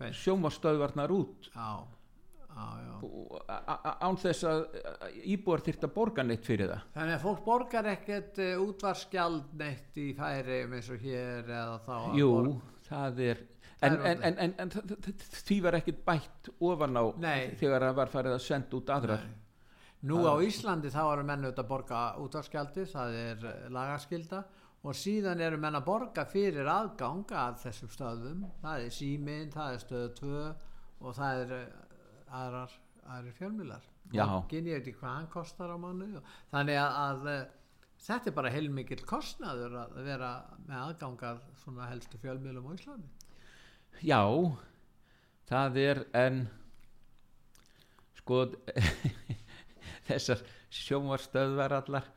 Beint. 0.00 0.16
sjónvarstöðvarnar 0.18 1.12
út. 1.14 1.50
Án 4.00 4.18
þess 4.20 4.44
að 4.48 4.64
íbúar 5.30 5.62
þyrft 5.64 5.86
að 5.86 5.92
borga 5.94 6.24
neitt 6.26 6.48
fyrir 6.48 6.72
það. 6.72 6.88
Þannig 6.96 7.16
að 7.16 7.22
fólk 7.24 7.44
borgar 7.46 7.88
ekkert 7.92 8.40
uh, 8.42 8.64
útvarskjald 8.64 9.54
neitt 9.60 10.00
í 10.00 10.10
færi 10.18 10.62
eins 10.66 10.90
og 10.90 11.04
hér 11.04 11.46
eða 11.46 11.78
þá 11.86 12.18
jú, 12.18 12.32
það 12.88 13.22
er 13.28 13.44
en, 13.86 13.96
en, 14.10 14.38
en, 14.44 14.54
en, 14.60 14.72
því 15.46 15.60
var 15.64 15.78
ekkit 15.78 16.02
bætt 16.04 16.50
ofan 16.58 16.98
á 17.00 17.04
Nei. 17.22 17.52
þegar 17.60 17.86
það 17.86 18.00
var 18.00 18.12
farið 18.12 18.36
að 18.36 18.42
senda 18.44 18.80
út 18.80 18.92
aðrar. 18.96 19.24
Nei. 19.24 19.39
Nú 20.08 20.22
á 20.24 20.32
Íslandi 20.40 20.88
þá 20.88 21.02
eru 21.12 21.24
menn 21.28 21.44
auðvitað 21.44 21.64
að 21.64 21.70
borga 21.74 22.00
útvarskjaldi, 22.22 22.86
það 22.88 23.16
er 23.20 23.42
lagaskylda 23.74 24.40
og 24.80 24.96
síðan 24.96 25.42
eru 25.44 25.58
menn 25.60 25.76
að 25.76 25.86
borga 25.90 26.24
fyrir 26.28 26.68
aðgang 26.72 27.34
að 27.36 27.58
þessum 27.66 27.90
stöðum, 27.92 28.46
það 28.62 28.84
er 28.86 28.94
síminn, 28.96 29.50
það 29.52 29.74
er 29.74 29.82
stöðu 29.82 30.10
2 30.20 30.44
og 31.00 31.16
það 31.18 31.40
er 31.42 31.52
eh, 31.58 31.74
aðrar, 32.40 32.76
aðrar 33.04 33.36
fjölmilar. 33.36 33.88
Borgin, 34.10 34.70
ég 34.70 34.80
veit 34.80 34.88
ekki 34.88 35.02
hvað 35.02 35.16
hann 35.18 35.28
kostar 35.34 35.74
á 35.74 35.76
mánu. 35.80 36.08
Þannig 36.50 36.80
að, 36.80 36.96
að 37.04 37.28
eh, 37.34 37.42
þetta 38.06 38.30
er 38.30 38.36
bara 38.40 38.54
heilmikill 38.54 39.02
kostnaður 39.08 39.76
að 39.82 40.00
vera 40.08 40.32
með 40.64 40.78
aðgang 40.80 41.26
að 41.28 41.44
svona 41.60 41.90
helstu 41.92 42.22
fjölmilum 42.24 42.72
á 42.72 42.76
Íslandi. 42.78 43.12
já, 44.00 44.22
það 45.50 45.78
er 45.84 46.02
en 46.16 46.40
sko 48.16 48.46
þessar 50.10 50.42
sjónvarstöðvar 50.70 51.74
allar 51.80 52.08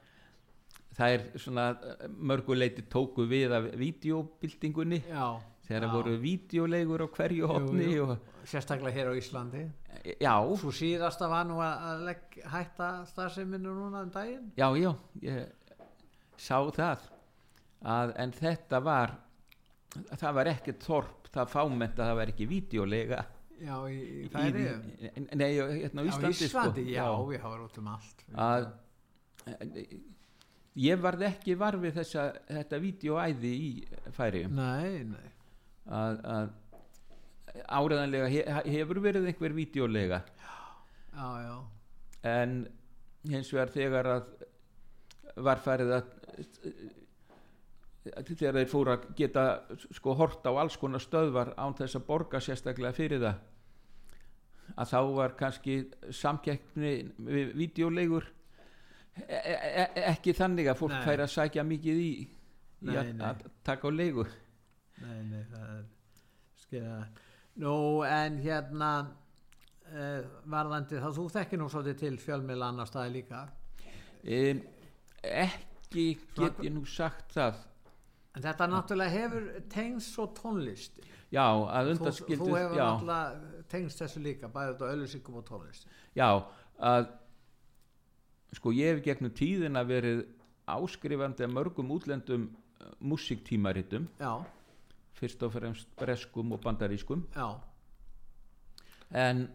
það 0.94 1.16
er 1.16 1.24
svona 1.42 1.68
eh, 1.74 2.06
mörguleiti 2.10 2.84
tóku 2.94 3.26
við 3.30 3.56
af 3.58 3.72
vídeobildingunni 3.82 5.00
Já. 5.10 5.26
þegar 5.66 5.88
já. 5.88 5.92
voru 5.96 6.14
vídeoleigur 6.22 7.06
á 7.06 7.08
hverju 7.16 7.50
og 7.50 8.16
Sérstaklega 8.44 8.92
hér 8.98 9.10
á 9.10 9.14
Íslandi. 9.16 9.62
já, 10.20 10.34
Svo 10.60 10.72
síðasta 10.76 11.30
var 11.32 11.46
nú 11.48 11.62
að 11.64 12.02
legg, 12.10 12.40
hætta 12.52 12.90
starfseminu 13.08 13.72
núna 13.72 14.02
um 14.04 14.12
daginn. 14.12 14.50
já, 14.60 14.68
já 14.76 14.92
ég 15.24 15.48
sá 16.38 16.60
það 16.76 17.06
að, 17.84 18.14
en 18.20 18.32
þetta 18.36 18.82
var 18.84 19.16
það 20.20 20.34
var 20.36 20.50
ekkert 20.52 20.84
þorp 20.84 21.30
það 21.34 21.50
fáment 21.56 21.98
að 22.00 22.10
það 22.10 22.18
var 22.20 22.32
ekki 22.34 22.48
vídeolega 22.52 23.24
Já, 23.64 23.76
í, 23.88 24.00
í 24.26 24.30
færi. 24.34 24.64
nei, 25.40 25.52
hérna 25.56 26.04
á 26.04 26.06
Íslandi, 26.10 26.48
Íslandi, 26.48 26.84
sko. 26.84 26.92
já, 26.92 27.06
já, 27.38 27.44
var 27.48 27.62
út 27.64 27.78
um 27.80 27.88
allt. 27.94 28.26
að 28.34 28.66
ég 30.84 31.00
varð 31.04 31.24
ekki 31.30 31.56
var 31.60 31.78
við 31.82 32.00
þessa, 32.00 32.26
þetta 32.50 32.80
vídeoæði 32.82 33.52
í 33.54 33.70
færiðum 34.16 34.56
Nei, 34.58 35.04
nei. 35.12 35.30
að, 35.86 36.20
að 36.34 36.52
áreðanlega 37.78 38.30
he, 38.34 38.42
hefur 38.74 39.00
verið 39.04 39.28
einhver 39.30 39.54
vídeolega 39.54 40.22
já, 41.14 41.28
já, 41.46 41.56
en 42.34 42.56
hins 43.30 43.52
vegar 43.54 43.72
þegar 43.76 44.12
að 44.16 44.34
var 45.46 45.62
farið 45.64 45.94
að 46.00 46.12
þegar 48.34 48.58
þeir 48.60 48.72
fóru 48.72 48.94
að 48.98 49.06
geta 49.18 49.44
sko 49.96 50.16
hort 50.20 50.44
á 50.50 50.52
alls 50.60 50.76
konar 50.82 51.04
stöðvar 51.04 51.54
án 51.56 51.76
þess 51.78 52.00
að 52.00 52.08
borga 52.10 52.42
sérstaklega 52.44 52.98
fyrir 52.98 53.22
það 53.24 53.42
að 54.74 54.94
þá 54.94 55.00
var 55.16 55.36
kannski 55.40 55.76
samkeppni 56.12 56.94
við 57.18 57.52
videolegur 57.60 58.30
e 59.28 59.40
e 59.40 59.58
e 59.86 60.06
ekki 60.10 60.34
þannig 60.34 60.70
að 60.72 60.80
fólk 60.80 60.96
Nei. 60.96 61.04
færi 61.06 61.26
að 61.26 61.34
sækja 61.34 61.66
mikið 61.68 62.00
í, 62.02 62.12
í 62.24 62.90
Nei, 62.90 63.12
nei. 63.14 63.26
að 63.28 63.44
taka 63.64 63.88
á 63.88 63.92
leigu. 63.94 64.26
Nei, 65.04 65.20
nei, 65.30 65.44
það 65.52 65.68
er 65.76 65.84
skilja 66.64 66.96
nú, 67.62 67.76
en 68.08 68.40
hérna 68.44 68.92
uh, 69.04 70.32
varðandi 70.50 71.02
þá 71.02 71.10
þú 71.16 71.28
þekkir 71.36 71.62
nú 71.62 71.70
svolítið 71.72 72.00
til 72.02 72.16
fjölmiðla 72.24 72.72
annar 72.74 72.90
staði 72.90 73.14
líka. 73.20 73.44
Um, 74.24 74.64
ekki 75.22 76.08
get 76.38 76.64
ég 76.66 76.74
nú 76.74 76.86
sagt 76.90 77.36
það. 77.38 77.62
En 78.34 78.46
þetta 78.48 78.70
náttúrulega 78.72 79.14
hefur 79.14 79.50
tengst 79.70 80.16
svo 80.16 80.26
tónlist. 80.34 80.98
Já, 81.34 81.46
að 81.46 81.92
þú, 81.92 81.94
undanskildu 81.98 82.40
þú 82.42 82.56
hefur 82.58 82.80
já, 82.80 82.86
náttúrulega 82.88 83.63
tengst 83.74 84.02
þessu 84.02 84.22
líka 84.24 84.50
bæðið 84.52 84.74
þetta 84.74 84.92
öllusingum 84.96 85.40
og 85.40 85.46
tónlist. 85.48 85.88
Já, 86.18 86.30
að 86.78 87.08
sko 88.54 88.74
ég 88.78 88.94
hef 88.94 89.04
gegnum 89.06 89.34
tíðina 89.36 89.84
verið 89.88 90.26
áskrifandi 90.70 91.46
að 91.46 91.56
mörgum 91.56 91.94
útlendum 91.96 92.48
uh, 92.48 92.92
músiktímaritum. 93.02 94.08
Já, 94.22 94.34
fyrst 95.18 95.46
og 95.46 95.56
fremst 95.56 95.90
breskum 96.00 96.54
og 96.56 96.62
bandarískum. 96.64 97.26
Já, 97.36 97.50
en 99.26 99.48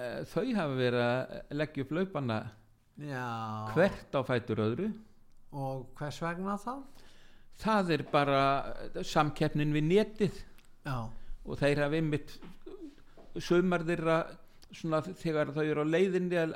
uh, 0.00 0.22
þau 0.32 0.46
hafa 0.56 0.78
verið 0.80 1.04
að 1.04 1.60
leggja 1.60 1.84
upp 1.84 1.98
laupana 2.00 2.40
já. 2.96 3.28
hvert 3.74 4.16
á 4.16 4.20
fætur 4.26 4.64
öðru. 4.64 4.88
Og 5.48 5.86
hvers 5.96 6.18
vegna 6.20 6.58
þá? 6.60 6.74
það 7.62 7.94
er 7.96 8.04
bara 8.12 8.42
eh, 8.84 9.00
samkeppnin 9.06 9.74
við 9.74 9.88
netið. 9.92 10.38
Já, 10.86 10.98
og 11.44 11.60
þeir 11.60 11.82
hafa 11.84 11.98
einmitt 11.98 12.36
sömar 13.44 13.84
þeirra 13.88 14.18
svona 14.74 15.00
þegar 15.06 15.52
þau 15.56 15.64
eru 15.64 15.84
á 15.84 15.92
leiðinni 15.92 16.38
að, 16.38 16.54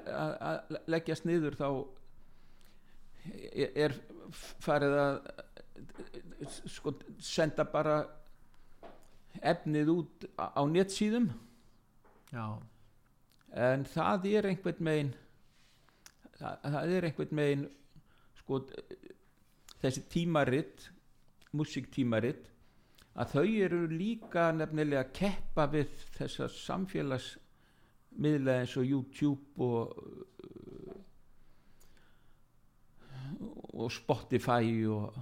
leggjast 0.93 1.24
niður 1.28 1.57
þá 1.61 1.68
er- 3.76 4.01
farið 4.64 4.95
að 4.99 5.16
sko 6.72 6.93
senda 7.22 7.64
bara 7.68 7.97
efnið 9.41 9.91
út 9.93 10.24
á 10.37 10.62
netsíðum. 10.68 11.30
Já, 12.33 12.47
en 13.53 13.85
það 13.85 14.26
er 14.33 14.49
einhvern 14.51 14.83
megin 14.89 15.12
það, 16.39 16.57
það 16.64 16.95
er 16.97 17.07
einhvern 17.09 17.37
megin 17.39 17.64
sko 18.41 18.61
þessi 19.83 20.05
tímaritt 20.12 20.89
músiktímaritt 21.53 22.49
að 23.17 23.33
þau 23.35 23.45
eru 23.67 23.81
líka 23.93 24.47
nefnilega 24.57 25.03
að 25.05 25.13
keppa 25.19 25.67
við 25.75 25.89
þessa 26.17 26.47
samfélagsmiðla 26.57 28.55
eins 28.63 28.77
og 28.81 28.85
YouTube 28.89 29.69
og 29.69 29.85
og 33.73 33.93
Spotify 33.93 34.65
og 34.93 35.21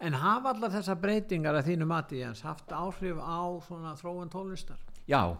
En 0.00 0.14
hafa 0.14 0.52
allar 0.54 0.70
þessar 0.70 0.98
breytingar 1.02 1.56
að 1.58 1.72
þínu 1.72 1.86
mati 1.90 2.20
Jens 2.20 2.44
haft 2.46 2.70
áhrif 2.70 3.18
á 3.18 3.42
svona 3.66 3.96
þróun 3.98 4.30
tónlistar? 4.30 4.78
já, 5.10 5.36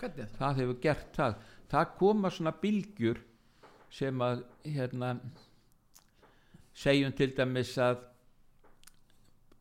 Hvernig 0.00 0.24
er 0.24 0.30
það? 0.38 0.56
hefur 0.56 0.78
gert 0.82 1.12
það 1.14 1.34
það 1.70 1.92
koma 1.98 2.30
svona 2.30 2.52
bylgjur 2.62 3.20
sem 3.90 4.20
að 4.24 4.42
hérna 4.64 5.12
segjum 6.74 7.12
til 7.12 7.30
dæmis 7.36 7.76
að 7.78 8.00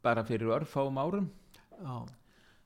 bara 0.02 0.24
fyrir 0.24 0.50
örfáum 0.56 0.98
árum 0.98 1.30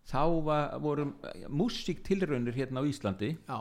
þá 0.09 0.22
var, 0.45 0.74
voru 0.84 1.07
músiktilraunir 1.49 2.55
hérna 2.57 2.84
á 2.84 2.89
Íslandi 2.89 3.34
já, 3.38 3.59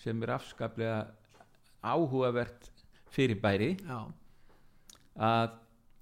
sem 0.00 0.22
er 0.22 0.34
afskaplega 0.36 0.98
áhugavert 1.84 2.70
fyrirbæri. 3.14 3.74
Að, 5.14 5.56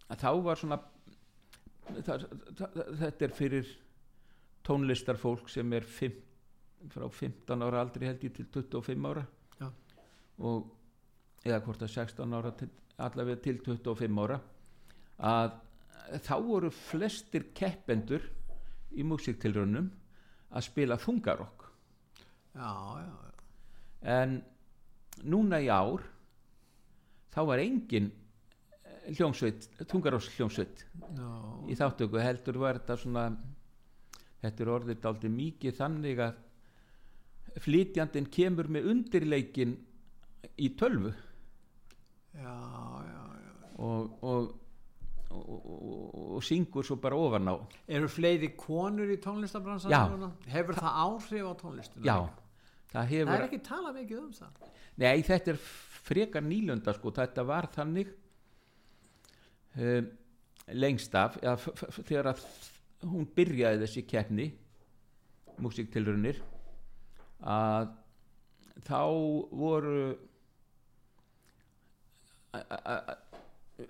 að 0.09 0.21
þá 0.23 0.31
var 0.47 0.61
svona 0.61 0.79
það, 2.01 2.27
það, 2.59 2.83
þetta 3.03 3.27
er 3.27 3.35
fyrir 3.37 3.73
tónlistarfólk 4.67 5.51
sem 5.51 5.73
er 5.77 5.87
fimm, 5.87 6.21
frá 6.93 7.07
15 7.09 7.67
ára 7.67 7.83
aldrei 7.83 8.09
held 8.09 8.25
ég 8.27 8.37
til 8.37 8.47
25 8.51 9.11
ára. 9.11 9.27
Já. 9.61 9.69
og 10.43 10.71
eða 11.47 11.61
hvort 11.67 11.83
að 11.83 11.93
16 11.93 12.35
ára 12.39 12.53
til, 12.59 12.69
allavega 13.03 13.43
til 13.43 13.59
25 13.63 14.23
ára. 14.23 14.39
Að 15.23 15.59
þá 16.23 16.35
voru 16.43 16.71
flestir 16.75 17.49
keppendur 17.55 18.25
í 18.97 19.05
músiktilraunum 19.07 19.91
að 20.53 20.67
spila 20.69 20.99
þungarokk 21.01 21.69
en 24.03 24.41
núna 25.23 25.61
í 25.63 25.71
ár 25.73 26.05
þá 27.33 27.41
var 27.49 27.63
engin 27.63 28.11
hljómsveit, 29.13 29.67
þungarós 29.91 30.29
hljómsveit 30.37 30.85
já. 30.85 31.31
í 31.69 31.77
þáttöku 31.79 32.21
heldur 32.23 32.61
var 32.63 32.79
þetta 32.79 32.99
svona 33.01 33.25
þetta 34.43 34.65
er 34.65 34.73
orðið 34.77 35.03
dálítið 35.03 35.35
mikið 35.37 35.77
þannig 35.79 36.23
að 36.23 36.41
flytjandinn 37.63 38.31
kemur 38.33 38.71
með 38.73 38.89
undirleikin 38.93 39.75
í 40.57 40.71
tölvu 40.79 41.13
já, 42.37 42.55
já, 43.09 43.23
já. 43.43 43.53
og, 43.77 44.17
og, 44.23 44.53
og, 45.53 45.83
og, 45.93 46.31
og 46.39 46.43
syngur 46.47 46.87
svo 46.87 46.97
bara 47.03 47.19
ofan 47.19 47.51
á 47.53 47.55
Eru 47.89 48.09
fleiri 48.09 48.49
konur 48.59 49.11
í 49.13 49.19
núna? 50.15 50.31
Hefur 50.55 50.79
það 50.81 50.99
áhrif 51.05 51.47
á 51.49 51.55
tónlistuna? 51.63 52.05
já, 52.09 52.17
það 52.93 52.97
Það 52.97 53.13
hefur 53.13 53.35
er 53.37 53.45
ekki 53.49 53.61
talað 53.69 53.95
mikið 54.01 54.19
um 54.23 54.33
það. 54.37 54.73
Nei, 55.03 55.23
þetta 55.29 55.55
er 55.55 55.61
frekar 56.03 56.43
nýlunda 56.45 56.93
sko, 56.97 57.13
þetta 57.17 57.45
var 57.49 57.69
þannig 57.73 58.11
um, 59.77 60.11
lengst 60.77 61.15
af 61.17 61.39
f- 61.57 62.01
þegar 62.05 62.33
að 62.35 62.43
hún 63.09 63.25
byrjaði 63.37 63.81
þessi 63.87 64.03
keppni 64.11 64.51
músiktilrunir 65.63 66.39
að 67.43 67.89
þá 68.87 69.01
voru 69.53 69.97
a- 72.53 72.67
a- 72.69 72.83
a- 72.85 73.17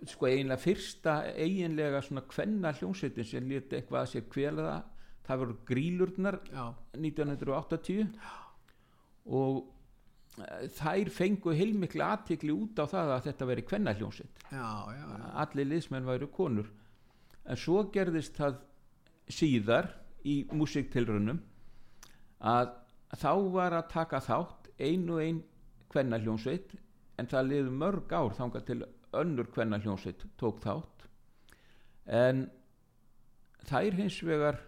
sko 0.08 0.28
eiginlega 0.28 0.60
fyrsta 0.62 1.14
eiginlega 1.32 2.02
svona 2.04 2.24
kvenna 2.30 2.72
hljómsveitin 2.78 3.26
sem 3.26 3.48
lét 3.48 3.72
eitthvað 3.74 4.04
að 4.04 4.10
sér 4.12 4.26
kvela 4.30 4.80
það 5.26 5.42
voru 5.42 5.56
grílurnar 5.68 6.38
Já, 6.50 6.64
1980 6.98 8.06
og 9.38 9.62
eh, 10.38 10.68
þær 10.76 11.10
fengu 11.14 11.54
heilmikla 11.56 12.12
aðtikli 12.16 12.54
út 12.54 12.82
á 12.82 12.86
það 12.90 13.14
að 13.16 13.24
þetta 13.28 13.50
veri 13.52 13.66
já, 14.50 14.68
já. 14.98 15.32
allir 15.44 15.70
liðsmenn 15.70 16.08
væru 16.08 16.30
konur. 16.34 16.70
En 17.46 17.58
svo 17.58 17.82
gerðist 17.94 18.38
það 18.38 18.60
síðar 19.30 19.90
í 20.26 20.42
músiktilrunum 20.52 21.40
að 22.42 22.74
þá 23.18 23.32
var 23.54 23.76
að 23.76 23.90
taka 23.92 24.22
þátt 24.22 24.70
ein 24.82 25.08
og 25.10 25.22
ein 25.22 25.42
kvennahljómsveit 25.92 26.74
en 27.20 27.28
það 27.30 27.48
liðu 27.50 27.74
mörg 27.76 28.12
ár 28.14 28.34
þangað 28.34 28.66
til 28.70 28.78
önnur 29.12 29.48
kvennahljómsveit 29.52 30.24
tók 30.40 30.60
þátt. 30.64 31.06
En 32.06 32.46
þær 33.68 33.98
hins 33.98 34.18
vegar 34.26 34.58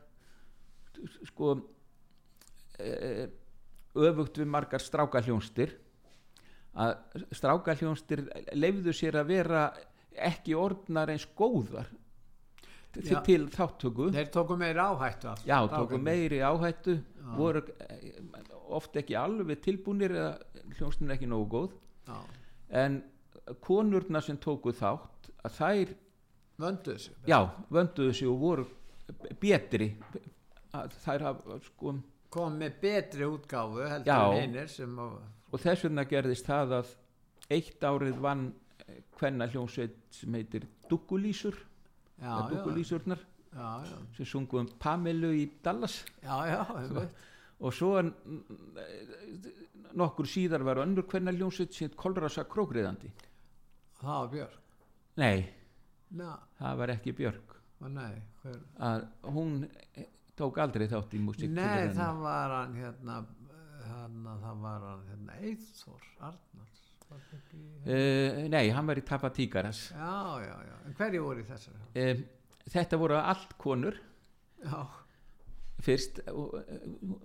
sko 1.26 1.56
e, 2.78 3.26
öfugt 3.94 4.38
við 4.40 4.50
margar 4.50 4.82
strákahljónstir 4.82 5.74
að 6.74 6.94
strákahljónstir 7.34 8.24
leifðu 8.58 8.94
sér 8.96 9.20
að 9.20 9.30
vera 9.30 9.66
ekki 10.14 10.54
orðnar 10.58 11.12
eins 11.14 11.26
góðar 11.36 11.90
til, 12.94 13.04
Já. 13.10 13.20
til 13.26 13.46
þáttöku. 13.50 14.10
Þeir 14.14 14.30
tóku 14.34 14.56
meiri 14.58 14.82
áhættu 14.82 15.30
af 15.32 15.42
já, 15.46 15.58
tóku 15.70 15.98
meiri 15.98 16.38
áhættu 16.46 16.98
Já. 16.98 17.30
voru 17.38 17.62
eh, 17.88 18.20
oft 18.74 18.96
ekki 18.96 19.16
alveg 19.18 19.62
tilbúnir 19.64 20.14
eða 20.14 20.36
hljónstin 20.78 21.10
ekki 21.14 21.28
nógu 21.30 21.48
góð. 21.56 21.74
Já, 22.06 22.18
en 22.84 23.02
konurna 23.64 24.22
sem 24.24 24.38
tóku 24.40 24.72
þátt 24.72 25.30
að 25.44 25.58
þær, 25.58 25.94
vönduðu 26.64 26.98
sig. 26.98 27.14
já, 27.28 27.38
vönduðu 27.70 28.16
sig 28.16 28.28
og 28.28 28.40
voru 28.40 28.66
betri. 29.40 29.94
Þær 31.04 31.28
hafa 31.28 31.60
sko 31.62 31.94
Kom 32.34 32.56
með 32.58 32.80
betri 32.82 33.26
útgáfu 33.30 33.84
heldur 33.86 34.32
einir 34.34 34.66
að, 34.66 35.18
og 35.54 35.60
þess 35.62 35.84
vegna 35.86 36.02
gerðist 36.10 36.48
það 36.48 36.72
að 36.80 36.88
eitt 37.54 37.84
árið 37.86 38.16
vann 38.24 38.48
hvenna 39.20 39.46
hljómsveit 39.52 39.94
sem 40.10 40.34
heitir 40.34 40.66
Dugulísur 40.90 41.54
já, 42.18 42.32
Dugulísurnar 42.50 43.22
já, 43.52 43.68
já, 43.86 43.94
sem 44.16 44.26
sungu 44.26 44.58
um 44.64 44.72
Pamelu 44.82 45.30
í 45.36 45.44
Dallas. 45.62 46.00
Einmitt. 46.26 47.22
og 47.62 47.76
svo 47.76 48.02
nokkur 49.94 50.26
síðar 50.26 50.66
var 50.66 50.82
önnur 50.82 51.06
hvernig 51.06 51.38
hljómsveit 51.38 51.76
sem 51.76 51.94
Kolrasa 51.94 52.48
krókriðandi 52.50 53.12
það 54.04 54.20
var 54.20 54.30
Björk. 54.36 54.60
Nei, 55.22 55.44
Ná, 56.14 56.30
það 56.60 56.76
var 56.82 56.92
ekki 56.94 57.12
Björk. 57.18 57.54
Og 57.84 57.90
nei, 57.90 58.12
hver? 58.42 58.60
Að 58.86 59.06
hún 59.34 59.56
tók 60.38 60.58
aldrei 60.62 60.86
þátt 60.90 61.14
í 61.14 61.20
músík 61.22 61.50
Nei, 61.52 61.88
það 61.94 62.20
var 62.22 62.54
hann 62.54 62.76
hérna, 62.78 63.16
hérna 63.88 64.36
það 64.42 64.62
var 64.64 64.86
hann 64.88 65.04
hérna 65.10 65.36
Eithor 65.42 66.06
Arnalds 66.20 66.80
ekki, 67.14 67.60
uh, 67.86 68.40
nei, 68.50 68.64
hann 68.74 68.88
var 68.88 68.98
í 68.98 69.04
Tapatíkaras 69.06 69.84
Já, 69.94 70.14
já, 70.42 70.54
já, 70.66 70.74
en 70.88 70.96
hverju 70.98 71.20
voru 71.22 71.44
í 71.44 71.46
þessari? 71.46 71.84
um, 72.02 72.24
þetta 72.74 72.98
voru 72.98 73.18
allt 73.20 73.52
konur. 73.62 73.98
Já, 74.64 74.80
fyrst 75.84 76.22
uh, 76.30 76.56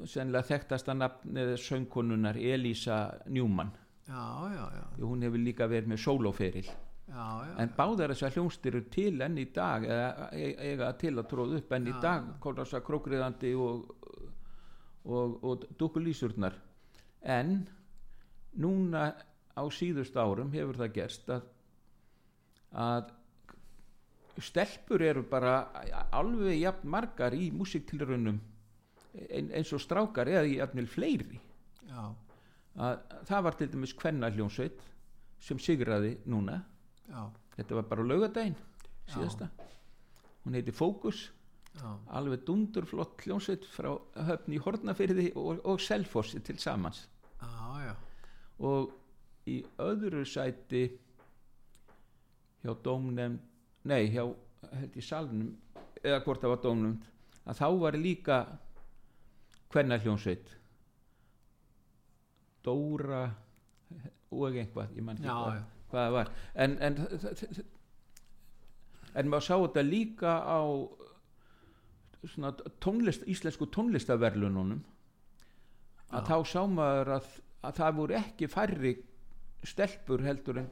sennilega 0.06 0.46
þekktasta 0.52 0.94
nafnið 0.98 1.56
söngkonunnar 1.64 2.38
Elísa 2.38 3.00
Njúmann 3.32 3.72
já, 4.10 4.24
já, 4.56 4.66
já, 4.80 4.86
hún 5.06 5.26
hefur 5.26 5.44
líka 5.44 5.68
verið 5.70 5.94
með 5.94 6.02
sólóferil. 6.06 6.70
En 7.58 7.72
báðar 7.74 8.14
þessar 8.14 8.36
hljónstir 8.36 8.76
eru 8.76 8.84
til 8.94 9.22
enn 9.26 9.38
í 9.42 9.48
dag 9.54 9.86
eða 9.86 10.28
e- 10.38 10.56
eiga 10.70 10.92
til 11.02 11.16
að 11.18 11.30
tróða 11.32 11.58
upp 11.58 11.72
enn 11.74 11.88
í 11.90 11.96
dag 12.04 12.28
Kólrasa 12.44 12.84
krókriðandi 12.86 13.54
og, 13.58 13.96
og, 15.10 15.40
og 15.42 15.66
dúkulísurnar 15.80 16.54
en 17.26 17.64
núna 18.62 19.08
á 19.58 19.64
síðust 19.74 20.18
árum 20.22 20.54
hefur 20.54 20.78
það 20.84 20.94
gerst 21.00 21.34
að 21.34 21.48
að 22.70 23.10
stelpur 24.40 25.02
eru 25.04 25.26
bara 25.28 25.56
alveg 26.16 26.62
jafn 26.62 26.90
margar 26.94 27.34
í 27.36 27.50
músiktilrunum 27.52 28.40
ein, 29.28 29.50
eins 29.50 29.74
og 29.74 29.82
strákar 29.84 30.30
eða 30.30 30.46
jafnvel 30.48 30.88
fleiri. 30.88 31.40
Já, 31.90 32.14
að 32.78 33.02
það 33.30 33.44
var 33.48 33.58
til 33.58 33.70
dæmis 33.74 33.96
kvenna 33.98 34.30
hljónsveit 34.34 34.84
sem 35.44 35.60
sigraði 35.62 36.18
núna. 36.30 36.60
Já, 37.10 37.26
þetta 37.56 37.80
var 37.80 37.90
bara 37.90 38.06
á 38.06 38.10
laugadaginn 38.12 38.58
síðasta. 39.10 39.50
Hún 40.46 40.58
heiti 40.58 40.76
Fókus. 40.76 41.30
Já, 41.80 41.90
alveg 42.18 42.44
dundurflott 42.48 43.22
hljónsveit 43.24 43.66
frá 43.70 43.92
höfn 44.28 44.56
í 44.56 44.62
Hortnafyrði 44.62 45.30
og, 45.38 45.62
og 45.70 45.82
Selfossi 45.82 46.42
til 46.44 46.58
samans. 46.60 47.06
Já, 47.40 47.86
já, 47.86 47.94
og 48.66 48.90
í 49.48 49.62
öðru 49.80 50.26
sæti 50.28 50.84
hjá 52.64 52.74
dómnefnd 52.84 53.40
nei 53.90 54.10
hjá 54.12 54.26
held 54.74 54.98
í 55.00 55.04
salnum 55.06 55.54
eða 56.04 56.24
hvort 56.26 56.42
það 56.44 56.54
var 56.54 56.64
dómnefnd 56.66 57.06
að 57.50 57.62
þá 57.62 57.68
var 57.84 57.98
líka 58.00 58.40
hvenna 59.72 60.00
hljónsveit 60.02 60.52
Dóra 62.66 63.24
og 64.30 64.56
einhvað 64.56 64.96
ég 64.96 65.06
man 65.06 65.18
ekki 65.18 65.30
hvað, 65.30 65.60
hvað 65.90 66.06
það 66.06 66.16
var. 66.16 66.32
En, 66.56 66.78
en, 66.86 66.98
en 69.16 69.32
maður 69.32 69.48
sá 69.48 69.56
þetta 69.56 69.86
líka 69.86 70.38
á 70.46 70.62
svona 72.28 72.52
tónlist, 72.84 73.24
íslensku 73.32 73.70
tónlistaverlununum 73.72 74.82
að 76.10 76.20
Já. 76.20 76.28
þá 76.28 76.38
sá 76.52 76.62
maður 76.68 77.14
að, 77.20 77.30
að 77.64 77.80
það 77.80 77.98
voru 78.02 78.18
ekki 78.20 78.50
færri 78.52 78.94
stelpur 79.68 80.24
heldur 80.26 80.62
en 80.64 80.70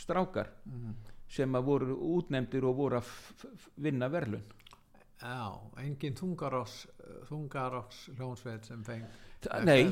strákar 0.00 0.50
mm. 0.64 0.94
sem 1.30 1.56
að 1.56 1.68
voru 1.68 1.96
útnefndir 2.16 2.64
og 2.68 2.78
voru 2.78 3.00
að 3.00 3.10
vinna 3.80 4.08
verlun 4.12 4.44
já, 5.20 5.52
engin 5.82 6.16
þungaroks 6.16 6.86
hljónsveit 8.16 8.68
sem 8.68 8.84
feng 8.86 9.04
nei, 9.66 9.84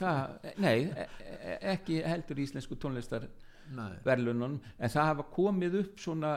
það, 0.00 0.50
nei 0.62 0.76
e- 0.88 1.08
e- 1.36 1.58
ekki 1.74 2.00
heldur 2.06 2.42
íslensku 2.42 2.78
tónlistar 2.80 3.26
nei, 3.76 3.96
verlunum 4.04 4.58
en 4.78 4.92
það 4.92 5.10
hafa 5.12 5.26
komið 5.36 5.80
upp 5.82 6.02
svona 6.02 6.34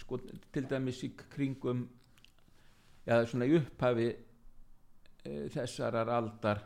sko, 0.00 0.18
til 0.52 0.66
dæmis 0.70 1.02
í 1.06 1.12
kringum 1.16 1.84
já, 3.06 3.20
svona 3.28 3.48
í 3.48 3.58
upphafi 3.58 4.08
e, 4.10 5.34
þessarar 5.54 6.10
aldar 6.16 6.62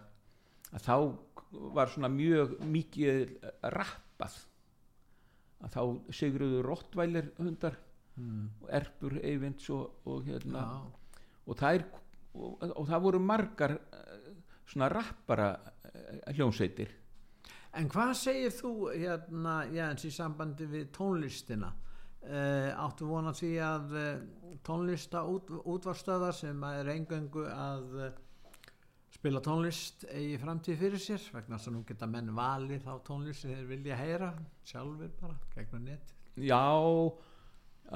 að 0.74 0.84
þá 0.84 0.94
var 1.74 1.90
svona 1.92 2.10
mjög 2.12 2.58
mikið 2.68 3.34
rappað. 3.74 4.36
Að 5.64 5.74
þá 5.74 6.12
sigruðu 6.14 6.60
rottvælir 6.62 7.32
hundar 7.38 7.78
mm. 8.18 8.44
og 8.62 8.68
erpur 8.78 9.16
eyvinds 9.22 9.70
og, 9.74 10.02
og 10.06 10.26
hérna. 10.28 10.66
Og 11.48 11.58
og, 11.58 12.84
það 12.86 13.02
voru 13.02 13.20
margar 13.24 13.78
svona 14.68 14.88
rappara 14.92 15.50
eh, 15.88 16.32
hljómsveitir 16.36 16.94
En 17.78 17.88
hvað 17.92 18.14
segir 18.16 18.54
þú 18.56 18.72
hérna, 18.90 19.58
Jens, 19.70 20.06
í 20.08 20.10
sambandi 20.10 20.66
við 20.66 20.88
tónlistina? 20.96 21.68
Uh, 22.18 22.72
áttu 22.74 23.06
vona 23.06 23.30
því 23.36 23.50
að 23.62 23.92
uh, 23.94 24.06
tónlista 24.66 25.20
út, 25.24 25.52
útvarstöðar 25.70 26.34
sem 26.34 26.64
er 26.66 26.90
engöngu 26.90 27.44
að 27.46 27.94
uh, 27.94 28.08
spila 29.14 29.40
tónlist 29.44 30.04
eigi 30.10 30.36
framtíð 30.42 30.80
fyrir 30.82 31.02
sér 31.02 31.22
vegna 31.32 31.56
þess 31.56 31.70
að 31.70 31.76
nú 31.76 31.84
geta 31.88 32.08
menn 32.10 32.32
valið 32.36 32.84
þá 32.84 32.92
tónlist 33.06 33.44
sem 33.44 33.54
þeir 33.54 33.70
vilja 33.70 34.00
heyra 34.00 34.32
sjálfur 34.66 35.14
bara, 35.20 35.38
gegnum 35.54 35.86
net 35.86 36.12
já 36.42 36.60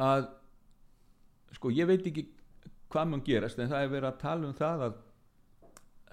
að 0.06 0.30
sko 1.58 1.74
ég 1.74 1.90
veit 1.90 2.06
ekki 2.08 2.24
hvað 2.92 3.10
mun 3.10 3.24
gerast 3.26 3.60
en 3.60 3.70
það 3.74 3.84
er 3.84 3.92
verið 3.92 4.08
að 4.08 4.22
tala 4.22 4.48
um 4.48 4.56
það 4.56 4.86
að, 4.86 4.96
að 4.96 5.11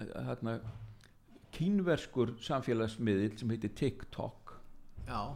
hérna, 0.00 0.58
kínverskur 1.54 2.36
samfélagsmiðil 2.42 3.36
sem 3.38 3.52
heitir 3.52 3.74
TikTok 3.76 4.54
Já, 5.08 5.34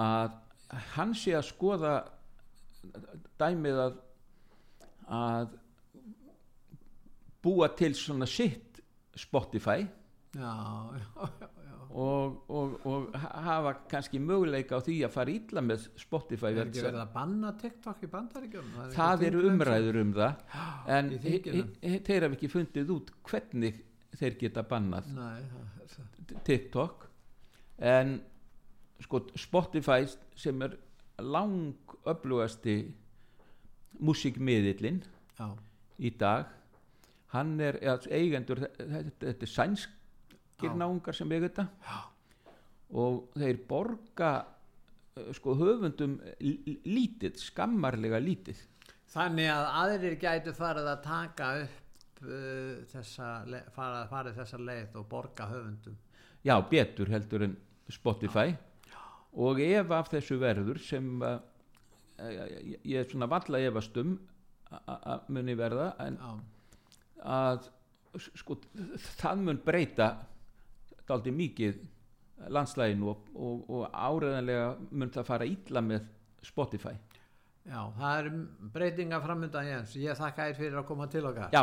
að 0.00 0.38
hann 0.94 1.12
sé 1.18 1.34
að 1.36 1.48
skoða 1.50 1.94
dæmið 3.40 3.80
að 3.86 4.00
að 5.12 5.56
búa 7.42 7.68
til 7.76 7.92
svona 7.98 8.28
sitt 8.30 8.80
Spotify 9.18 9.82
já, 10.32 10.52
já, 10.96 11.28
já. 11.40 11.51
Og, 11.92 12.36
og, 12.48 12.74
og 12.88 13.16
hafa 13.18 13.72
kannski 13.90 14.20
möguleika 14.22 14.78
á 14.78 14.84
því 14.84 14.96
að 15.06 15.12
fara 15.12 15.32
illa 15.34 15.62
með 15.64 15.86
Spotify 16.00 16.52
Er 16.54 16.64
ekki 16.64 16.84
verið 16.86 17.02
að 17.02 17.12
banna 17.14 17.52
TikTok 17.60 18.02
í 18.06 18.10
bandaríkjum? 18.12 18.70
það 18.94 19.24
eru 19.28 19.42
umræður 19.50 19.98
um 20.02 20.12
það 20.16 20.44
en 20.96 21.10
þeir 21.20 22.26
hafa 22.26 22.36
ekki 22.38 22.50
fundið 22.52 22.92
út 22.96 23.12
hvernig 23.28 23.82
þeir 24.16 24.38
geta 24.40 24.64
bannað 24.68 25.12
Nei, 25.16 25.42
það 25.52 25.94
það. 25.96 26.42
TikTok 26.48 27.06
en 27.92 28.16
sko 29.02 29.22
Spotify 29.40 30.06
sem 30.38 30.64
er 30.64 30.76
lang 31.22 31.96
öflugasti 32.08 32.76
músikmiðillin 34.02 35.02
Já, 35.38 35.48
í 36.00 36.10
dag 36.18 36.48
hann 37.32 37.58
er 37.64 37.78
eða, 37.80 38.08
eigendur 38.12 38.60
þetta, 38.64 39.02
þetta 39.26 39.46
er 39.46 39.52
sænskir 39.52 39.98
Já. 40.70 40.76
náungar 40.78 41.14
sem 41.16 41.32
eiga 41.32 41.48
þetta 41.48 41.66
Já. 41.88 41.98
og 43.02 43.38
þeir 43.38 43.58
borga 43.68 44.30
eh, 45.16 45.32
sko 45.36 45.54
höfundum 45.58 46.18
lítið, 46.40 47.36
skammarlega 47.40 48.20
lítið 48.22 48.68
Þannig 49.12 49.50
að 49.52 49.66
aðrir 49.82 50.14
gætu 50.16 50.52
farið 50.56 50.86
að 50.88 51.00
taka 51.04 51.46
upp 51.66 52.22
uh, 52.24 52.78
þessa, 52.88 53.26
farið, 53.74 54.06
farið 54.08 54.38
þessa 54.40 54.60
leið 54.64 54.94
og 54.96 55.08
borga 55.10 55.48
höfundum. 55.50 55.98
já, 56.42 56.54
betur 56.70 57.10
heldur 57.12 57.44
en 57.44 57.56
Spotify 57.92 58.54
og 59.32 59.60
ef 59.60 59.90
af 59.90 60.08
þessu 60.14 60.38
verður 60.40 60.80
sem 60.80 61.10
uh, 61.20 61.36
ég, 62.22 62.96
er 63.02 63.04
svona 63.10 63.28
valla 63.28 63.60
efast 63.60 63.96
um 64.00 64.16
að 64.72 65.28
muni 65.28 65.54
verða 65.60 65.90
en 66.00 66.16
Já, 66.16 66.32
að 67.22 67.68
sko, 68.32 68.56
það 69.20 69.42
mun 69.44 69.60
breyta 69.64 70.08
daldi 71.08 71.34
mikið 71.34 71.80
landslæginu 72.52 73.08
og, 73.12 73.32
og, 73.34 73.64
og 73.70 73.88
áreðanlega 73.92 74.68
mun 74.90 75.12
það 75.14 75.28
fara 75.28 75.48
illa 75.48 75.82
með 75.84 76.06
Spotify 76.42 76.94
já 77.62 77.80
það 77.98 78.18
er 78.18 78.30
breytinga 78.74 79.20
framöndan 79.22 79.68
Jens. 79.68 79.96
Ég 79.96 80.18
þakka 80.18 80.48
þér 80.48 80.56
fyrir 80.58 80.78
að 80.80 80.88
koma 80.88 81.08
til 81.10 81.24
okkar 81.28 81.52
já, 81.54 81.62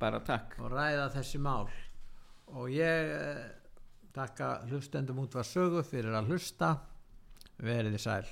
bara 0.00 0.20
takk 0.26 0.58
og 0.62 0.70
ræða 0.74 1.08
þessi 1.16 1.40
mál. 1.42 1.70
Og 2.50 2.70
ég 2.74 3.10
eh, 3.14 3.42
þakka 4.14 4.52
hlustendum 4.70 5.20
út 5.22 5.34
var 5.38 5.46
sögu 5.46 5.82
fyrir 5.86 6.14
að 6.18 6.32
hlusta. 6.32 6.74
Verið 7.60 7.94
þið 7.94 8.02
sæl. 8.02 8.30